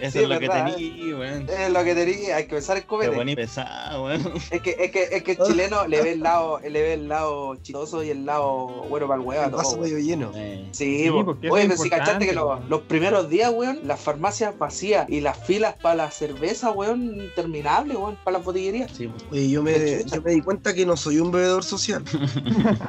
[0.00, 1.48] Eso Sí, es lo que tenía, weón.
[1.48, 3.36] es lo que tenía, hay que pensar en Te copete.
[3.36, 4.32] pesado, weón.
[4.50, 7.08] Es que, es que, es que el chileno le ve el lado, le ve el
[7.08, 9.82] lado chistoso y el lado bueno para el a El todo, vaso weón.
[9.82, 10.30] medio lleno.
[10.34, 15.20] Eh, Sí, oye, pero si cachaste que los, primeros días, weón, las farmacias vacías y
[15.20, 18.90] las filas para la cerveza, weón, interminables, weón, para las botillerías.
[18.92, 19.10] sí.
[19.30, 22.02] Oye, yo me, yo me di cuenta que no soy un bebedor social.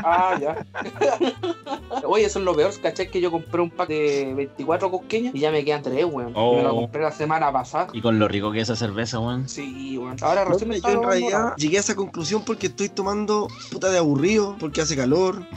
[0.05, 0.65] Ah, ya.
[2.05, 3.09] Oye, eso es lo peor, ¿cachai?
[3.09, 6.33] Que yo compré un pack de 24 cosqueñas y ya me quedan 3, weón.
[6.35, 6.53] Oh.
[6.53, 7.87] Y me lo compré la semana pasada.
[7.93, 9.47] Y con lo rico que es esa cerveza, weón.
[9.47, 10.17] Sí, weón.
[10.21, 13.89] Ahora No, recién me yo en realidad llegué a esa conclusión porque estoy tomando puta
[13.89, 15.45] de aburrido, porque hace calor.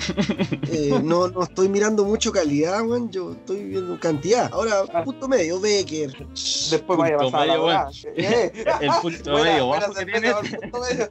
[0.69, 3.11] Eh, no, no estoy mirando mucho calidad, weón.
[3.11, 4.51] Yo estoy viendo cantidad.
[4.53, 5.03] Ahora, Ah.
[5.05, 6.13] punto medio, Becker.
[6.71, 7.91] Después vaya a pasar la.
[8.17, 10.33] Eh, El punto buena- medio buena bajo que cerveza tiene.
[10.35, 11.06] por punto medio.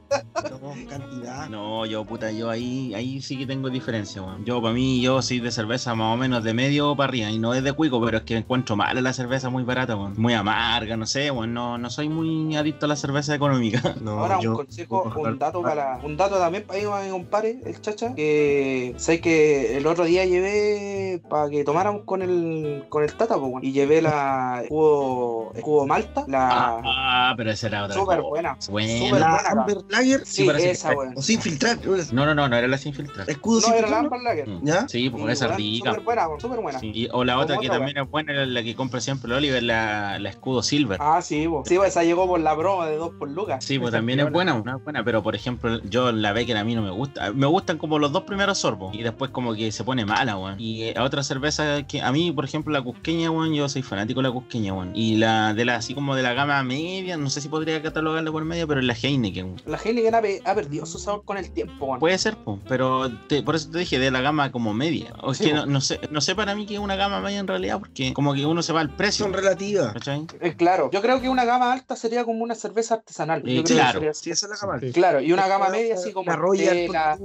[0.50, 1.48] No, cantidad.
[1.48, 4.44] No, yo puta, yo ahí ahí, sí que tengo diferencia, weón.
[4.44, 7.30] Yo, para mí, yo soy de cerveza más o menos de medio para arriba.
[7.30, 10.14] Y no es de cuico, pero es que encuentro mala la cerveza muy barata, weón.
[10.16, 11.52] Muy amarga, no sé, weón.
[11.54, 13.82] No, no soy muy adicto a la cerveza económica.
[14.06, 17.10] No, Ahora yo- un consejo, un dato para un dato también para ir a mi
[17.10, 22.84] compadre, el chacha, que sé que el otro día llevé para que tomáramos con el
[22.88, 27.66] con el tata, y llevé la el cubo, el cubo Malta, la Ah, pero esa
[27.66, 28.56] era otra súper buena.
[28.70, 28.98] Buena.
[28.98, 31.14] Súper La buena, Lager Sí, que esa, weón.
[31.16, 31.78] o sin filtrar.
[32.12, 32.26] ¿no?
[32.26, 33.28] No, no, no, era la sin filtrar.
[33.30, 34.04] Escudo No, sin era la filtrar.
[34.04, 34.48] Amber Lager.
[34.48, 34.66] Mm.
[34.66, 34.88] ¿Ya?
[34.88, 35.90] Sí, porque esa es rica.
[35.90, 36.78] Súper buena, súper buena.
[36.80, 39.30] Sí, y- o la otra que otra, también es buena, la, la que compra siempre
[39.30, 40.98] el Oliver, la, la escudo silver.
[41.00, 41.68] Ah, sí, pues.
[41.68, 43.64] Sí, pues esa llegó por la broma de dos por lucas.
[43.64, 46.74] Sí, pues también es buena, una buena, pero por ejemplo, yo la Becker a mí
[46.74, 47.32] no me gusta.
[47.32, 50.56] Me gustan como los dos primeros sorbos y después como que se pone mala, weón.
[50.60, 54.20] Y eh, otra cerveza que a mí, por ejemplo, la cusqueña, weón, yo soy fanático
[54.20, 54.92] de la cusqueña, weón.
[54.94, 58.32] Y la de la así como de la gama media, no sé si podría catalogarla
[58.32, 59.44] por media, pero es la Heineken.
[59.46, 59.75] weón.
[59.76, 62.00] La Heineken ha, pe- ha perdido su sabor con el tiempo, weón.
[62.00, 65.14] Puede ser, po, pero te- por eso te dije de la gama como media.
[65.22, 67.20] O es Sí, que no, no sé, no sé para mí que es una gama
[67.20, 69.24] media en realidad, porque como que uno se va al precio.
[69.24, 69.92] Son relativas.
[69.92, 70.26] ¿Cachai?
[70.40, 73.40] Eh, claro, yo creo que una gama alta sería como una cerveza artesanal.
[73.46, 73.98] Eh, Yo creo que claro.
[74.00, 74.80] sería- Sí, esa es la gama.
[74.80, 74.92] Sí.
[74.92, 77.18] Claro, y una gama media así como La Royal Estela,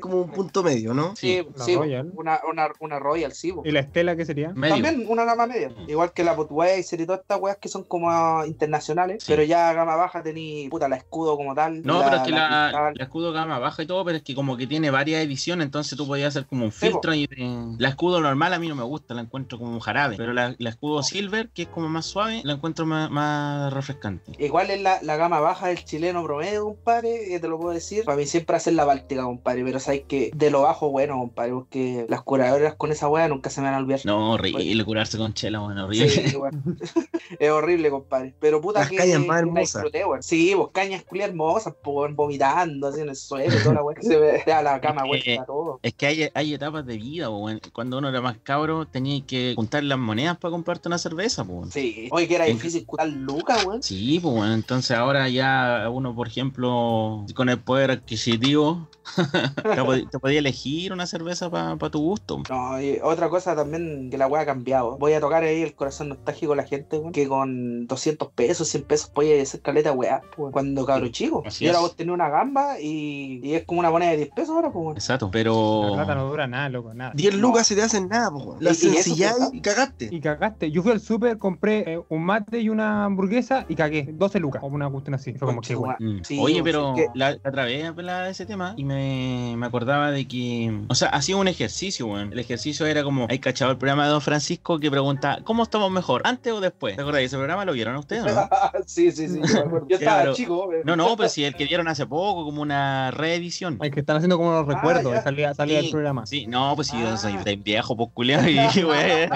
[0.00, 1.14] como un punto medio, ¿no?
[1.16, 2.10] sí, La sí, Royal.
[2.14, 3.52] Una, una, una Royal, sí.
[3.52, 3.62] po.
[3.64, 4.50] ¿Y la estela qué sería?
[4.54, 4.74] Medio.
[4.74, 5.90] También una gama media, Mm.
[5.90, 9.32] igual que la Budweiser y todas estas weas que son como ah, internacionales, Sí.
[9.32, 11.82] pero ya gama baja tení puta la escudo como tal.
[11.84, 14.56] No, la- pero es que la, escudo gama baja y todo, pero es que como
[14.56, 16.92] que tiene varias ediciones, entonces tú podías hacer como un Sí, po.
[16.92, 17.36] filtro y te-
[17.78, 20.54] la escudo normal a mí no me gusta, la encuentro como un jarabe, pero la,
[20.58, 24.32] la escudo silver, que es como más suave, la encuentro más, más refrescante.
[24.38, 28.04] Igual es la, la gama baja del chileno promedio, compadre, que te lo puedo decir.
[28.04, 31.52] Para mí siempre hacer la báltica, compadre, pero sabes que de lo bajo, bueno, compadre,
[31.52, 34.00] porque las curadoras con esa wea nunca se me van a olvidar.
[34.04, 36.08] No, horrible curarse con chela, bueno, horrible.
[36.24, 36.36] Sí,
[37.38, 38.34] es horrible, compadre.
[38.40, 38.96] Pero puta Las que.
[38.96, 39.84] cañas más hermosas.
[40.20, 41.34] Sí, pues cañas culias
[41.82, 43.96] pues, vomitando así en el suelo toda la weá.
[44.00, 45.80] Se me da la cama Es que- vuelta todo.
[45.82, 47.28] Es que hay, hay etapas de vida,
[47.72, 51.70] cuando uno era más cabro tenía que juntar las monedas para comprarte una cerveza, pues.
[51.72, 52.08] Sí.
[52.12, 53.82] Oye, que era En- difícil curar lucas, weón.
[53.82, 60.18] Sí, pues entonces ahora ya uno, por ejemplo, con el poder adquisitivo, te, pod- te
[60.18, 62.42] podía elegir una cerveza para tu gusto.
[62.48, 64.96] No, y otra cosa también que la weá ha cambiado.
[64.98, 67.12] Voy a tocar ahí el corazón nostálgico de la gente, weón.
[67.12, 71.42] Que con 200 pesos, 100 pesos, puede hacer caleta weá, pues, cuando cabro chico.
[71.54, 71.82] Así y ahora es.
[71.82, 74.96] vos tenés una gamba y, y es como una moneda de 10 pesos ahora, pues.
[74.96, 75.92] Exacto, La pero...
[75.94, 77.12] plata no dura nada, loco, nada.
[77.14, 78.56] 10 lucas se te hacen nada, po.
[78.60, 80.08] La sencillez y cagaste.
[80.10, 80.70] Y cagaste.
[80.70, 84.08] Yo fui al súper, compré eh, un mate y una hamburguesa y cagué.
[84.12, 84.62] 12 lucas.
[84.62, 85.32] O una cuestión así.
[85.34, 85.96] Fue como que, bueno.
[86.00, 86.22] Mm.
[86.24, 89.66] Sí, Oye, pues, pero la, la otra vez hablaba de ese tema y me, me
[89.66, 92.32] acordaba de que, o sea, hacía un ejercicio, weón.
[92.32, 95.90] El ejercicio era como, hay cachado el programa de Don Francisco que pregunta, ¿cómo estamos
[95.90, 96.96] mejor, antes o después?
[96.96, 97.26] ¿Te acordáis?
[97.26, 98.48] ¿Ese programa lo vieron ustedes no?
[98.86, 99.40] sí, sí, sí.
[99.88, 100.82] Yo, estaba chico, weón.
[100.84, 103.78] No, no, pero si el que dieron hace poco, como una reedición.
[103.80, 105.04] Ay, que están haciendo como los Ah, recuerdos.
[105.12, 105.18] ya.
[105.18, 106.26] de salida, salida Sí, del programa.
[106.26, 107.42] Sí, no, pues soy Ah.
[107.44, 109.30] de viejo, pues weón.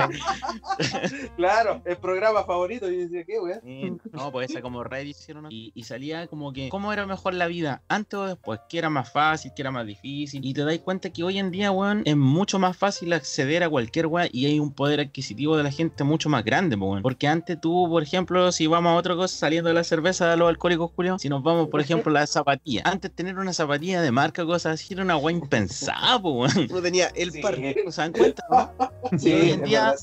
[1.37, 2.91] Claro, el programa favorito.
[2.91, 3.61] Y yo decía, ¿qué, weón?
[3.65, 5.49] Sí, No, pues esa como reedición ¿no?
[5.51, 8.91] y, y salía como que cómo era mejor la vida antes o después, que era
[8.91, 12.03] más fácil, que era más difícil y te das cuenta que hoy en día, weón,
[12.05, 15.71] es mucho más fácil acceder a cualquier weón y hay un poder adquisitivo de la
[15.71, 17.03] gente mucho más grande, po, weón.
[17.03, 20.37] porque antes tú, por ejemplo, si vamos a otra cosa saliendo de la cerveza de
[20.37, 24.01] los alcohólicos, Julio, si nos vamos, por ejemplo, a la zapatilla, antes tener una zapatilla
[24.03, 26.51] de marca, cosas así, era una weá impensada, weón.
[26.71, 27.41] Uno tenía el Sí.
[27.41, 27.59] par.
[27.85, 28.43] ¿No se dan cuenta?
[28.51, 28.73] no?
[29.19, 29.95] Sí, hoy es en día,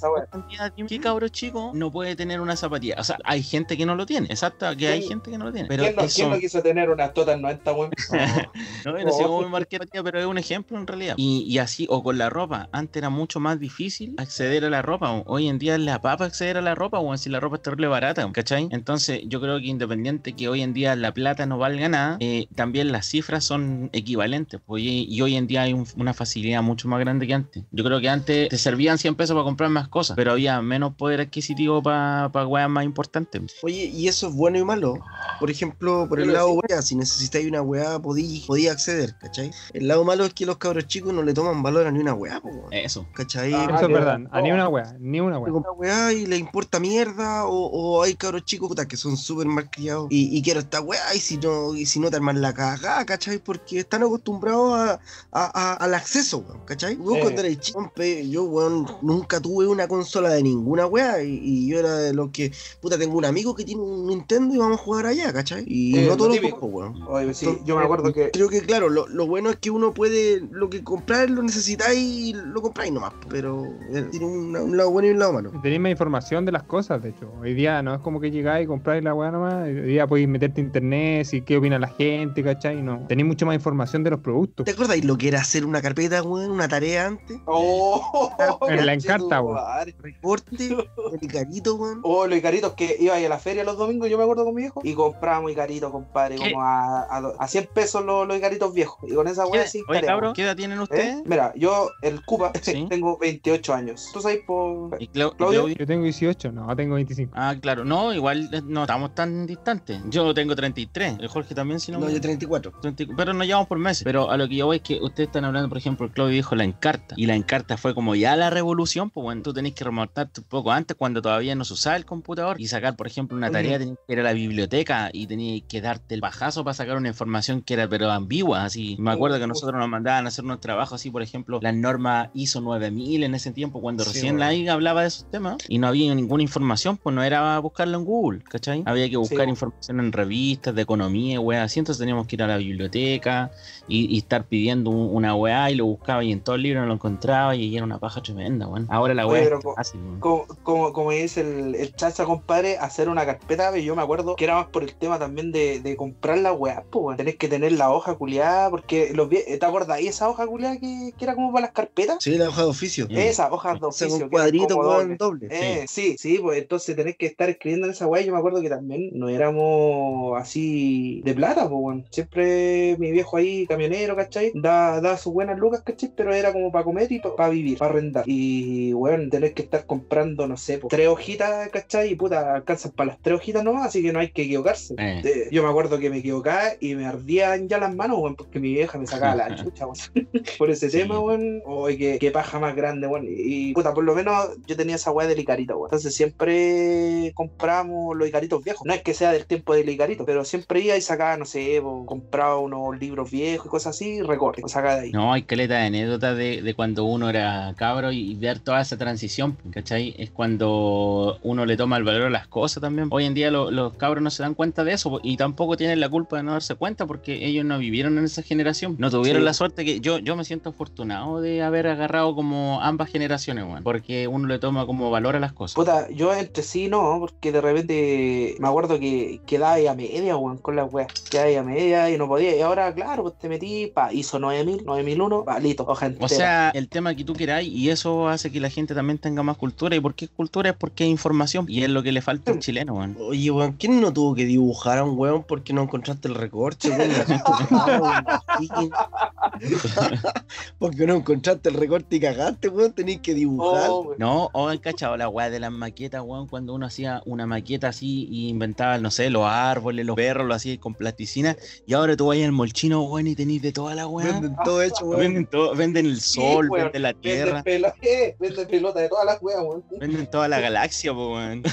[0.87, 2.95] ¿qué cabro chico no puede tener una zapatilla?
[2.97, 5.09] O sea, hay gente que no lo tiene, exacto, que hay Sí.
[5.09, 5.67] gente que no lo tiene.
[5.67, 7.91] Pero ¿Quién no, eso, quién no quiso tener unas totas 90, weón?
[8.85, 9.41] no, no sé cómo Oh.
[9.43, 11.15] me marqué la tía, pero es un ejemplo en realidad.
[11.17, 12.69] Y, y así, o con la ropa.
[12.71, 15.11] Antes era mucho más difícil acceder a la ropa.
[15.25, 17.61] Hoy en día es la papa acceder a la ropa, o si la ropa es
[17.61, 18.67] terrible barata, ¿cachai?
[18.71, 21.84] Entonces, yo creo que independiente que hoy en día la plata no valga
[22.19, 24.59] eh, también las cifras son equivalentes.
[24.65, 27.63] pues, y, y hoy en día hay un- una facilidad mucho más grande que antes.
[27.71, 30.95] Yo creo que antes te servían 100 pesos para comprar más cosas, pero había menos
[30.95, 33.55] poder adquisitivo para pa weas más importantes.
[33.63, 34.95] Oye, ¿y eso es bueno y malo?
[35.39, 36.59] Por ejemplo, por el lado sí.
[36.69, 39.51] weá, si necesitáis una weá, podí, podí acceder, ¿cachai?
[39.73, 42.13] El lado malo es que los cabros chicos no le toman valor a ni una
[42.13, 43.05] weá, po, Eso.
[43.13, 43.53] ¿cachai?
[43.53, 44.19] Ah, Eso es verdad.
[44.31, 44.95] A ni una wea.
[44.99, 45.51] Ni una wea.
[45.51, 49.47] compra weá y le importa mierda, o, o hay cabros chicos puta, que son súper
[49.47, 52.41] mal criados y, y quiero esta weá, y si no, y si no te arman
[52.41, 53.39] la cagada, ¿cachai?
[53.39, 54.99] Porque están acostumbrados a,
[55.32, 56.95] a- a- al acceso, weón, ¿cachai?
[56.95, 57.19] Vos Sí.
[57.21, 57.91] cuando eres chico,
[58.30, 61.21] yo, weón, nunca tuve una consola de ninguna weá.
[61.23, 62.51] Y, y yo era de los que,
[62.82, 65.63] puta, tengo un amigo que tiene un Nintendo y vamos a jugar allá, ¿cachai?
[65.67, 67.03] Y Eh, no todos los juegos, weón.
[67.07, 68.32] Oye, sí, Entonces, yo me acuerdo que.
[68.32, 71.99] Creo que, claro, lo, lo bueno es que uno puede, lo que comprar lo necesitáis
[71.99, 73.13] y lo compráis nomás.
[73.30, 75.51] Pero eh, tiene un, un lado bueno y un lado malo.
[75.61, 77.32] Tenéis más información de las cosas, de hecho.
[77.41, 79.65] Hoy día no es como que llegáis y compráis la weá nomás.
[79.65, 82.82] Hoy día podéis meterte a internet, si qué opina la gente, ¿cachai?
[82.82, 83.05] No.
[83.07, 84.66] Tenéis mucha más información de los productos.
[84.66, 86.51] ¿Te acordáis lo que era hacer una carpeta, weón?
[86.51, 87.38] Una tarea antes.
[87.45, 88.32] ¡Oh!
[88.70, 89.55] En la encarta, weón.
[89.55, 89.95] madre.
[89.99, 90.78] Recorte,
[91.22, 91.99] el carito, weón.
[92.03, 94.63] Oh, los icaritos que iba a la feria los domingos, yo me acuerdo con mi
[94.66, 96.51] hijo, y comprábamos icaritos, compadre, ¿Qué?
[96.51, 99.09] como a, a, a 100 pesos los, los icaritos viejos.
[99.09, 99.82] Y con esa ¿Qué- weá sí.
[99.89, 100.34] Oye, tarea, weón.
[100.34, 100.84] ¿qué edad tienen ¿Eh?
[100.84, 101.18] ustedes?
[101.26, 102.86] Mira, yo, el Cupa, Sí.
[102.89, 104.09] tengo 28 años.
[104.13, 105.01] ¿Tú sabes por.?
[105.01, 105.68] ¿Y Claudio?
[105.70, 107.32] Yo tengo 18, no, tengo 25.
[107.36, 110.01] Ah, claro, no, igual eh, no estamos tan distantes.
[110.09, 112.71] Yo tengo 33, el Jorge también, si no, No, yo 34.
[112.81, 114.03] 30 pero nos llevamos por meses.
[114.03, 116.35] Pero a lo que yo voy es que ustedes están hablando, por ejemplo, el Claudio
[116.35, 117.15] dijo la encarta.
[117.17, 120.47] Y la encarta fue como ya la revolución, pues bueno, tú tenés que remontarte un
[120.47, 123.79] poco antes cuando todavía no se usaba el computador y sacar, por ejemplo, una tarea,
[123.79, 127.07] tenías que ir a la biblioteca y tenías que darte el bajazo para sacar una
[127.09, 128.95] información que era pero ambigua, así.
[128.99, 132.31] Me acuerdo que nosotros nos mandaban a hacer unos trabajos así, por ejemplo, la norma
[132.33, 134.45] ISO 9000 en ese tiempo, cuando Sí, recién bueno.
[134.51, 137.97] la IA hablaba de esos temas y no había ninguna información, pues no era buscarla
[137.97, 138.83] en Google, ¿cachai?
[138.85, 142.47] Había que buscar información en revistas de economía, weá, así, entonces teníamos que ir a
[142.47, 143.51] la biblioteca
[143.88, 146.81] y, y estar pidiendo un- una weá y lo buscaba y en todo el libro
[146.81, 148.88] no lo encontraba y era una paja tremenda, weón.
[148.89, 150.19] Ahora la weá pero es co- fácil, weón.
[150.19, 154.43] Como, como, como dice el, el chacha, compadre, hacer una carpeta, yo me acuerdo que
[154.45, 157.17] era más por el tema también de, de comprar la weá, pues, weón.
[157.17, 160.01] Tenés que tener la hoja culiada, porque los ¿te acuerdas?
[160.01, 162.17] ¿Y esa hoja culiada que, que era como para las carpetas?
[162.19, 163.07] Sí, la hoja de oficio.
[163.07, 163.15] Sí.
[163.17, 164.17] Esas hojas de O sea, oficio.
[164.25, 165.47] eran cuadrito, como weón, doble.
[165.51, 168.21] Eh, sí, sí, pues entonces tenés que estar escribiendo en esa weá.
[168.24, 172.05] Yo me acuerdo que también no éramos así de plata, pues, weón.
[172.11, 174.51] Siempre mi viejo ahí, camionero, ¿cachai?
[174.55, 176.11] Da, da sus buenas lucas, ¿cachai?
[176.15, 178.23] Pero era como para comer y para vivir, para arrendar.
[178.27, 182.11] Y, weón, tenés que estar comprando, no sé, pues, tres hojitas, ¿cachai?
[182.11, 184.93] Y puta, alcanzan para las tres hojitas nomás, así que no hay que equivocarse.
[184.97, 185.21] Eh.
[185.23, 188.59] De- Yo me acuerdo que me equivocaba y me ardían ya las manos, weón, porque
[188.59, 189.85] mi vieja me sacaba la chucha.
[190.57, 190.99] Por ese Sí.
[190.99, 191.61] tema, weón.
[191.65, 193.25] Oye, qué, qué paja más grande, weón.
[193.27, 195.87] Y, puta, por lo menos yo tenía esa weá del Icarito, weón.
[195.87, 198.85] Entonces siempre compramos los Icaritos viejos.
[198.85, 201.82] No es que sea del tiempo del Icarito, pero siempre iba y sacaba, no sé,
[202.05, 205.12] compraba unos libros viejos y cosas así, recorte, lo sacaba de ahí.
[205.12, 208.82] No, hay caleta de anécdotas de, de cuando uno era cabro y, y ver toda
[208.82, 210.13] esa transición, ¿cachai?
[210.17, 213.08] Es cuando uno le toma el valor a las cosas también.
[213.12, 216.00] Hoy en día lo- los cabros no se dan cuenta de eso y tampoco tienen
[216.00, 218.96] la culpa de no darse cuenta porque ellos no vivieron en esa generación.
[218.97, 219.46] No tuvieron Sí.
[219.46, 223.83] la suerte que yo, yo me siento afortunado de haber agarrado como ambas generaciones, weón.
[223.83, 225.75] Porque uno le toma como valor a las cosas.
[225.75, 230.37] Puta, yo entre sí no, porque de repente me acuerdo que quedaba ahí a media,
[230.37, 231.04] weón, con las weas.
[231.29, 232.55] Quedaba ahí a media y no podía.
[232.55, 236.25] Y ahora, claro, pues te metí, pa, hizo 9000, 9001, pa, listo, hoja entera.
[236.25, 239.43] O sea, el tema que tú queráis, y eso hace que la gente también tenga
[239.43, 239.95] más cultura.
[239.95, 240.69] ¿Y por qué cultura?
[240.69, 241.65] Es porque es información.
[241.67, 243.17] Y es lo que le falta al chileno, weón.
[243.19, 246.89] Oye, weón, ¿quién no tuvo que dibujar a un weón porque no encontraste el recorte,
[246.89, 247.11] weón?
[250.79, 253.89] Porque no encontraste el recorte y cagaste, weón, tenéis que dibujar.
[253.89, 254.15] Oh, weón.
[254.19, 257.89] No, o han cachado la weá de las maquetas, weón, cuando uno hacía una maqueta
[257.89, 261.55] así y inventaba, no sé, los árboles, los perros, lo hacía con plasticina,
[261.86, 264.32] y ahora tú vas al molchino, weón, y tenés de toda la weá.
[264.32, 265.20] Venden todo hecho, weón.
[265.22, 266.86] Venden todo, venden el Sí, sol, weón.
[266.86, 269.84] venden la tierra, pelota, eh, vende pelota de todas las weas, weón.
[270.00, 271.63] venden toda la galaxia, po, weón.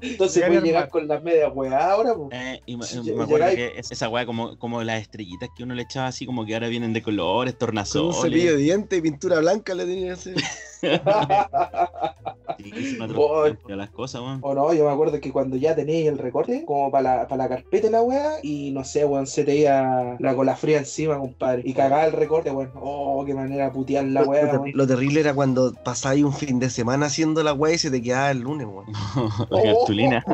[0.00, 2.14] Entonces puedes al llegar con las medias weas ahora.
[2.32, 5.74] Eh, y me, Sí, acuerdo que es- esa weá como, como las estrellitas que uno
[5.74, 8.16] le echaba así, como que ahora vienen de colores, Con un tornasoles.
[8.22, 10.34] cepillo de dientes y pintura blanca le tenía que hacer.
[12.56, 13.50] Sí, es una Boy.
[13.50, 14.38] atrocidad de las cosas, weón.
[14.42, 17.44] O no, yo me acuerdo que cuando ya tenéis el recorte, como para la, para
[17.44, 20.78] la carpeta y la wea, y no sé, weón, se te iba la cola fría
[20.78, 21.62] encima, compadre.
[21.64, 22.70] Y cagaba el recorte, weón.
[22.76, 26.58] Oh, qué manera de putear la wea, lo lo terrible era cuando pasáis un fin
[26.58, 28.86] de semana haciendo la weá y se te quedaba el lunes, weón.
[29.50, 30.24] La cartulina.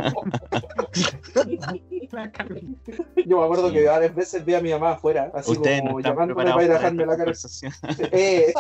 [3.27, 3.75] Yo me acuerdo Sí.
[3.75, 6.65] que varias veces vi a mi mamá afuera, así Ustedes no como están llamándome para
[6.65, 7.49] ir a dejarme la carpeta.
[8.13, 8.53] Eh,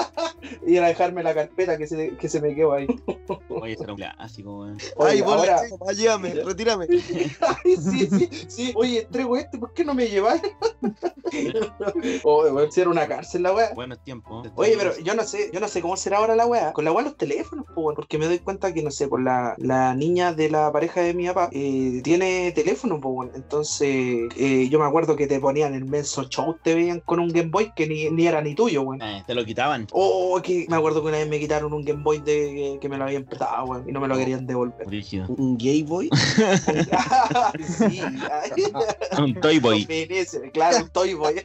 [0.66, 2.86] ir a dejarme la carpeta que se, que se me quedó ahí.
[3.48, 4.78] Oye, eso era un clásico, weón.
[4.98, 6.86] Ay, vos ahora- mamá, llévame, retírame.
[6.90, 8.72] Ay, sí, sí, sí.
[8.77, 10.43] Oye, entrego este, ¿por qué no me lleváis?
[12.24, 13.72] Oye, weón, si era una cárcel la wea.
[13.74, 14.48] Buenos tiempos.
[14.56, 16.72] Oye, pero yo no sé, yo no sé cómo será ahora la weá.
[16.72, 19.55] Con la weá los teléfonos, po, porque me doy cuenta que, no sé, por la,
[19.59, 23.24] la niña de la pareja de mi papá eh, tiene teléfono, po.
[23.42, 27.28] Entonces, eh, yo me acuerdo que te ponían el menso show, te veían con un
[27.28, 29.00] Game Boy que ni, ni era ni tuyo, weón.
[29.02, 29.86] Eh, te lo quitaban.
[29.92, 32.96] Oh, que me acuerdo que una vez me quitaron un Game Boy de que me
[32.98, 34.88] lo habían prestado, weón, y no me lo querían devolver.
[34.88, 35.26] Rígido.
[35.28, 36.10] Un gay boy.
[37.78, 38.00] sí.
[39.18, 39.86] Un Toy Boy.
[40.52, 41.42] Claro, un Toy Boy.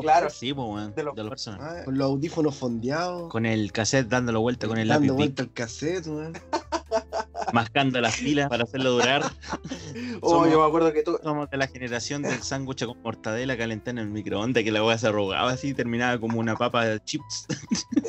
[0.00, 0.30] claro.
[0.30, 0.94] Sí, pues, weón.
[0.94, 1.60] De los- De los personas.
[1.62, 3.30] Ah, con los audífonos fondeados.
[3.30, 6.32] Con el cassette dándolo vuelta con el lápiz dando vuelta el cassette, weón.
[7.52, 9.22] Mascando las pilas para hacerlo durar.
[10.22, 11.18] Oh, Somos- yo me acuerdo que tú.
[11.22, 14.98] Somos de la generación del sándwich con mortadela calentada en el microondas que la weá
[14.98, 17.46] se arrugaba así y terminaba como una papa de chips.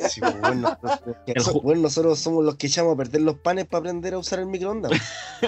[0.08, 4.18] Sí, pues, weón, nosotros, somos los que echamos a perder los panes para aprender a
[4.18, 4.92] usar el microondas.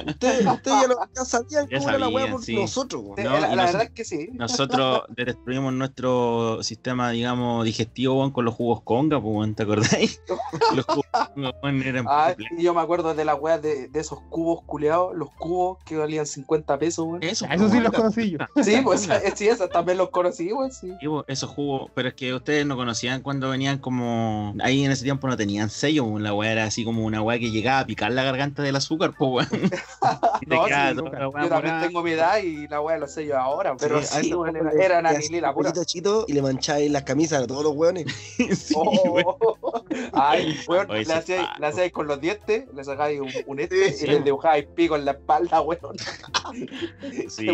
[0.07, 2.55] Ustedes, ustedes ya, lo- ya sabían Ya cómo era la weá sabían, por sí.
[2.55, 3.03] nosotros.
[3.17, 4.29] Eh, No, la y la nos- verdad es que sí.
[4.33, 10.21] Nosotros destruimos nuestro sistema, digamos, digestivo con los jugos conga, pues, ¿te acordáis?
[10.75, 11.53] Los jugos conga
[11.85, 15.79] eran Ah, yo me acuerdo de la weá de, de esos cubos culeados, los cubos
[15.85, 17.23] que valían 50 pesos, weón.
[17.23, 18.39] Eso, Eso sí los conocí yo.
[18.63, 20.93] Sí, pues sí, esas también los conocí, weón, sí.
[21.27, 24.55] Esos jugos, pero es que ustedes no conocían cuando venían como.
[24.63, 27.51] Ahí en ese tiempo no tenían sello, la weá era así como una weá que
[27.51, 29.71] llegaba a picar la garganta del azúcar, pues weón.
[30.41, 30.97] Y te No, quedaba sí,
[31.35, 34.23] la Yo también tengo mi edad y la weá lo sé yo ahora, pero Sí,
[34.23, 35.71] sí, esos era, era hacían la pura.
[35.71, 38.07] poquito chito y le mancháis las camisas a todos los weones.
[38.55, 39.25] Sí, weón.
[39.27, 44.05] Oh, ay, weón, le ese hacíais con los dientes, le sacáis un, un este Sí,
[44.05, 45.97] y le dibujáis pico en la espalda, weón.
[47.29, 47.47] Sí,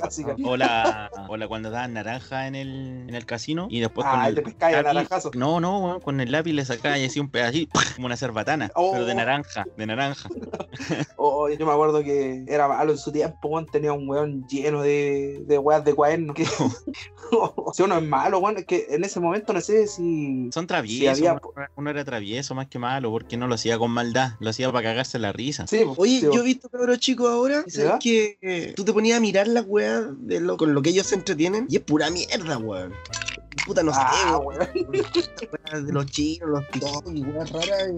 [0.00, 0.36] pasaba.
[0.44, 2.68] o, la, o la cuando daban naranja en el,
[3.08, 5.30] en el casino y después con Ah, el pescáis a lápiz- naranjazo.
[5.34, 9.04] No, no, weón, con el lápiz le sacáis así un pedacito, como una cerbatana, pero
[9.04, 9.16] de Oh.
[9.16, 10.28] naranja, de naranja.
[11.16, 14.82] Oh, yo me acuerdo que era malo en su tiempo, weón, tenía un weón lleno
[14.82, 16.34] de, de weas de cuadernos.
[16.36, 16.44] Que...
[17.72, 20.50] si uno es malo, weón, es que en ese momento no sé si.
[20.52, 23.90] Son traviesos, había- uno, uno era travieso más que malo, porque no lo hacía con
[23.90, 25.63] maldad, lo hacía para cagarse la risa.
[25.66, 28.84] Sí, pues, Oye, sí, yo he visto cabros chicos ahora, y ¿sabes que eh, tú
[28.84, 31.76] te ponías a mirar las weas de lo, con lo que ellos se entretienen y
[31.76, 32.92] es pura mierda, weón.
[33.66, 35.86] Puta, no sé, Ah, weón.
[35.86, 37.88] de los chinos, los TikTok y weas raras.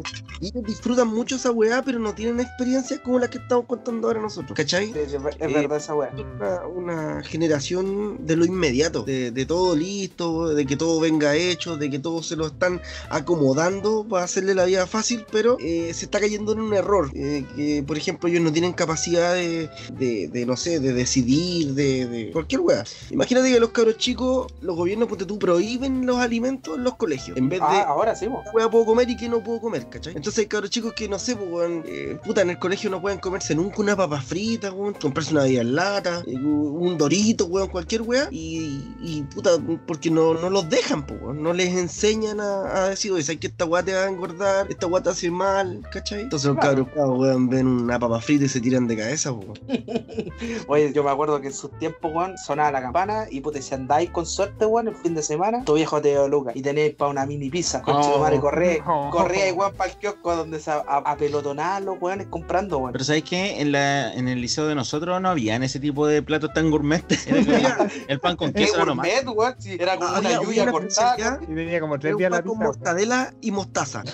[0.40, 4.06] Y ellos disfrutan mucho esa weá, pero no tienen experiencias como las que estamos contando
[4.09, 4.56] ahora nosotros.
[4.56, 4.86] ¿Cachai?
[4.86, 6.12] Sí, sí, es Eh, verdad esa wea.
[6.36, 11.76] Una, una generación de lo inmediato, de, de todo listo, de que todo venga hecho,
[11.76, 12.80] de que todo se lo están
[13.10, 17.10] acomodando para hacerle la vida fácil, pero eh, se está cayendo en un error.
[17.14, 19.68] eh, que, por ejemplo, ellos no tienen capacidad de,
[19.98, 22.84] de, de, no sé, de decidir, de, cualquier weá.
[23.10, 27.37] Imagínate que los cabros chicos, los gobiernos, ponte tú, prohíben los alimentos en los colegios,
[27.37, 30.15] en vez de Ah, ahora sí, hueá puedo comer y qué no puedo comer, ¿cachai?
[30.15, 33.01] Entonces hay cabros chicos que no sé, pues, weón, eh, puta, en el colegio no
[33.01, 37.47] pueden comerse nunca una papa frita, weón, comprarse una vida en lata, eh, un dorito,
[37.47, 39.51] weón, cualquier weá, y, y puta,
[39.87, 43.41] porque no, no los dejan, pues, weón, no les enseñan a, a decir, oye, sabes
[43.41, 46.20] que esta weá te va a engordar, esta weá te hace mal, ¿cachai?
[46.23, 46.85] Entonces los Claro.
[46.85, 49.55] cabros, cabros, weón, ven una papa frita y se tiran de cabeza, weón.
[50.69, 53.74] Oye, yo me acuerdo que en sus tiempos, weón, sonaba la campana y puta, si
[53.74, 56.94] andáis con suerte, weón, el fin de semana, tu viejo te dio lucas y tenéis
[56.94, 57.82] para una mini pizza.
[57.82, 59.10] Conche tu madre, corre, No.
[59.10, 62.93] corría igual para el kiosco donde se apelotonaban los weones comprando, weón.
[62.93, 63.60] Pero ¿sabes qué?
[63.60, 67.05] En, la, en el liceo de nosotros no habían ese tipo de platos tan gourmet.
[67.27, 69.06] Era el pan con ¿Qué queso era lo más.
[69.06, 69.55] gourmet, weón?
[69.59, 71.40] Si era como había- una lluvia cortada.
[71.43, 72.55] Y tenía como tres días la pizza.
[72.56, 74.02] mortadela y mostaza.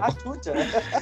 [0.00, 0.52] Ah, chucha.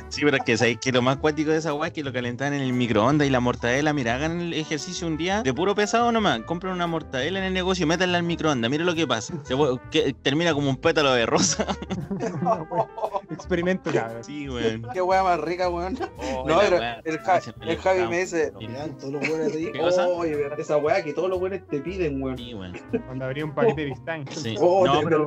[0.08, 2.12] Sí, pero es que sabéis que lo más cuático de esa weá es que lo
[2.12, 5.74] calentaban en el microondas y la mortadela, mira, hagan el ejercicio un día de puro
[5.74, 9.06] pesado nomás, compren una mortadela en el negocio y métanla al microondas, mira lo que
[9.06, 9.34] pasa.
[9.44, 9.54] Se
[9.90, 11.66] que- termina como un pétalo de rosa.
[13.30, 14.24] Experimento, cabrón.
[14.24, 14.86] Sí, weón.
[14.92, 15.98] Qué weá más rica, weón.
[16.18, 17.40] Oh, No, pero el, Ja-
[17.82, 18.52] Javi me dice.
[18.58, 19.72] Mirá, todos los buenos te.
[19.72, 20.08] ¿Qué cosa?
[20.08, 22.36] Oye, esa weá que todos los weones te piden, weón.
[22.38, 22.72] Sí, weón.
[23.06, 24.24] Cuando abrí un paquete de Vistain.
[24.30, 24.56] Sí.
[24.62, 25.26] Oh, No, pero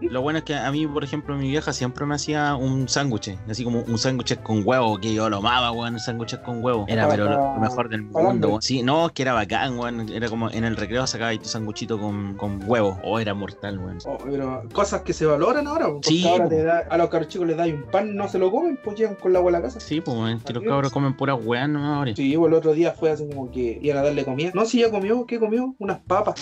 [0.00, 3.36] lo bueno es que a mí, por ejemplo, mi vieja siempre me hacía un sándwich,
[3.48, 6.84] así como un sándwich con huevo, que yo lo amaba, weón, sándwiches con huevo.
[6.88, 8.62] Era pero lo, lo mejor del mundo, weón.
[8.62, 10.08] Sí, no, es que era bacán, weón.
[10.08, 12.98] Era como en el recreo sacaba tu sanguchito con, con huevo.
[13.04, 13.98] Oh, era mortal, weón.
[14.06, 16.50] Oh, pero cosas que se valoran ahora, porque Sí, ahora po.
[16.50, 18.96] te da- a los caros chicos les dais un pan, no se lo comen, pues
[18.98, 19.80] llegan con la agua a la casa.
[19.80, 22.14] Sí, pues, que los cabros comen pura weá, no ahora.
[22.16, 24.50] Sí, pues el otro día fue así como que iban a darle comida.
[24.54, 25.74] No, si ya comió, ¿qué comió?
[25.78, 26.34] Unas papas.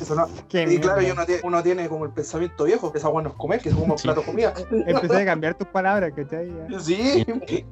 [0.00, 0.26] Eso no.
[0.48, 1.14] Qué Y claro, mierda.
[1.14, 3.68] uno tiene, uno tiene como el pensamiento viejo, que esa agua no es comer, que
[3.70, 4.04] es como un Sí.
[4.04, 4.54] plato de comida.
[4.86, 6.48] Empecé a cambiar tus palabras, ¿cachai?
[6.70, 6.80] Ya.
[6.80, 7.24] Sí.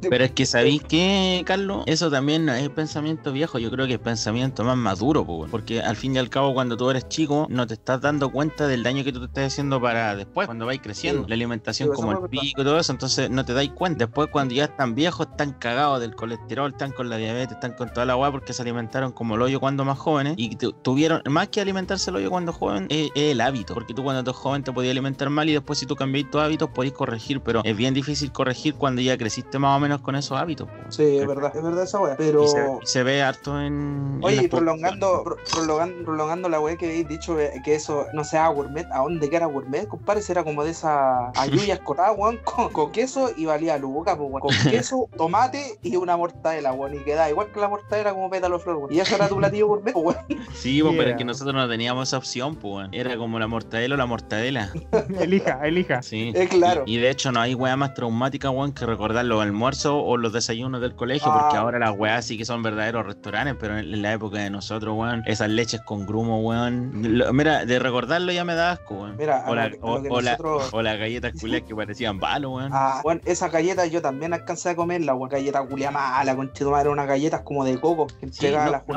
[0.09, 3.95] Pero es que sabéis que, Carlos, eso también no es pensamiento viejo, yo creo que
[3.95, 7.47] es pensamiento más maduro, po, porque al fin y al cabo cuando tú eres chico
[7.51, 10.67] no te estás dando cuenta del daño que tú te estás haciendo para después, cuando
[10.67, 11.23] vais creciendo.
[11.23, 11.29] Sí.
[11.29, 14.07] La alimentación Sí, como el pico y todo eso, entonces no te dais cuenta.
[14.07, 17.89] Después cuando ya están viejos, están cagados del colesterol, están con la diabetes, están con
[17.93, 21.23] toda la weá porque se alimentaron como el hoyo cuando más jóvenes y tu- tuvieron,
[21.29, 23.75] más que alimentarse el hoyo cuando joven, es, es el hábito.
[23.75, 26.41] Porque tú cuando eres joven te podías alimentar mal y después si tú cambiáis tus
[26.41, 30.17] hábitos podéis corregir, pero es bien difícil corregir cuando ya creciste más o menos con
[30.17, 30.69] esos hábitos.
[30.69, 30.75] po.
[30.91, 32.17] Sí, es verdad, es verdad esa weá.
[32.17, 32.45] Pero.
[32.45, 34.21] Y se, y se ve harto en.
[34.23, 38.25] Oye, y prolongando, pro- prolongan- prolongando la weá que habéis dicho eh, que eso no
[38.25, 39.87] sea gourmet, ¿a dónde que era gourmet?
[39.87, 44.29] Compadre, era como de esa ayuyas cortadas, weón, con, con queso y valía luca, pues,
[44.31, 44.41] weón.
[44.41, 46.95] Con queso, tomate y una mortadela, weón.
[46.95, 48.93] Y quedaba igual que la mortadela como pétalo flor, weón.
[48.93, 50.43] Y eso era tu platillo gourmet, pues, weón.
[50.55, 52.75] Sí, po, pero es que nosotros no teníamos esa opción, pues.
[52.75, 52.95] weón.
[52.95, 54.73] Era como la mortadela o la mortadela.
[55.21, 56.03] elija, elija.
[56.03, 56.33] Sí.
[56.35, 56.83] Eh, claro.
[56.87, 60.17] Y, y de hecho no hay weá más traumática, weón, que recordar los almuerzos o
[60.17, 61.41] los desayunos del colegio, Ah.
[61.43, 64.51] porque ahora las weas sí que son verdaderos restaurantes, pero en, en la época de
[64.51, 66.91] nosotros, weón, esas leches con grumo, weón.
[67.19, 69.17] lo- mira, de recordarlo ya me da asco, weón.
[69.17, 72.53] Mira, a o, la- o- o la- nosotros- o las galletas culias que parecían balos,
[72.53, 72.71] weón.
[72.73, 75.29] Ah, bueno, esas galletas yo también alcancé a comerlas, weón.
[75.29, 78.51] Galleta culia mala, con eran unas galletas como de coco que Sí, no,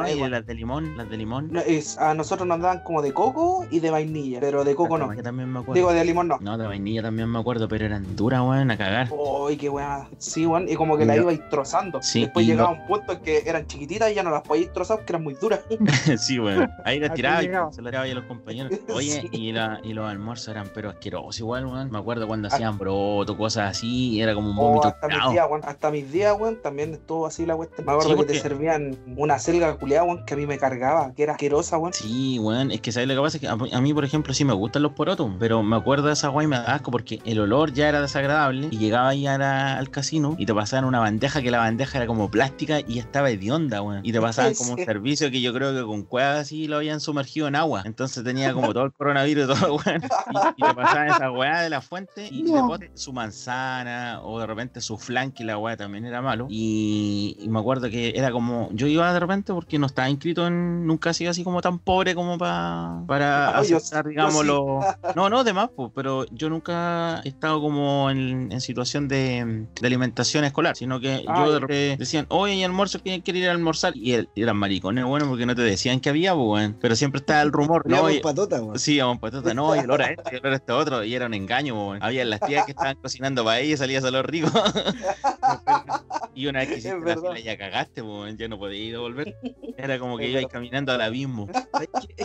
[0.07, 0.31] y weón.
[0.31, 1.49] las de limón, las de limón.
[1.51, 4.97] No, es- a nosotros nos daban como de coco y de vainilla, pero de coco
[4.97, 5.09] no.
[5.09, 5.73] Que también me acuerdo.
[5.73, 6.37] Digo, de limón no.
[6.39, 9.09] No, de vainilla también me acuerdo, pero eran duras, weón, a cagar.
[9.11, 10.07] Uy, qué buena.
[10.17, 10.67] Sí, weón.
[10.69, 12.01] Y como que la iba trozando.
[12.01, 14.97] Sí, Después llegaba un punto en que eran chiquititas y ya no las podíais trozar
[14.97, 15.61] porque eran muy duras.
[16.17, 16.69] sí, weón.
[16.85, 17.51] Ahí las tiraba y se
[17.81, 18.71] las tiraba a los compañeros.
[18.93, 19.29] Oye, Sí.
[19.31, 21.91] y, la, y los almuerzos eran pero asquerosos igual, weón.
[21.91, 24.87] Me acuerdo cuando hacían broto, cosas así, y era como un O vómito.
[24.87, 25.61] Oh, hasta mis días, weón.
[25.65, 27.85] Hasta mis días, weón, también estuvo así la cuestión.
[27.85, 30.57] Me acuerdo Sí, que porque- te servían una selga culiada, weón, que a mí me
[30.57, 31.93] cargaba, que era asquerosa, weón.
[31.93, 34.45] Sí, weón, es que sabes lo que pasa es que a, mí, por ejemplo, sí
[34.45, 37.39] me gustan los porotos, pero me acuerdo de esa guay me da asco porque el
[37.39, 41.41] olor ya era desagradable y llegaba ahí la- al casino y te pasaban una bandeja
[41.41, 44.01] que la bandeja era como plástica y estaba hedionda, weón.
[44.05, 46.99] Y te pasaban como un servicio que yo creo que con cuevas así lo habían
[46.99, 47.83] sumergido en agua.
[47.85, 49.29] Entonces tenía como todo el coronavirus
[49.61, 50.01] y weón.
[50.57, 52.67] Y, y te pasaban esa weá de la fuente y No.
[52.69, 56.47] después su manzana o de repente su flan que la weá también era malo.
[56.49, 60.45] Y, y me acuerdo que era como, yo iba de repente porque no estaba inscrito
[60.47, 64.09] en, nunca he sido así como tan pobre como pa- para Ah, yo- aceptar, yo
[64.09, 64.47] digamos, sí.
[64.47, 64.79] lo...
[65.15, 69.65] No, no, de más, pues, pero yo nunca he estado como en, en situación de,
[69.79, 72.99] de alimentación escolar, sino que Ah, yo de repente decían, oye, ¿y almuerzo?
[73.01, 73.95] ¿Quién quiere ir a almorzar?
[73.95, 76.77] Y el- eran maricones, bueno, porque no te decían que había, pues, weón.
[76.81, 78.09] pero siempre estaba el rumor, ¿no?
[78.09, 78.61] Y- patota.
[78.75, 81.33] Sí, a un patata, no, y el hora este, y este otro, y era un
[81.33, 82.03] engaño, weón.
[82.03, 84.49] Había las tías que estaban cocinando para ella y salía solo rico.
[86.35, 87.21] y una vez que hiciste la verdad.
[87.33, 89.35] fila ya cagaste, weón, ya no podías ir a volver.
[89.77, 90.49] Era como que verdad.
[90.51, 91.47] caminando al abismo.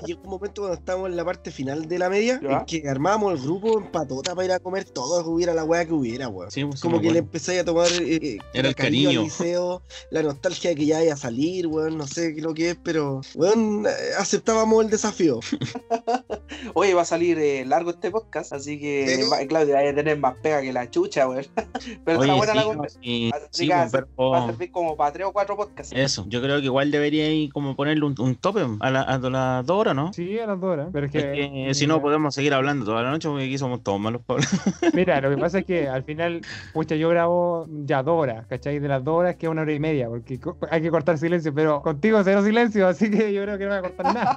[0.07, 2.59] Llegó un momento cuando estábamos en la parte final de la media Ya.
[2.59, 5.65] en que armábamos el grupo en patota para ir a comer todo, que hubiera la
[5.65, 6.51] weá que hubiera, weón.
[6.51, 7.27] Sí, pues, Como que le acuerdo.
[7.27, 10.99] empezáis a tomar eh, eh, Era el cariño al liceo, la nostalgia de que ya
[10.99, 14.85] vaya a salir, weón, no sé qué es lo que es, pero weón, eh, aceptábamos
[14.85, 15.39] el desafío.
[16.75, 19.31] Oye, va a salir eh, largo este podcast, así que ¿Serio?
[19.31, 21.45] va- Claudio, vaya a tener más pega que la chucha, weón.
[22.05, 22.99] Pero Oye, está buena sí, la no, conversa.
[23.03, 25.33] sí, Así sí, que pues, va a pero- Va a servir como para tres o
[25.33, 25.93] cuatro podcasts.
[25.97, 29.19] Eso, yo creo que igual debería ir como ponerle un, un tope a, la- a
[29.19, 30.13] las dos horas, ¿no?
[30.13, 30.89] Sí, a las dos horas.
[30.93, 33.59] Pero es que, Es que si no podemos seguir hablando toda la noche porque aquí
[33.59, 34.93] somos todos malos para hablar.
[34.95, 36.41] Mira, lo que pasa es que al final,
[36.73, 38.79] pucha, yo grabo ya dos horas, ¿cachai?
[38.79, 40.39] De las dos horas que una hora y media, porque
[40.71, 43.79] hay que cortar silencio, pero contigo cero silencio, así que yo creo que no voy
[43.79, 44.37] a cortar nada.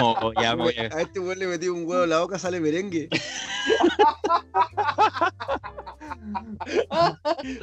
[0.00, 2.38] O- o ya voy a- A este weón le metí un huevo en la boca,
[2.38, 3.08] sale merengue.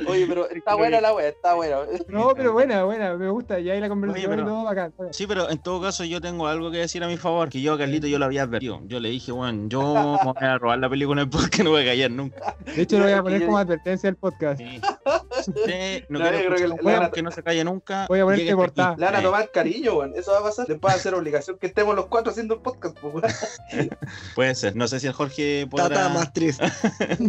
[0.08, 1.78] Oye, pero está buena la wea, está buena.
[2.08, 3.60] No, pero buena, buena, me gusta.
[3.60, 4.94] Y ahí la conversación Oye, y pero- todo bacán.
[5.12, 7.74] Sí, pero en todo caso yo tengo algo que decir a mi favor, que yo
[7.74, 8.82] a Carlito yo lo había advertido.
[8.86, 11.86] Yo le dije, bueno, yo me voy a robar la película porque no voy a
[11.86, 12.56] callar nunca.
[12.66, 14.60] De hecho, lo voy a poner como advertencia del podcast.
[14.60, 14.82] Sí.
[15.48, 18.06] Usted no No, quiere yo creo que la- no se calle nunca.
[18.08, 18.96] Voy a ponerte cortada.
[18.98, 20.14] Le van a tomar cariño, weón.
[20.16, 20.68] Eso va a pasar.
[20.68, 23.60] Después va a ser obligación que estemos los cuatro haciendo el podcast, pues.
[24.36, 24.76] Puede ser.
[24.76, 26.58] No sé si el Jorge podrá Tata más tres.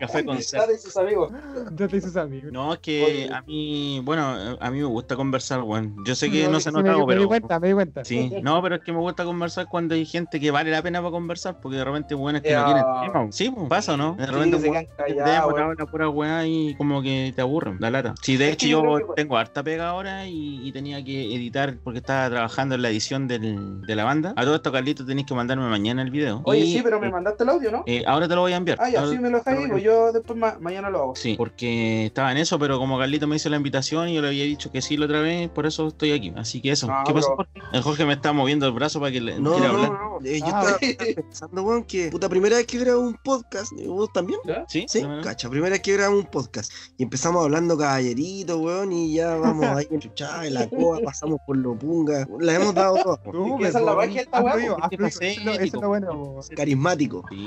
[0.00, 0.60] café con sal.
[0.60, 1.32] Dale sus amigos.
[1.74, 2.52] Ya te sus amigos.
[2.52, 3.30] No, es que Oye.
[3.32, 5.96] a mí, bueno, a mí me gusta conversar, weón.
[6.04, 7.28] Yo sé que No, no se sí, nota, me, me di pero...
[7.28, 8.04] cuenta, me di cuenta.
[8.04, 11.00] Sí, no, pero es que me gusta conversar cuando hay gente que vale la pena
[11.00, 12.60] para conversar, porque de repente buenas que Ya.
[12.60, 13.32] no tienen tema.
[13.32, 14.14] Sí, pues, pasa, ¿no?
[14.14, 15.76] De Sí, repente que se weón, que te weón.
[15.78, 18.14] la pura weá y como que te aburren, la lata.
[18.22, 21.34] Sí, de Es hecho que yo que- tengo harta pega ahora y, y tenía que
[21.34, 24.32] editar porque estaba trabajando en la edición del- de la banda.
[24.36, 26.42] A todo Carlito, tenéis que mandarme mañana el video.
[26.44, 27.82] Oye, Y, sí, pero me eh, mandaste el audio, ¿no?
[27.86, 28.78] eh, ahora te lo voy a enviar.
[28.80, 31.16] Ah, ya, Ahora- sí, me lo dejáis ahí, pues yo después ma- mañana lo hago.
[31.16, 34.28] Sí, porque estaba en eso, pero como Carlito me hizo la invitación y yo le
[34.28, 36.32] había dicho que sí la otra vez, por eso estoy aquí.
[36.36, 36.86] Así que eso.
[36.90, 37.50] Ah, ¿Qué pasó, Jorge?
[37.72, 39.90] El Jorge me está moviendo el brazo para que le No, quiera no, hablar.
[39.92, 40.26] no, no.
[40.26, 40.78] Eh, yo Ah, estaba,
[41.22, 44.38] pensando, weón, que puta primera vez que grabo un podcast, ¿y ¿vos también?
[44.68, 44.84] ¿Sí?
[44.88, 46.70] Sí, cacha, primera vez que grabamos un podcast.
[46.98, 51.56] Y empezamos hablando caballerito, weón, y ya vamos ahí enchuchados en la coa, pasamos por
[51.56, 52.26] lo punga.
[52.40, 53.58] La hemos dado todo.
[53.62, 55.88] Esa es la magia esta fluido, haz fluido, no Eso es lo- eso es lo
[55.88, 56.40] bueno.
[56.56, 57.24] Carismático.
[57.30, 57.46] Sí.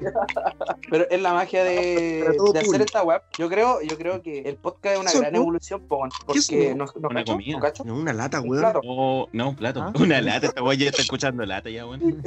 [0.90, 3.20] Pero es la magia de, de hacer esta web.
[3.38, 6.70] Yo creo, yo creo que el podcast es una gran no- evolución, po, ¿Qué porque
[6.74, 6.84] no?
[6.84, 7.52] nos, nos Una cacho, comida.
[7.52, 7.84] nos cacho.
[7.84, 8.64] Es una lata, weón.
[8.86, 9.82] Oh, no, un plato.
[9.82, 9.92] ¿Ah?
[10.00, 10.46] Una lata.
[10.48, 12.22] Esta weá ya está escuchando lata ya, weón.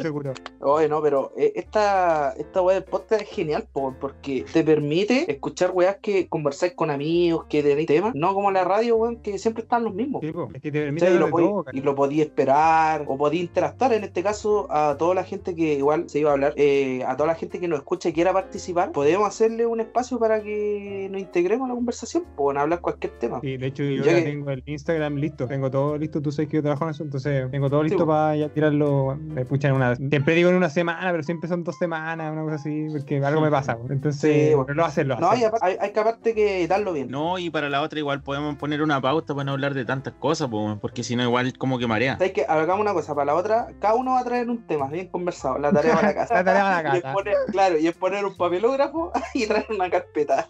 [0.00, 0.32] Seguro.
[0.60, 5.30] Oye, no, pero eh, esta, esta web del podcast es genial, po, porque te permite
[5.30, 9.38] escuchar weas que conversáis con amigos, que tenéis temas, no como la radio, weón, que
[9.38, 10.20] siempre están los mismos.
[10.22, 11.14] Sí, po, es que te permite ¿cachai?
[11.14, 11.64] Y hablar lo, podí- todo.
[11.72, 15.72] y lo podía esperar o podía interactuar en este caso a toda la gente que
[15.74, 18.30] igual se iba a hablar eh, a toda la gente que nos escucha y quiera
[18.34, 23.14] participar podemos hacerle un espacio para que nos integremos a la conversación pueden hablar cualquier
[23.18, 25.46] tema Sí, de hecho, yo Ya ya que- tengo el Instagram listo.
[25.46, 26.20] Tengo todo listo.
[26.20, 29.16] Tú sabes que yo trabajo en eso, entonces tengo todo listo para ya tirarlo.
[29.18, 29.96] Me pucha en una.
[29.96, 33.40] Siempre digo en una semana, pero siempre son dos semanas, una cosa así, porque algo
[33.40, 33.78] me pasa.
[33.90, 34.66] Entonces, Sí, po.
[34.66, 37.48] pero lo hacer, lo no hay, hay, hay que aparte que darlo bien No, y
[37.50, 40.78] para la otra igual podemos poner una pauta para no hablar de tantas cosas, po,
[40.80, 42.18] porque si no igual como que marea.
[42.18, 42.44] ¿Sabes qué?
[42.48, 45.58] hagamos una cosa para la otra cada uno va a traer un tema bien conversado
[45.58, 47.14] la tarea para la casa La tarea para la Y es casa.
[47.14, 50.48] poner, claro, y es poner un papelógrafo y traer una carpeta.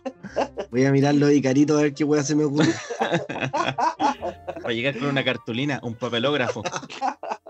[0.71, 2.73] Voy a mirarlo y carito a ver qué weá se me ocurre.
[4.63, 6.63] Para llegar con una cartulina, un papelógrafo.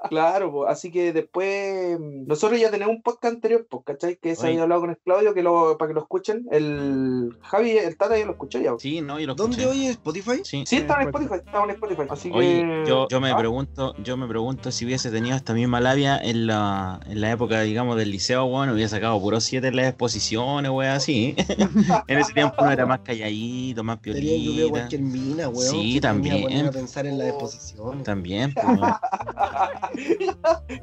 [0.09, 0.67] Claro, po.
[0.67, 4.17] así que después mm, nosotros ya tenemos un podcast anterior, pues, ¿cachai?
[4.17, 6.47] Que se había hablado con el Claudio, que lo, para que lo escuchen.
[6.51, 8.73] El Javi, el Tata ya lo escuchó ya.
[8.79, 9.79] Sí, no, y lo ¿Dónde escuché.
[9.79, 10.41] oye Spotify?
[10.45, 10.65] Sí.
[10.67, 11.35] Sí, estaba en Spotify.
[11.37, 12.03] Spotify, estaba en Spotify.
[12.11, 12.85] Así Oye, que.
[12.89, 16.47] yo, yo me Ah, pregunto, yo me pregunto si hubiese tenido esta misma labia en
[16.47, 20.71] la, en la época, digamos, del liceo, bueno, hubiera sacado puro 7 en las exposiciones,
[20.71, 21.35] wey, así.
[22.09, 24.69] en ese tiempo uno era más calladito, más piolita.
[24.71, 25.71] cualquier mina, weón.
[25.71, 26.67] Sí, también.
[26.67, 28.03] A pensar en la exposición.
[28.03, 28.93] También, pues, weón.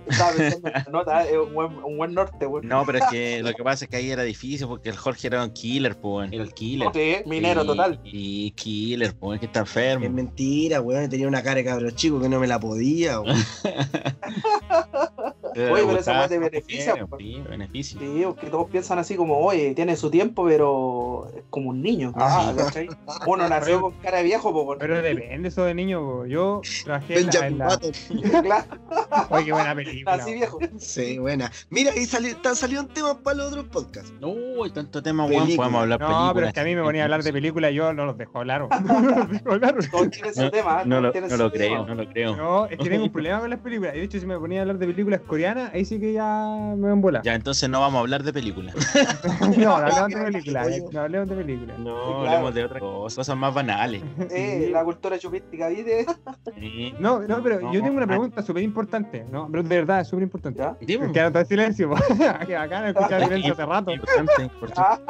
[0.08, 2.48] Estaba pensando en la nota, es un buen, un buen norte.
[2.64, 5.28] No, pero es que lo que pasa es que ahí era difícil porque el Jorge
[5.28, 6.34] era un killer, pues, weón.
[6.34, 6.90] era el killer.
[6.94, 8.00] Sí, minero Y- total.
[8.04, 10.10] Y killer, pues, que está Es enfermo.
[10.10, 11.10] mentira, weón.
[11.10, 13.38] Tenía una cara de cabro chico que no me la podía, weón.
[15.54, 17.22] Pero Oye, pero esa beneficia, mujeres, pues.
[17.24, 18.00] Sí, beneficia.
[18.00, 22.12] Sí, porque todos piensan así como, oye, tiene su tiempo, pero es como un niño.
[22.16, 22.88] Ah, Ah, ¿cachai?
[23.26, 24.78] Uno nació con cara de viejo, pues.
[24.80, 26.02] Pero depende eso de niño.
[26.02, 26.26] po.
[26.26, 27.80] Yo trabajé en la.
[28.44, 28.66] La...
[29.32, 30.14] Oye, qué buena película.
[30.16, 30.60] así viejo.
[30.78, 31.52] Sí, buena.
[31.70, 34.14] Mira, ahí sali- ta- salieron temas para los otros podcasts.
[34.20, 34.34] No,
[34.64, 36.34] hay tanto tema, weón, podemos hablar No, películas.
[36.36, 38.18] pero es que a mí me ponía a hablar de películas y yo no los
[38.18, 38.68] dejo hablar.
[38.68, 38.80] po.
[38.80, 39.76] No los dejo hablar.
[39.92, 40.84] Todos tienen su No, tema.
[40.86, 42.36] No lo, no lo creo, no lo creo.
[42.36, 43.96] No, es que tengo un problema con las películas.
[43.96, 46.74] Y de hecho, si me ponía a hablar de películas coreanas, ahí sí que ya
[46.78, 47.22] me ven bola.
[47.24, 48.76] Ya, entonces no vamos a hablar de películas.
[49.58, 50.68] no, no hablemos de películas.
[50.92, 51.80] No hablemos de películas.
[51.80, 52.28] No, claro.
[52.28, 54.02] hablemos de otras cosas, cosas más banales.
[54.32, 54.72] Eh, Sí.
[54.72, 56.06] la cultura chupística, ¿viste?
[56.60, 56.94] Sí.
[57.00, 58.08] No, no, pero No, yo tengo una ah.
[58.08, 59.48] pregunta súper importante, ¿no?
[59.50, 60.64] Pero de verdad, es súper importante.
[60.86, 61.90] Que está en silencio,
[62.48, 63.92] que acá no escuchaba silencio hace rato.
[63.92, 65.02] Importante, importante.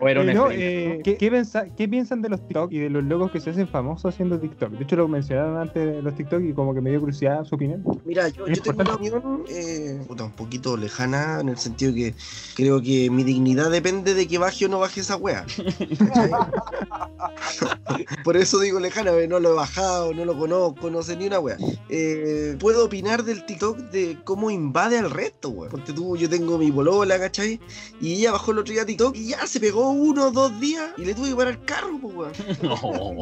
[0.00, 2.78] O era una Eh, no, eh, ¿qué, qué pensa- qué piensan de los TikTok y
[2.78, 4.70] de los locos que se hacen famosos haciendo TikTok?
[4.70, 7.54] De hecho, lo mencionaron antes de los TikTok y como que me dio curiosidad su
[7.54, 7.82] opinión.
[8.04, 12.14] Mira, yo, tengo una opinión eh, puta, un poquito lejana en el sentido que
[12.54, 15.46] creo que mi dignidad depende de que baje o no baje esa wea.
[18.24, 21.26] Por eso digo lejana, porque no lo he bajado, no lo conozco, no sé ni
[21.26, 21.56] una wea.
[21.88, 25.70] Eh, puedo opinar del TikTok de cómo invade al resto, wea.
[25.70, 27.58] Porque tú, yo tengo mi bolola, ¿cachai?
[28.00, 30.60] Y ella bajó el otro día a TikTok y ya se pegó uno o dos
[30.60, 32.32] días y le tuve que parar el carro, pues, weón.
[32.62, 32.76] No.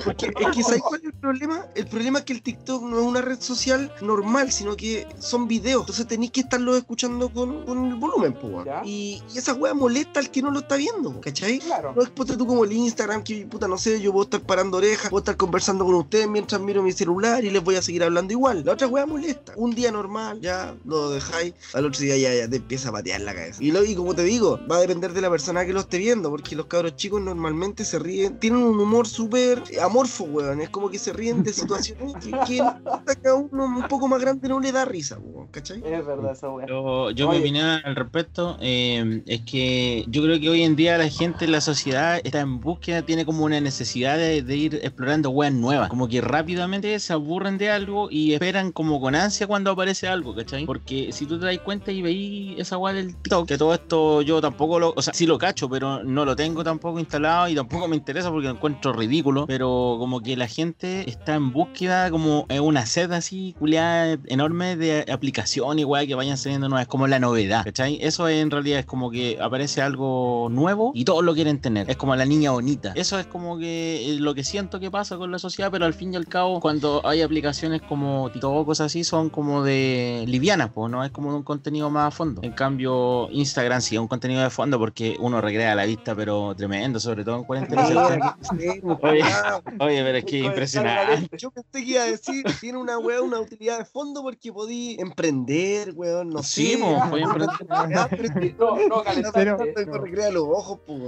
[0.05, 1.67] Porque es que ¿sabes cuál es el problema?
[1.75, 5.48] El problema es que el TikTok no es una red social normal, sino que son
[5.48, 5.82] videos.
[5.82, 8.66] Entonces tenéis que estarlo escuchando con, con el volumen, pues.
[8.85, 11.59] Y, y esa weá molesta al que no lo está viendo, ¿cachai?
[11.59, 11.93] Claro.
[11.94, 14.78] No es ponte tú como el Instagram, que puta, no sé, yo puedo estar parando
[14.78, 18.05] orejas, puedo estar conversando con ustedes mientras miro mi celular y les voy a seguir
[18.05, 18.65] hablando igual.
[18.65, 19.53] La otra weá molesta.
[19.57, 23.20] Un día normal, ya lo dejáis, al otro día ya, ya te empieza a patear
[23.20, 23.62] la cabeza.
[23.62, 25.98] Y, lo, y como te digo, va a depender de la persona que lo esté
[25.98, 30.61] viendo, porque los cabros chicos normalmente se ríen, tienen un humor súper amorfo, weón.
[30.61, 32.61] Es como que se ríen de situaciones que, que
[33.28, 35.19] a uno un poco más grande no le da risa,
[35.51, 35.83] ¿cachai?
[35.85, 36.66] Es verdad esa weá.
[36.66, 40.99] Yo, yo mi opinión al respecto eh, es que yo creo que hoy en día
[40.99, 45.31] la gente, la sociedad está en búsqueda, tiene como una necesidad de, de ir explorando
[45.31, 45.89] weas nuevas.
[45.89, 50.35] Como que rápidamente se aburren de algo y esperan como con ansia cuando aparece algo,
[50.35, 50.66] ¿cachai?
[50.66, 54.23] Porque si tú te das cuenta y veis esa wea del TikTok, que todo esto
[54.23, 57.55] yo tampoco lo, o sea, sí lo cacho, pero no lo tengo tampoco instalado y
[57.55, 59.47] tampoco me interesa porque lo encuentro ridículo.
[59.47, 64.77] Pero como que la gente está en búsqueda, como en una sed así, culiada enorme
[64.77, 67.98] de aplicación y weá que vayan saliendo nuevas, como la novedad, ¿cachai?
[68.01, 71.90] Eso en realidad es como que aparece algo nuevo y todos lo quieren tener.
[71.90, 72.93] Es como la niña bonita.
[72.94, 75.94] Eso es como que eh, lo que siento que pasa con la sociedad, pero al
[75.94, 80.24] fin y al cabo, cuando hay aplicaciones como TikTok o cosas así, son como de
[80.27, 82.43] livianas, pues no es como de un contenido más a fondo.
[82.43, 86.55] En cambio, Instagram sí es un contenido de fondo porque uno recrea la vista, pero
[86.56, 87.86] tremendo, sobre todo en cuarentena.
[87.89, 90.02] Mira, qué extremo, Oye.
[90.02, 91.36] pero es que impresionante.
[91.36, 94.97] Yo pensé que iba a decir, tiene una weá, una utilidad de fondo porque podí
[95.01, 96.79] emprender, weón, no Sí, sé.
[97.11, 97.57] podía emprender.
[97.59, 99.03] Que No, no.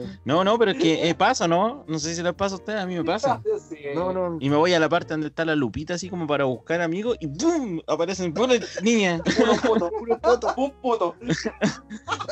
[0.24, 1.84] No, no, pero es que eh, pasa, ¿no?
[1.88, 3.42] No sé si les pasa a ustedes, a mí me pasa.
[3.68, 3.77] Sí.
[3.94, 4.36] No, no.
[4.40, 7.16] Y me voy a la parte donde está la lupita, así como para buscar amigos,
[7.20, 7.80] y ¡boom!
[7.86, 9.20] Aparecen puras niñas.
[9.36, 10.54] Puro foto, Puro poto.
[10.56, 11.14] un foto.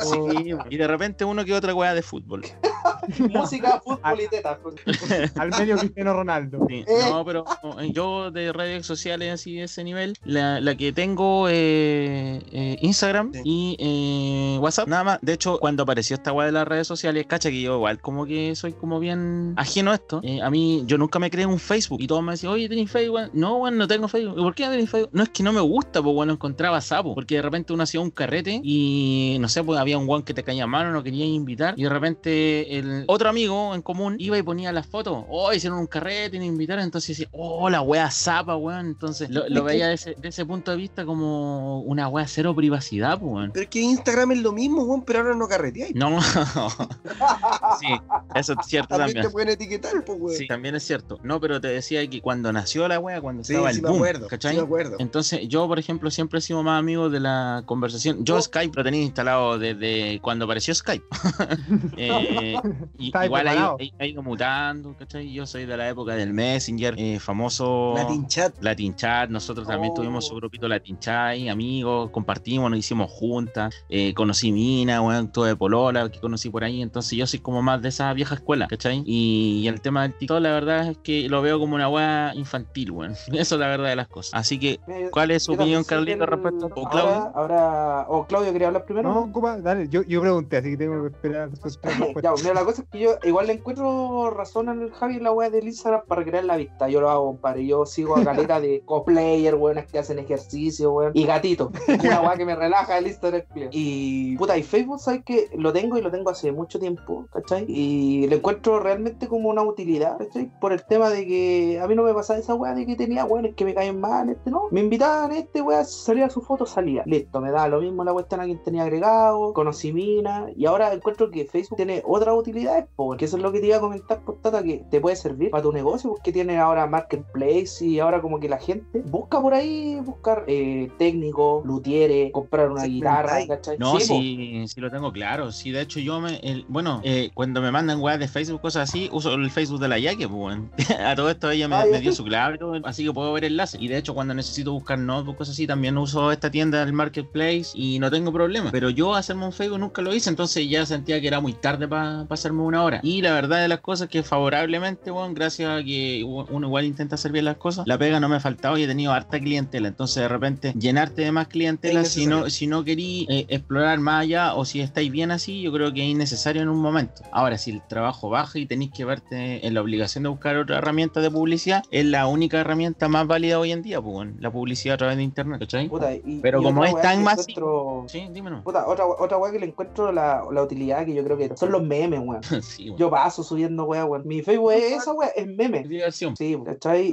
[0.03, 2.43] Sí, y de repente uno que otra weá de fútbol.
[3.29, 4.57] Música, fútbol y tetas.
[5.35, 6.65] Al medio Cristiano Ronaldo.
[6.69, 7.09] Sí, Eh.
[7.09, 7.45] No, pero
[7.79, 12.77] eh, yo de redes sociales así de ese nivel, la, la que tengo eh, eh,
[12.81, 13.41] Instagram Sí.
[13.43, 15.19] y eh, WhatsApp, nada más.
[15.21, 18.25] De hecho, cuando apareció esta weá de las redes sociales, cacha que yo igual como
[18.25, 20.21] que soy como bien ajeno a esto.
[20.23, 23.15] Eh, a mí, yo nunca me un Facebook y todos me decían, oye, ¿tenéis Facebook?
[23.15, 23.29] weón?".
[23.33, 24.35] No, bueno, no tengo Facebook.
[24.37, 25.09] ¿Y por qué no tenéis Facebook?
[25.13, 27.15] No es que no me gusta, pues bueno, encontraba sapo.
[27.15, 30.33] Porque de repente uno hacía un carrete y no sé, pues había un guan que
[30.33, 31.73] te caía mal, no quería invitar.
[31.77, 35.25] Y de repente el otro amigo en común iba y ponía las fotos.
[35.29, 36.83] Oh, hicieron un carrete y nos invitaron.
[36.83, 38.87] Entonces decía, oh, la wea zapa, weón.
[38.87, 42.55] Entonces lo, lo veía de ese, de ese punto de vista como una wea cero
[42.55, 43.51] privacidad, pues, weón.
[43.53, 45.95] Pero es que Instagram es lo mismo, weón, pero ahora no carreteáis.
[45.95, 46.19] No,
[47.79, 47.87] sí,
[48.35, 49.25] eso es cierto También también.
[49.25, 50.37] te pueden etiquetar, pues, weón.
[50.37, 51.19] Sí, también es cierto.
[51.27, 53.89] No, pero te decía que cuando nació la wea, cuando Sí, estaba sí el me
[53.89, 54.27] boom, acuerdo.
[54.27, 54.51] ¿cachai?
[54.53, 54.95] Sí me acuerdo.
[54.99, 58.23] Entonces, yo, por ejemplo, siempre he sido más amigo de la conversación.
[58.25, 58.41] Yo Oh.
[58.41, 61.05] Skype lo tenía instalado desde cuando apareció Skype.
[61.97, 62.55] Eh,
[62.97, 65.31] y- igual ha ido, ha ido mutando, ¿cachai?
[65.31, 68.55] Yo soy de la época del Messenger, eh, famoso Latin Chat.
[68.61, 69.29] Latin Chat.
[69.29, 69.95] Nosotros también Oh.
[69.95, 73.73] tuvimos su grupito Latin Chat, y amigos, compartimos, nos hicimos juntas.
[73.89, 76.81] eh, conocí Mina, bueno, tuve Polola, que conocí por ahí.
[76.81, 79.03] Entonces, yo soy como más de esa vieja escuela, ¿cachai?
[79.05, 82.31] Y, y el tema del TikTok, la verdad es que lo veo como una wea
[82.35, 83.11] infantil, weón.
[83.33, 84.31] Eso es la verdad de las cosas.
[84.33, 84.79] Así que,
[85.11, 87.31] ¿cuál es su Yo opinión, Carlito, del- respecto a Claudio?
[87.35, 89.09] ahora, o Claudio quería hablar primero.
[89.09, 91.49] No, ocupa, dale, yo, yo pregunté, así que tengo que esperar.
[92.23, 95.31] Ya, mira, la cosa es que yo igual le encuentro razón al Javi en la
[95.31, 96.89] weá del Instagram para crear la vista.
[96.89, 97.65] Yo lo hago, compadre.
[97.65, 101.11] Yo sigo a caleta de cosplayer, weones que hacen ejercicio, weón.
[101.13, 101.71] Y gatito.
[101.87, 103.43] Una weá que me relaja el Instagram.
[103.71, 107.65] Y puta, y Facebook, ¿sabes que Lo tengo y lo tengo hace mucho tiempo, ¿cachai?
[107.67, 110.51] Y le encuentro realmente como una utilidad, ¿cachai?
[110.59, 113.25] Por el tema de que a mí no me pasaba esa weá de que tenía
[113.25, 114.63] weones que me caen mal, este no.
[114.71, 117.03] Me invitaban, este weá, salía su foto, salía.
[117.05, 120.47] Listo, me da lo mismo la cuestión a quien tenía agregado, conocí mina.
[120.55, 123.67] Y ahora encuentro que Facebook tiene otras utilidades, po, porque eso es lo que te
[123.67, 126.87] iba a comentar, por Tata, que te puede servir para tu negocio, porque tiene ahora
[126.87, 132.71] Marketplace y ahora como que la gente busca por ahí, buscar eh, técnicos, luthieres, comprar
[132.71, 133.45] una guitarra.
[133.47, 133.77] ¿cachai?
[133.77, 135.51] No, Sí, sí, sí lo tengo claro.
[135.51, 136.37] Sí, de hecho yo me...
[136.37, 139.87] el- bueno, eh, cuando me mandan weas de Facebook, cosas así, uso el Facebook de
[139.87, 140.71] la Yaque, pues, weón.
[140.97, 143.79] A todo esto ella me, Ah, dio su clave, así que puedo ver enlaces.
[143.81, 147.67] Y de hecho cuando necesito buscar notebooks, cosas así, también uso esta tienda del Marketplace
[147.73, 148.71] y no tengo problema.
[148.71, 151.87] Pero yo hacerme un Facebook nunca lo hice, entonces ya sentía que era muy tarde
[151.87, 152.99] para hacerme una hora.
[153.03, 156.85] Y la verdad de las cosas es que favorablemente, weón, gracias a que uno igual
[156.85, 159.39] intenta hacer bien las cosas, la pega no me ha faltado y he tenido harta
[159.39, 159.87] clientela.
[159.87, 164.21] Entonces de repente llenarte de más clientela si no, si no querí eh, explorar más
[164.21, 167.21] allá o si estáis bien así, yo creo que es innecesario en un momento.
[167.31, 170.81] Ahora, si el trabajo baja y tenéis que verte en la obligación de buscar otra
[170.87, 174.95] herramienta de publicidad, es la única herramienta más válida hoy en día, pues, la publicidad
[174.95, 175.89] a través de internet, ¿cachai?
[175.89, 178.63] Puta, y- Pero y como es tan encuentro- Sí, dímelo.
[178.63, 181.71] Puta, otra, otra weá que le encuentro la, la utilidad que yo creo que son
[181.71, 182.41] los memes, weón.
[182.63, 182.97] sí, weón.
[182.97, 184.27] Yo paso subiendo weá, weón.
[184.27, 185.83] Mi Facebook es esa weá, es meme.
[185.83, 186.35] Diversión.
[186.35, 186.57] Sí,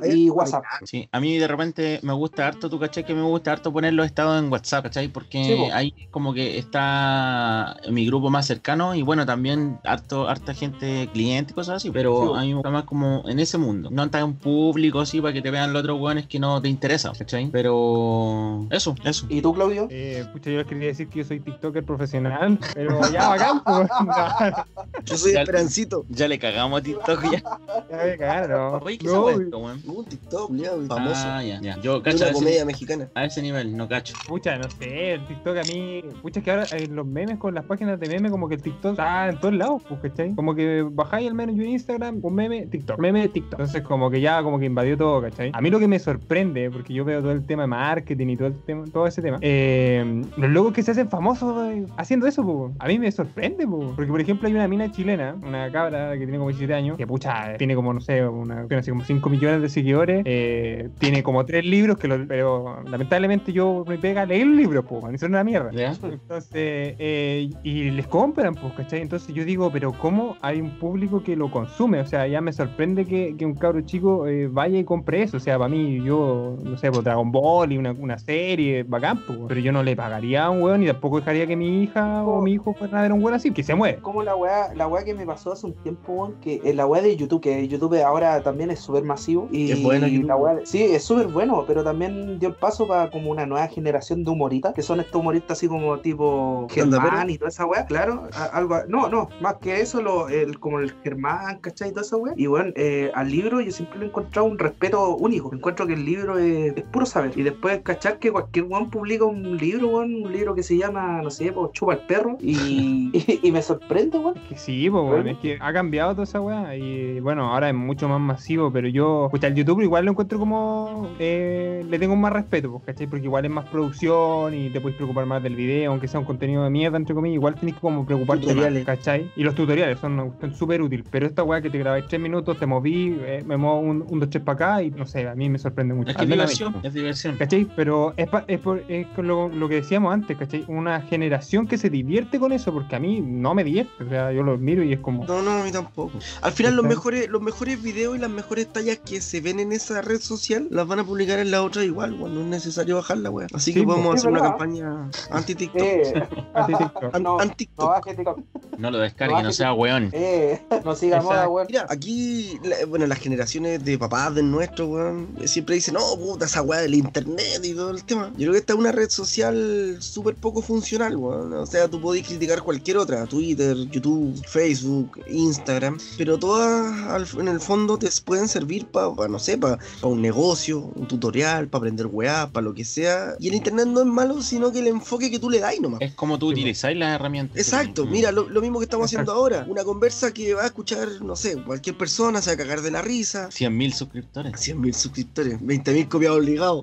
[0.05, 0.65] Y WhatsApp.
[0.85, 3.93] Sí, a mí de repente me gusta harto, tú cachai que me gusta harto poner
[3.95, 5.09] los estados en WhatsApp, ¿cachai?
[5.09, 10.55] Porque Sí, ahí como que está mi grupo más cercano y bueno, también harto, harta
[10.55, 13.59] gente cliente y cosas así, pero Sí, a mí me gusta más como en ese
[13.65, 16.69] mundo, no tan público así para que te vean los otros hueones que no te
[16.69, 17.49] interesan, ¿cachai?
[17.53, 19.27] Pero eso, eso.
[19.29, 19.89] ¿Y tú, Claudio?
[19.91, 23.89] Eh, pucha, yo les quería decir que yo soy TikToker profesional, pero ya bacán, pues.
[25.05, 26.05] Yo soy Ya- Esperancito.
[26.09, 27.43] Ya le cagamos a TikTok ya.
[27.91, 28.81] ya me cagaron.
[28.83, 29.83] Oye, ¿qué No, es esto, weón?
[29.87, 30.51] Un TikTok,
[30.89, 31.23] famoso.
[31.27, 31.79] Ah, ya, ya.
[31.81, 33.09] Yo cacho una ese, comedia mexicana.
[33.15, 34.15] a ese nivel, no cacho.
[34.27, 36.03] Pucha, no sé, el TikTok a mí.
[36.23, 38.63] Pucha, es que ahora eh, los memes con las páginas de memes, como que el
[38.63, 40.35] TikTok está en todos lados, pues, ¿cachai?
[40.35, 42.99] Como que bajáis el menú de Instagram, un meme, TikTok.
[42.99, 43.54] Meme, TikTok.
[43.55, 45.51] Entonces, como que ya, como que invadió todo, ¿cachai?
[45.55, 48.37] A mí lo que me sorprende, porque yo veo todo el tema de marketing y
[48.37, 52.27] todo, el tema, todo ese tema, eh, los locos que se hacen famosos eh, haciendo
[52.27, 53.91] eso, pues, a mí me sorprende, pues.
[53.97, 57.07] Porque, por ejemplo, hay una mina chilena, una cabra que tiene como 17 años, que,
[57.07, 61.45] pucha, tiene como, no sé, una, así como 5 millones de seguidores, eh, tiene como
[61.45, 65.19] 3 libros, que lo- pero lamentablemente yo me pega a leer los libros, pues, y
[65.19, 65.71] son una mierda.
[65.73, 65.93] ¿Ya?
[66.13, 69.01] Entonces, eh, y les compran, pues, ¿cachai?
[69.01, 72.01] Entonces yo digo, pero ¿cómo hay un público que lo consume?
[72.01, 75.37] O sea, ya me sorprende que, que un cabro chico eh, vaya y compre eso.
[75.37, 79.19] O sea, para mí, yo, no sé, pues Dragon Ball y una, una serie, bacán,
[79.27, 82.25] pues, pero yo no le pagaría a un weón y tampoco dejaría que mi hija
[82.25, 83.99] o mi hijo fueran a ver a un weón así, que se mueve.
[84.03, 86.87] ¿Cómo la weá la weá que me pasó hace un tiempo, weón, que en la
[86.87, 89.49] weá de YouTube, que YouTube ahora también es súper masivo.
[89.53, 93.11] Y Es bueno la weá- sí, es súper bueno, pero también dio el paso para
[93.11, 97.31] como una nueva generación de humoristas, que son estos humoristas así como tipo ¿Anda, Germán
[97.31, 98.29] y toda esa weá, claro.
[98.35, 101.89] a- algo, no, no, más que eso, lo, el, como el Germán, ¿cachai?
[101.91, 102.33] Y toda esa weá.
[102.37, 105.53] Y bueno, eh, al libro yo siempre le he encontrado un respeto único.
[105.55, 107.33] Encuentro que el libro es, es puro saber.
[107.37, 111.21] Y después cachar que cualquier weón publica un libro, weón, un libro que se llama,
[111.23, 112.37] no sé, pues, Chupa el perro.
[112.41, 114.37] Y, y, y me sorprende, weón.
[114.37, 116.77] Es que sí, pues, bueno, es que ha cambiado toda esa weá.
[116.77, 120.39] Y bueno, ahora es mucho más masivo, pero yo, escucha, el YouTube igual lo encuentro
[120.39, 121.09] como.
[121.19, 123.07] eh, le tengo más respeto, pues, ¿cachai?
[123.07, 126.27] Porque igual es más producción y te puedes preocupar más del video, aunque sea un
[126.27, 127.35] contenido de mierda, entre comillas.
[127.37, 128.87] Igual tenés que como preocuparte Tutoriales.
[128.87, 129.31] más, ¿cachai?
[129.37, 131.05] Y los tutoriales son súper útil.
[131.11, 134.21] Pero esta weá que te grabáis tres minutos, te moví, eh, me muevo un, un,
[134.21, 136.11] dos, tres para acá y no sé, a mí me sorprende mucho.
[136.11, 137.37] Es que diversión, es diversión.
[137.37, 137.67] ¿Cachai?
[137.77, 140.65] Pero es, pa- es, por- es con lo, lo que decíamos antes, ¿cachai?
[140.69, 144.05] Una generación que se divierte con eso, porque a mí no me divierte.
[144.05, 145.25] O sea, yo lo miro y es como.
[145.27, 146.13] No, no, a mí tampoco.
[146.43, 149.73] Al final los mejores, los mejores videos y las mejores tallas que se ven en
[149.73, 152.19] esa red social las van a publicar en la otra igual.
[152.19, 153.49] No es necesario bajarla, weón.
[153.55, 155.83] Así Sí, que podemos pues, hacer una campaña anti-TikTok.
[155.83, 156.29] Eh,
[157.21, 157.79] no, Anti-TikTok.
[157.85, 158.41] no baje TikTok.
[158.79, 160.11] No lo descargue, No, no sea weón.
[160.13, 161.67] Eh, no siga moda, weón.
[161.69, 166.47] Mira, aquí, la- bueno, las generaciones de papás del nuestro, weón, siempre dicen, no, puta,
[166.47, 168.31] esa weá del internet y todo el tema.
[168.33, 171.53] Yo creo que esta es una red social súper poco funcional, weón.
[171.53, 177.61] O sea, tú podés criticar cualquier otra, Twitter, YouTube, Facebook, Instagram, pero todas en el
[177.61, 182.49] fondo te pueden servir para, no sé, para un negocio, un tutorial, para aprender weá,
[182.51, 183.35] para lo que sea.
[183.41, 186.01] Y el internet no es malo, sino que el enfoque que tú le das nomás.
[186.01, 187.57] Es como tú utilizáis las herramientas.
[187.59, 188.11] Exacto, Mm.
[188.11, 189.41] mira, lo, lo mismo que estamos haciendo Exacto.
[189.41, 189.67] ahora.
[189.69, 192.91] Una conversa que va a escuchar, no sé, cualquier persona, se va a cagar de
[192.95, 193.49] la risa.
[193.49, 194.53] 100.000 suscriptores.
[194.53, 196.83] 100.000 suscriptores, 20.000 copiados obligados.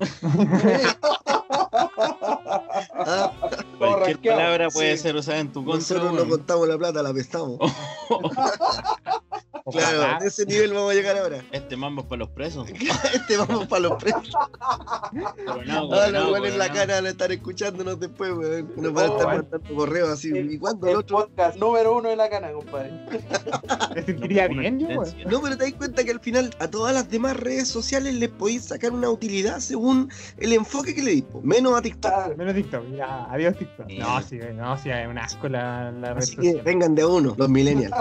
[2.94, 3.32] Ah,
[3.78, 5.04] Cualquier palabra puede sí.
[5.04, 5.78] ser usada en tu contra.
[5.78, 7.58] nosotros no contamos la plata, la pestamos.
[9.70, 11.42] Claro, a ese nivel vamos a llegar ahora.
[11.52, 12.68] Este mambo es para los presos.
[13.14, 14.30] Este vamos para los presos.
[14.30, 16.74] Coronado, Ah, los coronado, weones en la coronado.
[16.74, 18.72] cara van a estar escuchándonos después, weón.
[18.76, 19.42] Nos van a estar bueno.
[19.50, 20.30] mandando correos así.
[20.36, 21.18] ¿Y cuándo el El otro?
[21.18, 22.92] podcast número uno de la cana, compadre.
[23.94, 24.88] Me sentiría Una bien yo.
[25.30, 28.28] No, pero te das cuenta que al final a todas las demás redes sociales les
[28.30, 31.24] podéis sacar una utilidad según el enfoque que le dis.
[31.42, 32.12] Menos a TikTok.
[32.12, 32.36] Claro.
[32.36, 33.86] Menos TikTok, ya, adiós TikTok.
[33.88, 33.98] Sí.
[33.98, 36.64] No, sí, no, sí, es un asco la, la red Así que social.
[36.64, 37.94] vengan de uno, los millennials.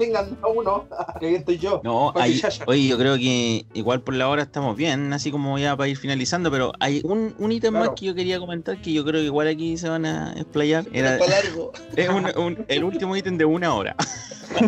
[0.00, 0.88] Vengan a uno.
[1.20, 1.80] Que ahí estoy yo.
[1.84, 5.76] No, hay- oye, yo creo que igual por la hora estamos bien, así como ya
[5.76, 7.90] para ir finalizando, pero hay un, un ítem Claro.
[7.90, 10.86] más que yo quería comentar que yo creo que igual aquí se van a explayar.
[10.92, 11.72] Era, Para largo.
[11.96, 13.94] es un- un- el último ítem de una hora.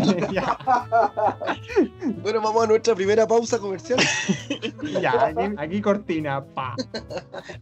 [2.22, 3.98] Bueno, vamos a nuestra primera pausa comercial.
[5.00, 6.76] ya, aquí, aquí cortina, pa.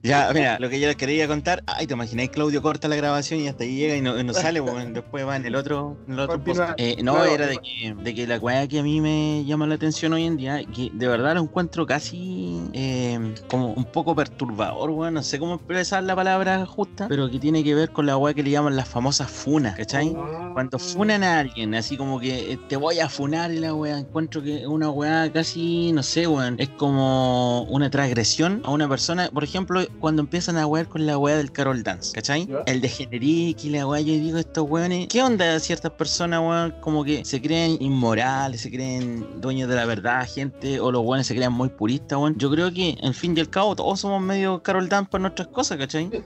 [0.03, 3.41] Ya, mira, lo que yo les quería contar, ay, te imagináis, Claudio corta la grabación
[3.41, 6.13] y hasta ahí llega y no, no sale, pues, después va en el otro, en
[6.15, 6.43] el otro.
[6.77, 7.31] Eh, no, Claro.
[7.31, 10.25] era de que, de que la weá que a mí me llama la atención hoy
[10.25, 15.23] en día, que de verdad lo encuentro casi eh, como un poco perturbador, weón, no
[15.23, 18.43] sé cómo expresar la palabra justa, pero que tiene que ver con la weá que
[18.43, 20.17] le llaman las famosas funas, ¿cachai?
[20.53, 23.99] Cuando funan a alguien, así como que eh, te voy a funar y la weá,
[23.99, 29.31] encuentro que una weá casi, no sé, weón, es como una transgresión a una persona,
[29.33, 32.49] por ejemplo, cuando empiezan a wear con la weá del Carol Dance, ¿cachai?
[32.67, 36.75] El de Generic y la weá, yo digo, estos weones, ¿qué onda ciertas personas, weón?
[36.81, 41.27] Como que se creen inmorales, se creen dueños de la verdad, gente, o los weones
[41.27, 42.39] se creen muy puristas, weón.
[42.39, 45.49] Yo creo que, en fin y al cabo, todos somos medio Carol Dance para nuestras
[45.49, 46.11] cosas, ¿cachai?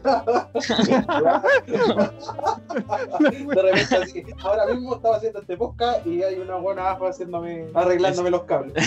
[2.75, 7.67] De repente así, ahora mismo estaba haciendo este podcast y hay una buena abajo haciéndome,
[7.75, 8.75] arreglándome los cables.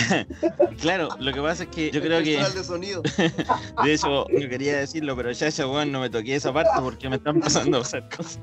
[0.80, 2.36] Claro, lo que pasa es que yo creo que...
[2.38, 3.02] De sonido.
[3.84, 7.08] De hecho, yo quería decirlo, pero ya, ya, weón, no me toqué esa parte porque
[7.08, 8.38] me están pasando a hacer cosas.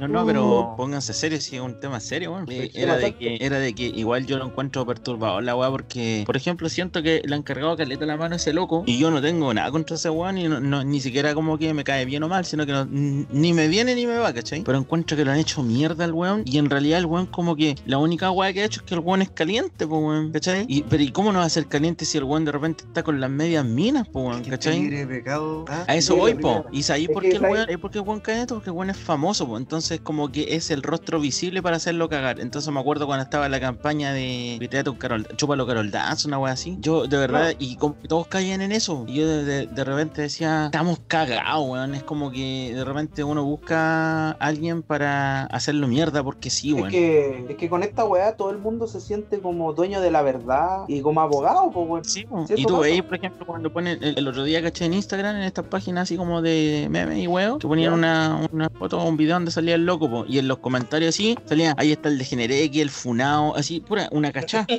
[0.00, 2.46] No, no, pero pónganse serios si es un tema serio, weón.
[2.50, 6.22] Eh, Era de que, era de que igual yo lo encuentro perturbador la weá porque,
[6.26, 9.10] por ejemplo, siento que le han cargado caleta la mano a ese loco y yo
[9.10, 12.04] no tengo nada contra ese weón y no, no- ni siquiera como que me cae
[12.04, 14.62] bien o mal, sino que no- n- ni me viene ni me va, ¿cachai?
[14.64, 17.54] Pero encuentro que lo han hecho mierda al weón y en realidad el weón como
[17.54, 20.32] que la única weá que ha hecho es que el weón es caliente, pues weón,
[20.32, 20.64] ¿cachai?
[20.68, 23.02] Y, pero ¿y cómo no va a ser caliente si el weón de repente está
[23.04, 25.06] con las medias minas, pues weón, ¿cachai?
[25.06, 25.64] pecado.
[25.68, 26.64] Ah, A eso voy, po.
[26.72, 28.54] ¿Y sabéis Es por qué el weón, ¿sabéis por qué el weón cae esto?
[28.54, 29.56] Porque el weón es famoso, po.
[29.56, 32.40] Entonces, como que es el rostro visible para hacerlo cagar.
[32.40, 36.26] Entonces me acuerdo cuando estaba en la campaña de Gritate un Carol, Chúpalo Carol Dance,
[36.26, 36.76] una wea así.
[36.80, 39.04] Yo, de verdad, y como que todos caían en eso.
[39.08, 41.94] Y yo de, de- de repente decía, estamos cagados, weón.
[41.94, 46.74] Es como que de repente uno busca a alguien para hacerlo mierda porque sí, Es
[46.74, 46.90] weón.
[46.90, 50.22] que, es que con esta weá todo el mundo se siente como dueño de la
[50.22, 52.04] verdad y como abogado, pues weón.
[52.04, 52.24] Sí,
[52.56, 55.42] y tú veis, por ejemplo, cuando ponen el, el otro día caché en Instagram, en
[55.42, 59.16] estas páginas así como de memes y huevos, que ponían una, una foto o un
[59.16, 62.18] video donde salía el loco, po, y en los comentarios así, salía, ahí está el
[62.18, 64.66] degenereque, el funao, así, pura, una cachá.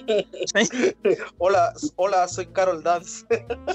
[1.37, 3.25] Hola, hola, soy Carol Dance.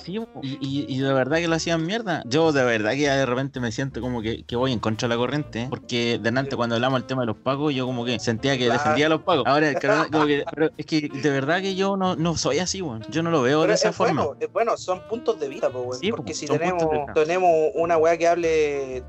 [0.05, 2.23] Sí, y, y- y de verdad que lo hacían mierda.
[2.27, 5.09] Yo de verdad que ya de repente me siento como que, que voy en contra
[5.09, 5.67] de la corriente, ¿eh?
[5.71, 8.65] porque de antes cuando hablamos del tema de los pagos, yo como que sentía que
[8.67, 8.79] Claro.
[8.81, 9.45] defendía a los pagos.
[9.47, 9.73] Ahora,
[10.11, 13.03] como que, pero es que de verdad que yo no, no soy así, weón.
[13.11, 14.23] Yo no lo veo Pero de es esa forma.
[14.25, 16.01] bueno, es bueno, son puntos de vista, pues, weón.
[16.01, 16.85] Sí, porque po, si tenemos,
[17.15, 18.49] tenemos una weá que hable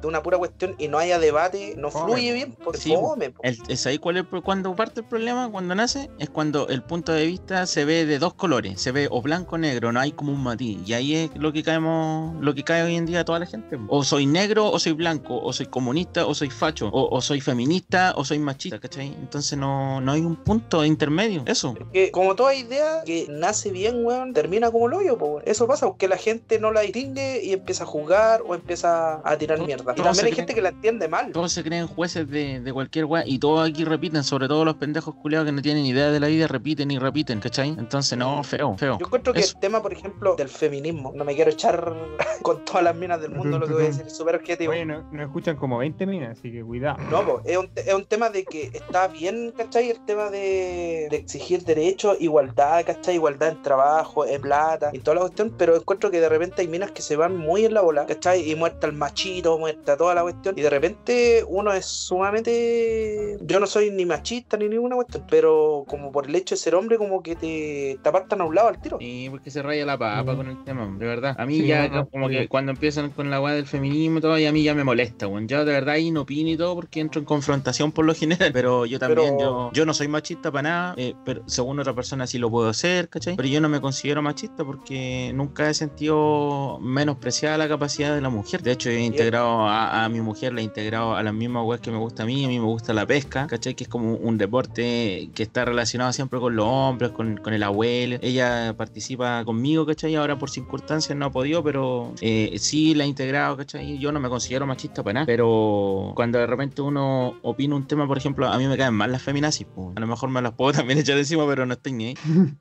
[0.01, 2.13] de una pura cuestión y no haya debate, no Fome.
[2.13, 3.09] fluye bien, porque Sí, po.
[3.09, 3.41] fome, po.
[3.43, 7.11] El- es ahí cuál es, cuando parte el problema, cuando nace, es cuando el punto
[7.13, 10.11] de vista se ve de dos colores, se ve o blanco o negro, no hay
[10.11, 10.79] como un matiz.
[10.85, 13.45] Y ahí es lo que caemos, lo que cae hoy en día a toda la
[13.45, 13.77] gente.
[13.87, 17.39] O soy negro o soy blanco, o soy comunista o soy facho, o, o soy
[17.41, 19.07] feminista o soy machista, ¿cachai?
[19.07, 21.43] Entonces no, no hay un punto intermedio.
[21.45, 21.75] Eso.
[22.11, 25.43] Como toda idea que nace bien, weón, termina como el hoyo, po, weón.
[25.45, 29.37] Eso pasa, porque la gente no la distingue y empieza a jugar o empieza a
[29.37, 29.93] tirar Todo- mierda.
[29.95, 31.31] Y también hay gente que la entiende mal.
[31.31, 34.75] Todos se creen jueces de, de cualquier weá y todos aquí repiten, sobre todo los
[34.75, 37.69] pendejos culiados que no tienen idea de la vida, repiten y repiten, ¿cachai?
[37.69, 38.97] Entonces no, feo, feo.
[38.99, 39.53] Yo encuentro que Eso.
[39.55, 41.93] el tema, por ejemplo, del feminismo, no me quiero echar
[42.41, 44.71] con todas las minas del mundo, lo que voy a decir es súper objetivo.
[44.71, 46.97] Oye, no- nos escuchan como 20 minas, así que cuidado.
[47.09, 49.89] No, po, es, un, es un tema de que está bien, ¿cachai?
[49.89, 53.15] El tema de, de exigir derechos, igualdad, ¿cachai?
[53.15, 56.67] Igualdad en trabajo, en plata y toda la cuestión, pero encuentro que de repente hay
[56.67, 58.49] minas que se van muy en la bola, ¿cachai?
[58.49, 63.37] Y muerta el machito, muerta toda la cuestión, y de repente uno es sumamente...
[63.41, 66.75] Yo no soy ni machista ni ninguna cuestión, pero como por el hecho de ser
[66.75, 68.97] hombre, como que te, te apartan a un lado al tiro.
[68.99, 70.37] Sí, porque se raya la papa Mm.
[70.37, 71.35] con el tema, de verdad.
[71.37, 74.19] A mí Sí, ya, no, no, como que cuando empiezan con la weá del feminismo
[74.19, 75.47] y todo, y a mí ya me molesta, weón.
[75.47, 78.51] Yo de verdad ahí no opino y todo porque entro en confrontación por lo general.
[78.53, 81.93] Pero yo también, Pero- yo, yo no soy machista para nada, eh, pero según otra
[81.93, 83.35] persona sí lo puedo hacer, ¿cachai?
[83.35, 88.29] Pero yo no me considero machista porque nunca he sentido menospreciada la capacidad de la
[88.29, 88.61] mujer.
[88.61, 91.81] De hecho, he integrado a, a mi mujer, la he integrado a las mismas weas
[91.81, 92.45] que me gusta a mí.
[92.45, 93.75] A mí me gusta la pesca, ¿cachai?
[93.75, 97.63] Que es como un deporte que está relacionado siempre con los hombres, con, con el
[97.63, 98.17] abuelo.
[98.21, 100.15] Ella participa conmigo, ¿cachai?
[100.15, 103.97] Ahora por circunstancias no ha podido, pero eh, sí la he integrado, ¿cachai?
[103.99, 108.17] Yo no me considero machista para pero cuando de repente uno opina un tema, por
[108.17, 109.89] ejemplo, a mí me caen mal las feminazis, pues.
[109.95, 112.15] a lo mejor me las puedo también echar encima, pero no estoy ni ahí.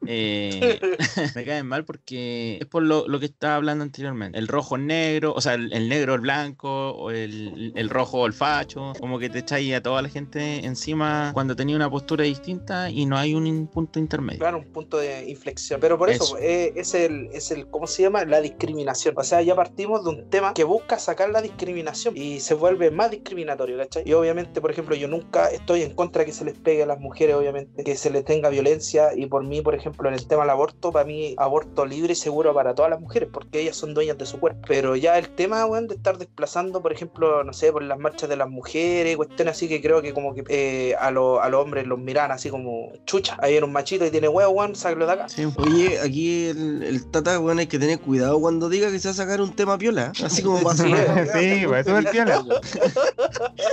[0.07, 0.81] Eh,
[1.35, 4.39] me caen mal porque es por lo, lo que estaba hablando anteriormente.
[4.39, 8.27] El rojo el negro, o sea, el, el negro el blanco, o el, el rojo
[8.27, 12.25] el facho, como que te echáis a toda la gente encima cuando tenía una postura
[12.25, 14.41] distinta y no hay un punto intermedio.
[14.41, 15.81] Claro, un punto de inflexión.
[15.81, 16.39] Pero por eso, Eso.
[16.39, 18.25] eh, es, el, es el, ¿cómo se llama?
[18.25, 19.15] La discriminación.
[19.17, 22.91] O sea, ya partimos de un tema que busca sacar la discriminación y se vuelve
[22.91, 24.03] más discriminatorio, ¿cachai?
[24.07, 26.87] Y obviamente, por ejemplo, yo nunca estoy en contra de que se les pegue a
[26.87, 29.11] las mujeres, obviamente, que se les tenga violencia.
[29.17, 32.17] Y por mí, por ejemplo, en el tema del aborto, para mí, aborto libre y
[32.17, 34.61] seguro para todas las mujeres, porque ellas son dueñas de su cuerpo.
[34.69, 38.29] Pero ya el tema, weón, de estar desplazando, por ejemplo, no sé, por las marchas
[38.29, 41.63] de las mujeres, cuestiones así que creo que como que eh, a, los- a los
[41.63, 43.37] hombres los miran así como chucha.
[43.41, 45.29] Ahí viene un machito y tiene huevo, weón, sácalo de acá.
[45.29, 49.09] Sí, Oye, aquí el, el Tata, weón, hay que tener cuidado cuando diga que se
[49.09, 50.13] va a sacar un tema piola.
[50.25, 50.85] Así como pasó.
[50.85, 52.32] Sí, Sí, pues eso es el piola.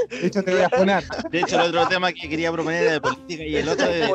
[0.10, 1.04] De hecho, te voy a poner.
[1.32, 4.08] De hecho, el otro tema que quería proponer era de política y el otro de,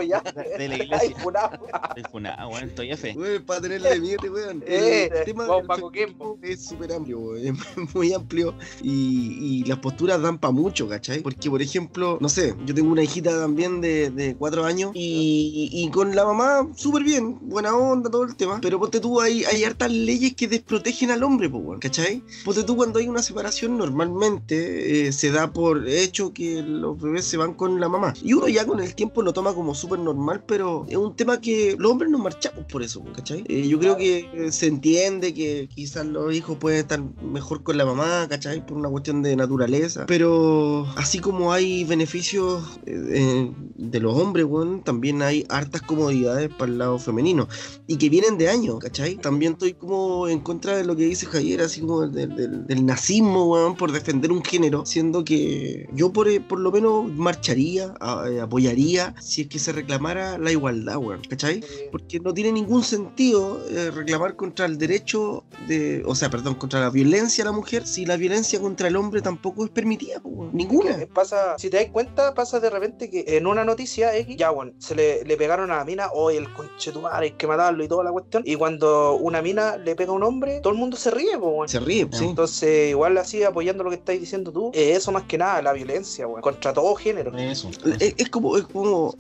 [0.68, 1.16] la Ay, iglesia.
[1.18, 1.66] funado.
[1.88, 3.14] Estoy funado, bueno, estoy F.
[3.16, 4.62] Weón, para tenerle miedo, weón.
[4.66, 7.58] Eh, el tema vamos, del Paco es súper amplio, weón.
[7.76, 8.54] Es muy amplio.
[8.82, 11.20] Y, y las posturas dan para mucho, ¿cachai?
[11.20, 15.68] Porque, por ejemplo, no sé, yo tengo una hijita también de, de cuatro años y,
[15.72, 18.58] y con la mamá súper bien, buena onda, todo el tema.
[18.60, 22.22] Pero ponte tú, hay, hay hartas leyes que desprotegen al hombre, po, weón, ¿cachai?
[22.44, 27.24] Ponte tú, cuando hay una separación, normalmente eh, se da por hecho que los bebés
[27.24, 28.15] se van con la mamá.
[28.23, 31.40] Y uno ya con el tiempo lo toma como súper normal, pero es un tema
[31.40, 33.44] que los hombres nos marchamos por eso, ¿cachai?
[33.48, 37.85] Eh, yo creo que se entiende que quizás los hijos pueden estar mejor con la
[37.85, 38.65] mamá, ¿cachai?
[38.65, 40.06] Por una cuestión de naturaleza.
[40.06, 46.48] Pero así como hay beneficios eh, eh, de los hombres, weón, también hay hartas comodidades
[46.51, 47.48] para el lado femenino.
[47.86, 49.16] Y que vienen de años, ¿cachai?
[49.16, 52.86] También estoy como en contra de lo que dice Javier, así como del, del- del
[52.86, 57.94] nazismo, weón, por defender un género, siendo que yo por, eh, por lo menos marcharía,
[58.01, 61.62] a- eh, apoyaría si es que se reclamara la igualdad, weón, ¿cachai?
[61.90, 66.80] Porque no tiene ningún sentido eh, reclamar contra el derecho de, o sea, perdón, contra
[66.80, 70.51] la violencia a la mujer si la violencia contra el hombre tampoco es permitida, weón.
[70.52, 70.98] ninguna.
[70.98, 74.51] Que pasa, si te das cuenta, pasa de repente que en una noticia X, ya
[74.51, 77.88] bueno, se le, le pegaron a la mina, hoy el conchetumare, hay que matarlo y
[77.88, 78.42] toda la cuestión.
[78.46, 81.68] Y cuando una mina le pega a un hombre, todo el mundo se ríe, weón.
[81.68, 82.24] Se ríe, sí.
[82.24, 86.27] Entonces, igual así apoyando lo que estás diciendo tú, eso más que nada, la violencia,
[86.27, 87.36] weón, contra todo género.
[87.36, 87.70] Eso.
[88.01, 89.15] Es, es como, es como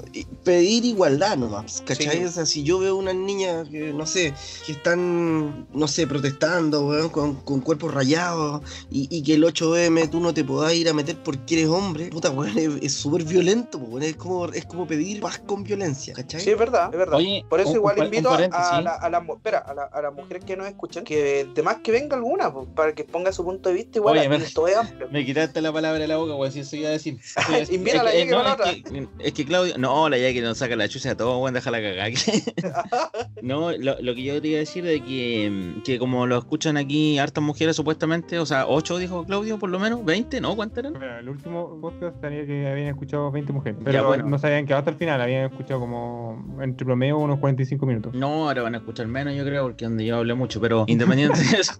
[0.44, 2.18] pedir igualdad nomás, ¿cachai?
[2.18, 2.24] Sí.
[2.24, 4.34] O sea, si yo veo unas niñas que, no sé,
[4.66, 10.08] que están, no sé, protestando, weón, con, con cuerpos rayados, y, y que el 8M
[10.10, 13.78] tú no te podás ir a meter porque eres hombre, puta, weón, es súper violento,
[13.78, 16.40] weón, es como, es como pedir paz con violencia, ¿cachai?
[16.40, 17.18] Sí, es verdad, es verdad.
[17.18, 19.84] Oye, Por eso un- igual un- invito a, la- a las mu- espera, a, la-
[19.84, 23.04] a las mujeres que nos escuchan, que de más que venga alguna, pues, para que
[23.04, 24.28] ponga su punto de vista igual, Oye,
[24.74, 25.08] amplio.
[25.10, 27.18] Me quitaste la palabra de la boca, weón, si eso iba a decir.
[27.70, 28.72] Invita a la Es que- Jackie no, es otra.
[28.74, 31.80] que- Es que Claudio, no, la Jackie nos saca la chucha a todo, weón, déjala
[31.80, 32.12] cagar.
[33.42, 36.76] no, lo, lo que yo te iba a decir de que, que como lo escuchan
[36.76, 40.56] aquí hartas mujeres supuestamente, o sea, 8 dijo Claudio por lo menos, 20, ¿no?
[40.56, 40.92] ¿Cuántas eran?
[40.94, 43.78] Bueno, el último podcast tenía que habían escuchado 20 mujeres.
[43.80, 44.24] Ya, Pero bueno.
[44.28, 48.14] no se habían quedado hasta el final, habían escuchado como entre promedio unos 45 minutos.
[48.14, 51.38] No, ahora van a escuchar menos, yo creo, porque donde yo hablé mucho, pero independiente
[51.38, 51.74] de eso,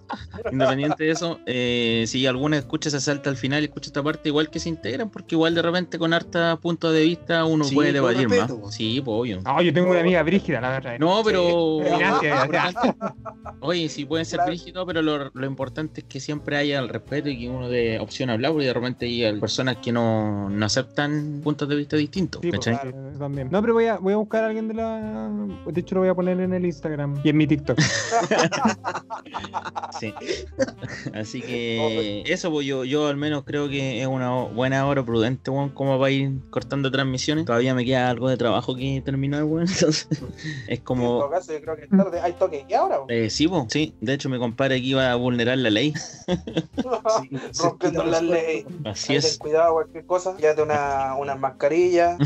[0.51, 4.29] independiente de eso, eh, si alguna escucha se salta al final y escucha esta parte,
[4.29, 7.75] igual que se integran, porque igual de repente con harta puntos de vista uno Sí,
[7.75, 8.51] puede debatir más.
[8.51, 8.71] po.
[8.71, 9.41] Sí, pues obvio.
[9.43, 10.99] No, yo tengo una amiga brígida, la verdad.
[10.99, 11.79] No, pero.
[13.61, 14.51] Oye, sí pueden ser Claro.
[14.51, 17.99] rígidos, pero lo, lo importante es que siempre haya el respeto y que uno dé
[17.99, 21.97] opción a hablar, porque de repente hay personas que no, no aceptan puntos de vista
[21.97, 22.41] distintos.
[22.43, 22.77] Sí, pues,
[23.19, 23.49] también.
[23.51, 25.31] No, pero voy a, voy a buscar a alguien de la.
[25.67, 27.79] De hecho, lo voy a poner en el Instagram y en mi TikTok.
[30.01, 30.13] Sí.
[31.15, 35.51] Así que eso, pues yo, yo al menos creo que es una buena hora prudente,
[35.53, 37.45] weón, como para ir cortando transmisiones.
[37.45, 39.69] Todavía me queda algo de trabajo que terminar, weón.
[39.69, 41.19] Entonces, es En como.
[41.21, 42.21] todo caso, yo creo que es tarde.
[42.21, 42.65] Hay toque.
[42.69, 42.99] ¿Y ahora?
[43.09, 43.95] Eh, sí, po, sí.
[44.01, 45.93] De hecho, mi compadre aquí va a vulnerar la ley.
[47.63, 48.65] Rompiendo las leyes.
[48.85, 49.39] Así es.
[49.39, 50.37] cuidado, cualquier cosa.
[50.39, 52.17] Llévate una, unas mascarillas.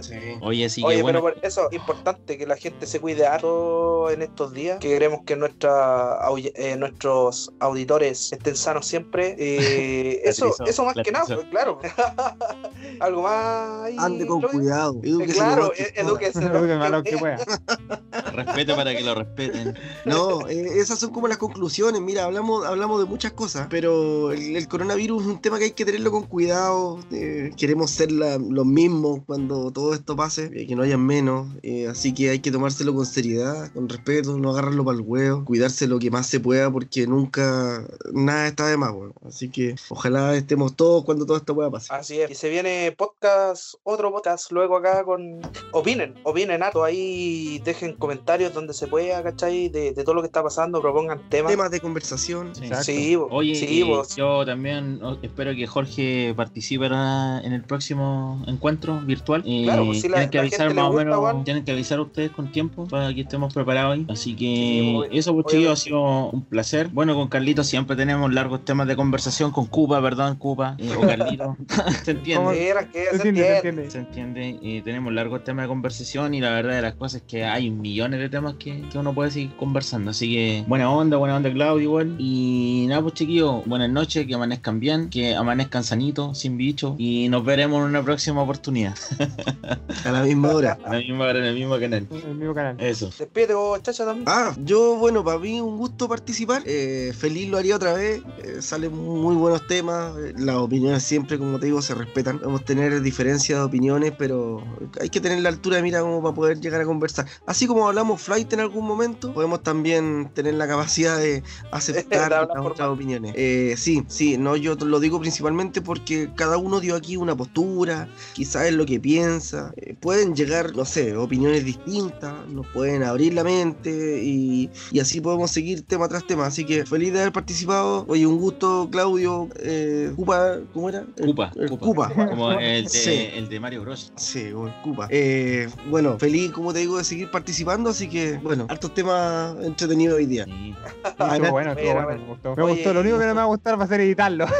[0.00, 0.14] Sí.
[0.42, 1.20] Oye, sí Oye, que bueno.
[1.22, 4.88] pero por eso es importante que la gente se cuide harto en estos días, que
[4.88, 6.18] queremos que nuestra,
[6.54, 9.07] eh, nuestros auditores estén sanos siempre.
[9.38, 11.78] Eh, eso, eso más que nada, pues, claro.
[13.00, 15.00] Algo más ahí, Ande con cuidado.
[15.02, 17.18] Eh, edúquese claro, edúquese.
[17.18, 17.38] Pueda.
[18.32, 19.74] Respete para que lo respeten.
[20.04, 22.00] No, eh, esas son como las conclusiones.
[22.00, 25.70] Mira, hablamos, hablamos de muchas cosas, pero el, el coronavirus es un tema que hay
[25.72, 26.98] que tenerlo con cuidado.
[27.12, 31.48] eh, queremos ser la- los mismos cuando todo esto pase, eh, que no hayan menos.
[31.62, 35.44] eh, así que hay que tomárselo con seriedad, con respeto, no agarrarlo para el huevo,
[35.44, 39.14] cuidarse lo que más se pueda porque nunca nada está de más, weón.
[39.26, 42.00] Así que ojalá estemos todos cuando todo esto pueda pasar.
[42.00, 42.30] Así es.
[42.30, 45.40] Y se viene podcast, otro podcast luego acá con.
[45.72, 49.68] Opinen, opinen harto ahí, dejen comentarios donde se pueda, ¿cachai?
[49.68, 51.52] De, de todo lo que está pasando, propongan temas.
[51.52, 52.54] Temas de conversación.
[52.54, 52.64] Sí.
[52.64, 52.84] Exacto.
[52.84, 59.00] Sí, bo- Oye, sí, bo- yo también espero que Jorge participe en el próximo encuentro
[59.00, 59.42] virtual.
[59.46, 62.00] Eh, Claro, pues, si la- tienen que la avisar más o menos, tienen que avisar
[62.00, 64.06] ustedes con tiempo para que estemos preparados ahí.
[64.08, 66.88] Así que Sí, eso, pues ha sido un placer.
[66.88, 71.00] Bueno, con Carlito siempre tenemos largos temas de conversación, con Cupa, perdón, Cupa, eh, o
[71.00, 71.56] Carlito.
[72.04, 72.34] ¿Se entiende?
[72.34, 72.52] ¿Cómo?
[72.52, 73.90] Era que Se se entiende, se entiende.
[73.90, 77.28] Se entiende, y tenemos largos temas de conversación y la verdad de las cosas es
[77.28, 80.10] que hay millones de temas que, que uno puede seguir conversando.
[80.10, 82.16] Así que buena onda, buena onda Claudio igual.
[82.18, 86.94] Y nada pues chiquillos, buenas noches, que amanezcan bien, que amanezcan sanitos, sin bicho.
[86.98, 88.94] Y nos veremos en una próxima oportunidad.
[90.04, 90.78] A la misma hora.
[90.84, 92.06] En la misma hora, en el mismo canal.
[92.10, 92.76] El mismo canal.
[92.80, 93.10] Eso.
[93.18, 94.24] Despídete vos, chacha, también.
[94.28, 96.62] Ah, yo, bueno, para mí un gusto participar.
[96.64, 98.22] Eh, feliz lo haría otra vez.
[98.42, 100.16] Eh, salen muy buenos temas.
[100.18, 102.38] Eh, las opiniones siempre, como te digo, se respetan.
[102.38, 104.62] Podemos tener diferencias de opiniones, pero
[105.00, 107.26] hay que tener la altura de mira como para poder llegar a conversar.
[107.46, 111.42] Así como hablamos flight en algún momento, podemos también tener la capacidad de
[111.72, 113.32] aceptar las otras opiniones.
[113.36, 118.08] Eh, sí, sí, no, yo lo digo principalmente porque cada uno dio aquí una postura,
[118.34, 119.72] quizás es lo que piensa.
[119.76, 125.20] Eh, pueden llegar, no sé, opiniones distintas, nos pueden abrir la mente y, y así
[125.20, 126.46] podemos seguir tema tras tema.
[126.46, 128.04] Así que feliz de haber participado.
[128.08, 129.48] Oye, un gusto, Claudio.
[129.60, 131.04] Eh, Cupa, ¿cómo era?
[131.20, 131.86] Cupa, el Cupa.
[132.08, 132.28] Cupa.
[132.28, 133.28] Como el de, Sí.
[133.34, 134.12] el de Mario Bros.
[134.16, 135.06] Sí, o el Cupa.
[135.10, 137.90] Eh, bueno, feliz, como te digo, de seguir participando.
[137.90, 140.44] Así que, bueno, hartos temas entretenidos hoy día.
[140.44, 140.74] Sí.
[141.04, 142.56] Estuvo bueno, estuvo bueno, me gustó.
[142.56, 144.46] Me Oye, gustó, lo único que no me va a gustar va a ser editarlo.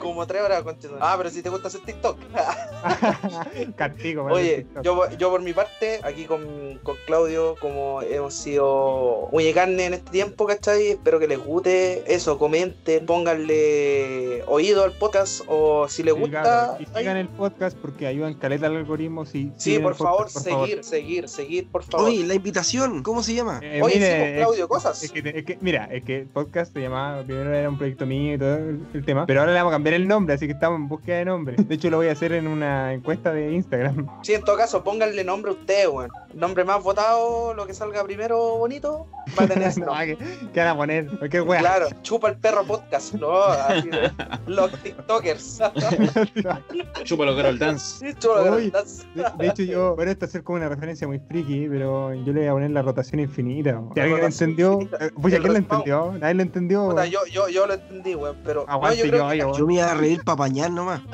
[0.00, 1.04] Como tres horas, conchetumare.
[1.04, 2.18] Ah, pero si te gusta hacer TikTok.
[3.76, 9.44] Castigo, Oye, yo, yo por mi parte, aquí con, con Claudio, como hemos sido muy
[9.44, 10.88] de carne en este tiempo, ¿cachai?
[10.88, 16.42] Espero que les guste eso, comenten, pónganle oído al podcast o si les Sí, gusta.
[16.42, 19.24] claro, sigan el podcast porque ayudan caleta al algoritmo.
[19.26, 22.08] Si Sí, por el favor, podcast, seguir, seguir, seguir, por favor.
[22.08, 23.60] Oye, la invitación, ¿cómo se llama?
[23.62, 25.02] Eh, Oye, sí, mire, es- Claudio, cosas.
[25.02, 28.06] Es que, es que- mira, es que el podcast se llamaba, primero era un proyecto
[28.06, 28.58] mío y todo,
[28.96, 29.26] el tema.
[29.26, 31.56] Pero ahora le vamos a cambiar el nombre, así que estamos en búsqueda de nombre.
[31.58, 34.06] De hecho, lo voy a hacer en una encuesta de Instagram.
[34.22, 36.10] Sí, en todo caso, pónganle nombre a usted, weón.
[36.34, 39.06] Nombre más votado, lo que salga primero bonito,
[39.38, 39.92] va a tener No.
[40.00, 40.18] ¿qué,
[40.52, 41.06] qué van a poner?
[41.30, 43.36] Claro, chupa el perro podcast, ¿no?
[43.42, 44.10] Así de-
[44.46, 45.60] los TikTokers.
[47.04, 48.14] Chúpalo, Carol Dance.
[48.18, 49.04] Chupa podcast.
[49.14, 52.12] De, de hecho, yo, bueno, esto va a ser como una referencia muy friki, pero
[52.14, 53.80] yo le voy a poner la rotación infinita.
[53.94, 55.04] Si alguien lo entendió, infinita.
[55.06, 56.12] eh, pucha, El ¿quién lo entendió?
[56.18, 56.88] Nadie lo entendió.
[56.88, 59.52] Puta, yo, yo, yo lo entendí, weón, pero no, yo creo yo, que- yo.
[59.58, 61.00] Yo me iba a reír para apañar nomás.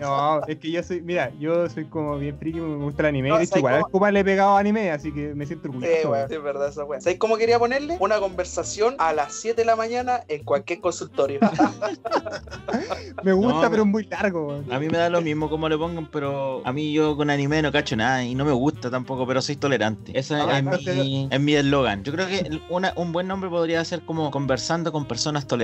[0.00, 3.28] No, es que yo soy, mira, yo soy como bien friki, me gusta el anime.
[3.30, 5.68] No, de hecho, ¿sabes igual al Kuma le he pegado anime, así que me siento
[5.68, 6.28] Sí, orgulloso.
[6.28, 7.02] sí, es verdad esa weón.
[7.02, 7.96] ¿Sabes cómo quería ponerle?
[7.98, 11.40] Una conversación a las 7 de la mañana en cualquier consultorio.
[13.22, 14.60] Me gusta, No, pero es muy largo.
[14.70, 17.62] A mí me da lo mismo como le pongan, pero a mí yo con anime
[17.62, 20.16] no cacho nada y no me gusta tampoco, pero soy tolerante.
[20.18, 20.64] Ese Ah, es,
[20.94, 22.02] mi, es mi eslogan.
[22.04, 25.63] Yo creo que una- un buen nombre podría ser como conversando con personas tolerantes.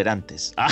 [0.56, 0.68] Ah,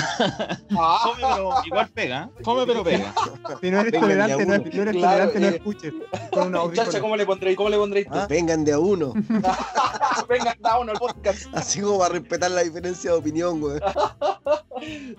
[0.77, 2.31] Ah, fome, pero igual pega.
[2.39, 2.43] ¿eh?
[2.43, 3.15] Fome, pero pega.
[3.61, 4.71] Si no eres tolerante, de a no, uno.
[4.73, 5.57] no eres Claro, tolerante, no eh.
[5.57, 5.95] escuches.
[6.31, 7.01] Con Chacha.
[7.01, 7.57] ¿cómo le pondréis?
[7.57, 8.15] ¿Cómo le pondréis tú?
[8.15, 9.13] Ah, Vengan de a uno.
[10.29, 11.47] Venga, da uno el podcast.
[11.55, 13.79] Así como para respetar la diferencia de opinión, güey.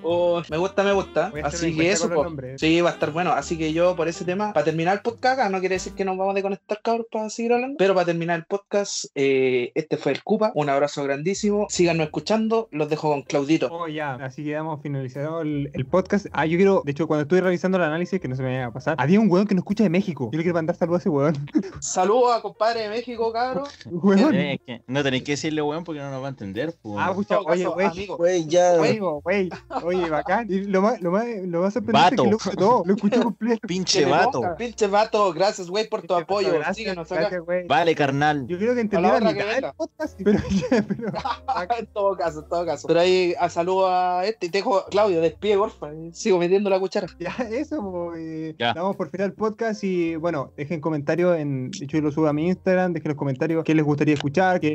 [0.03, 1.29] Oh, me gusta, me gusta.
[1.31, 2.09] Voy a Así que eso.
[2.57, 3.33] Sí, va a estar bueno.
[3.33, 6.05] Así que yo, por ese tema, para terminar el podcast, ah, no quiere decir que
[6.05, 7.75] nos vamos a desconectar, cabros, para seguir hablando.
[7.77, 10.51] Pero para terminar el podcast, eh, este fue el Cupa.
[10.55, 11.67] Un abrazo grandísimo.
[11.69, 12.69] Síganos escuchando.
[12.71, 13.67] Los dejo con Claudito.
[13.69, 16.27] Oh, ya, así que damos finalizado el, el podcast.
[16.31, 18.67] Ah, yo quiero, de hecho, cuando estuve revisando el análisis, que no se me vaya
[18.67, 20.29] a pasar, había un weón que nos escucha de México.
[20.31, 21.35] Yo le quiero mandar saludos a ese weón.
[21.81, 23.69] Saludos a compadre de México, cabros.
[23.85, 24.33] Weón.
[24.35, 26.73] Eh, es que no tenéis que decirle weón porque no nos va a entender.
[26.81, 26.97] po.
[26.97, 27.65] Ah, todo oye.
[28.07, 28.73] Güey, ya.
[28.79, 29.49] Oye, güey,
[29.83, 30.47] oye, bacán.
[30.49, 32.23] Y lo más, lo más, lo más sorprendente Vato.
[32.23, 33.67] es que lo escuchó, lo escuchó completo.
[33.67, 34.41] Pinche vato.
[34.57, 35.33] Pinche vato.
[35.33, 36.53] Gracias, güey, por tu apoyo.
[36.53, 37.21] Gracias, Síguenos acá.
[37.21, 37.67] gracias, güey.
[37.67, 38.47] Vale, carnal.
[38.47, 39.73] Yo creo que del venga.
[39.73, 40.39] podcast, pero,
[40.87, 41.11] pero
[41.79, 42.87] en todo caso, en todo caso.
[42.87, 44.47] Pero ahí a saludo a este.
[44.47, 45.93] Y te dejo, Claudio, despide, porfa.
[45.93, 47.07] y Sigo metiendo la cuchara.
[47.19, 48.73] ya, eso, pues, Ya.
[48.73, 52.27] damos por final el podcast y bueno, dejen comentarios en, de hecho yo lo subo
[52.27, 54.71] a mi Instagram, dejen los comentarios qué les gustaría escuchar, qué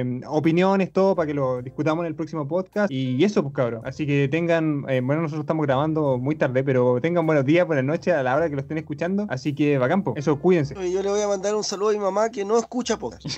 [0.00, 3.82] eh, opiniones, todo, para que lo discutamos en el próximo podcast y eso, pues cabrón.
[3.84, 7.84] Así que tengan, eh, bueno, nosotros estamos grabando muy tarde, pero tengan buenos días, buenas
[7.84, 10.16] noches a la hora que lo estén escuchando, así que bacán, pues.
[10.16, 10.74] eso, cuídense.
[10.74, 13.26] Yo le voy a mandar un saludo a mi mamá que no escucha podcast.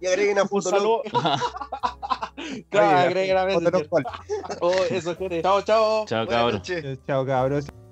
[0.00, 1.02] y agreguen a Un saludo.
[2.68, 3.88] Claro, agreguen a otro Messenger.
[3.88, 4.04] cual.
[4.60, 5.42] Oh, eso, gente.
[5.42, 6.04] Chao, chao.
[6.06, 6.62] Chao, cabros.
[7.06, 7.83] Chao, cabros.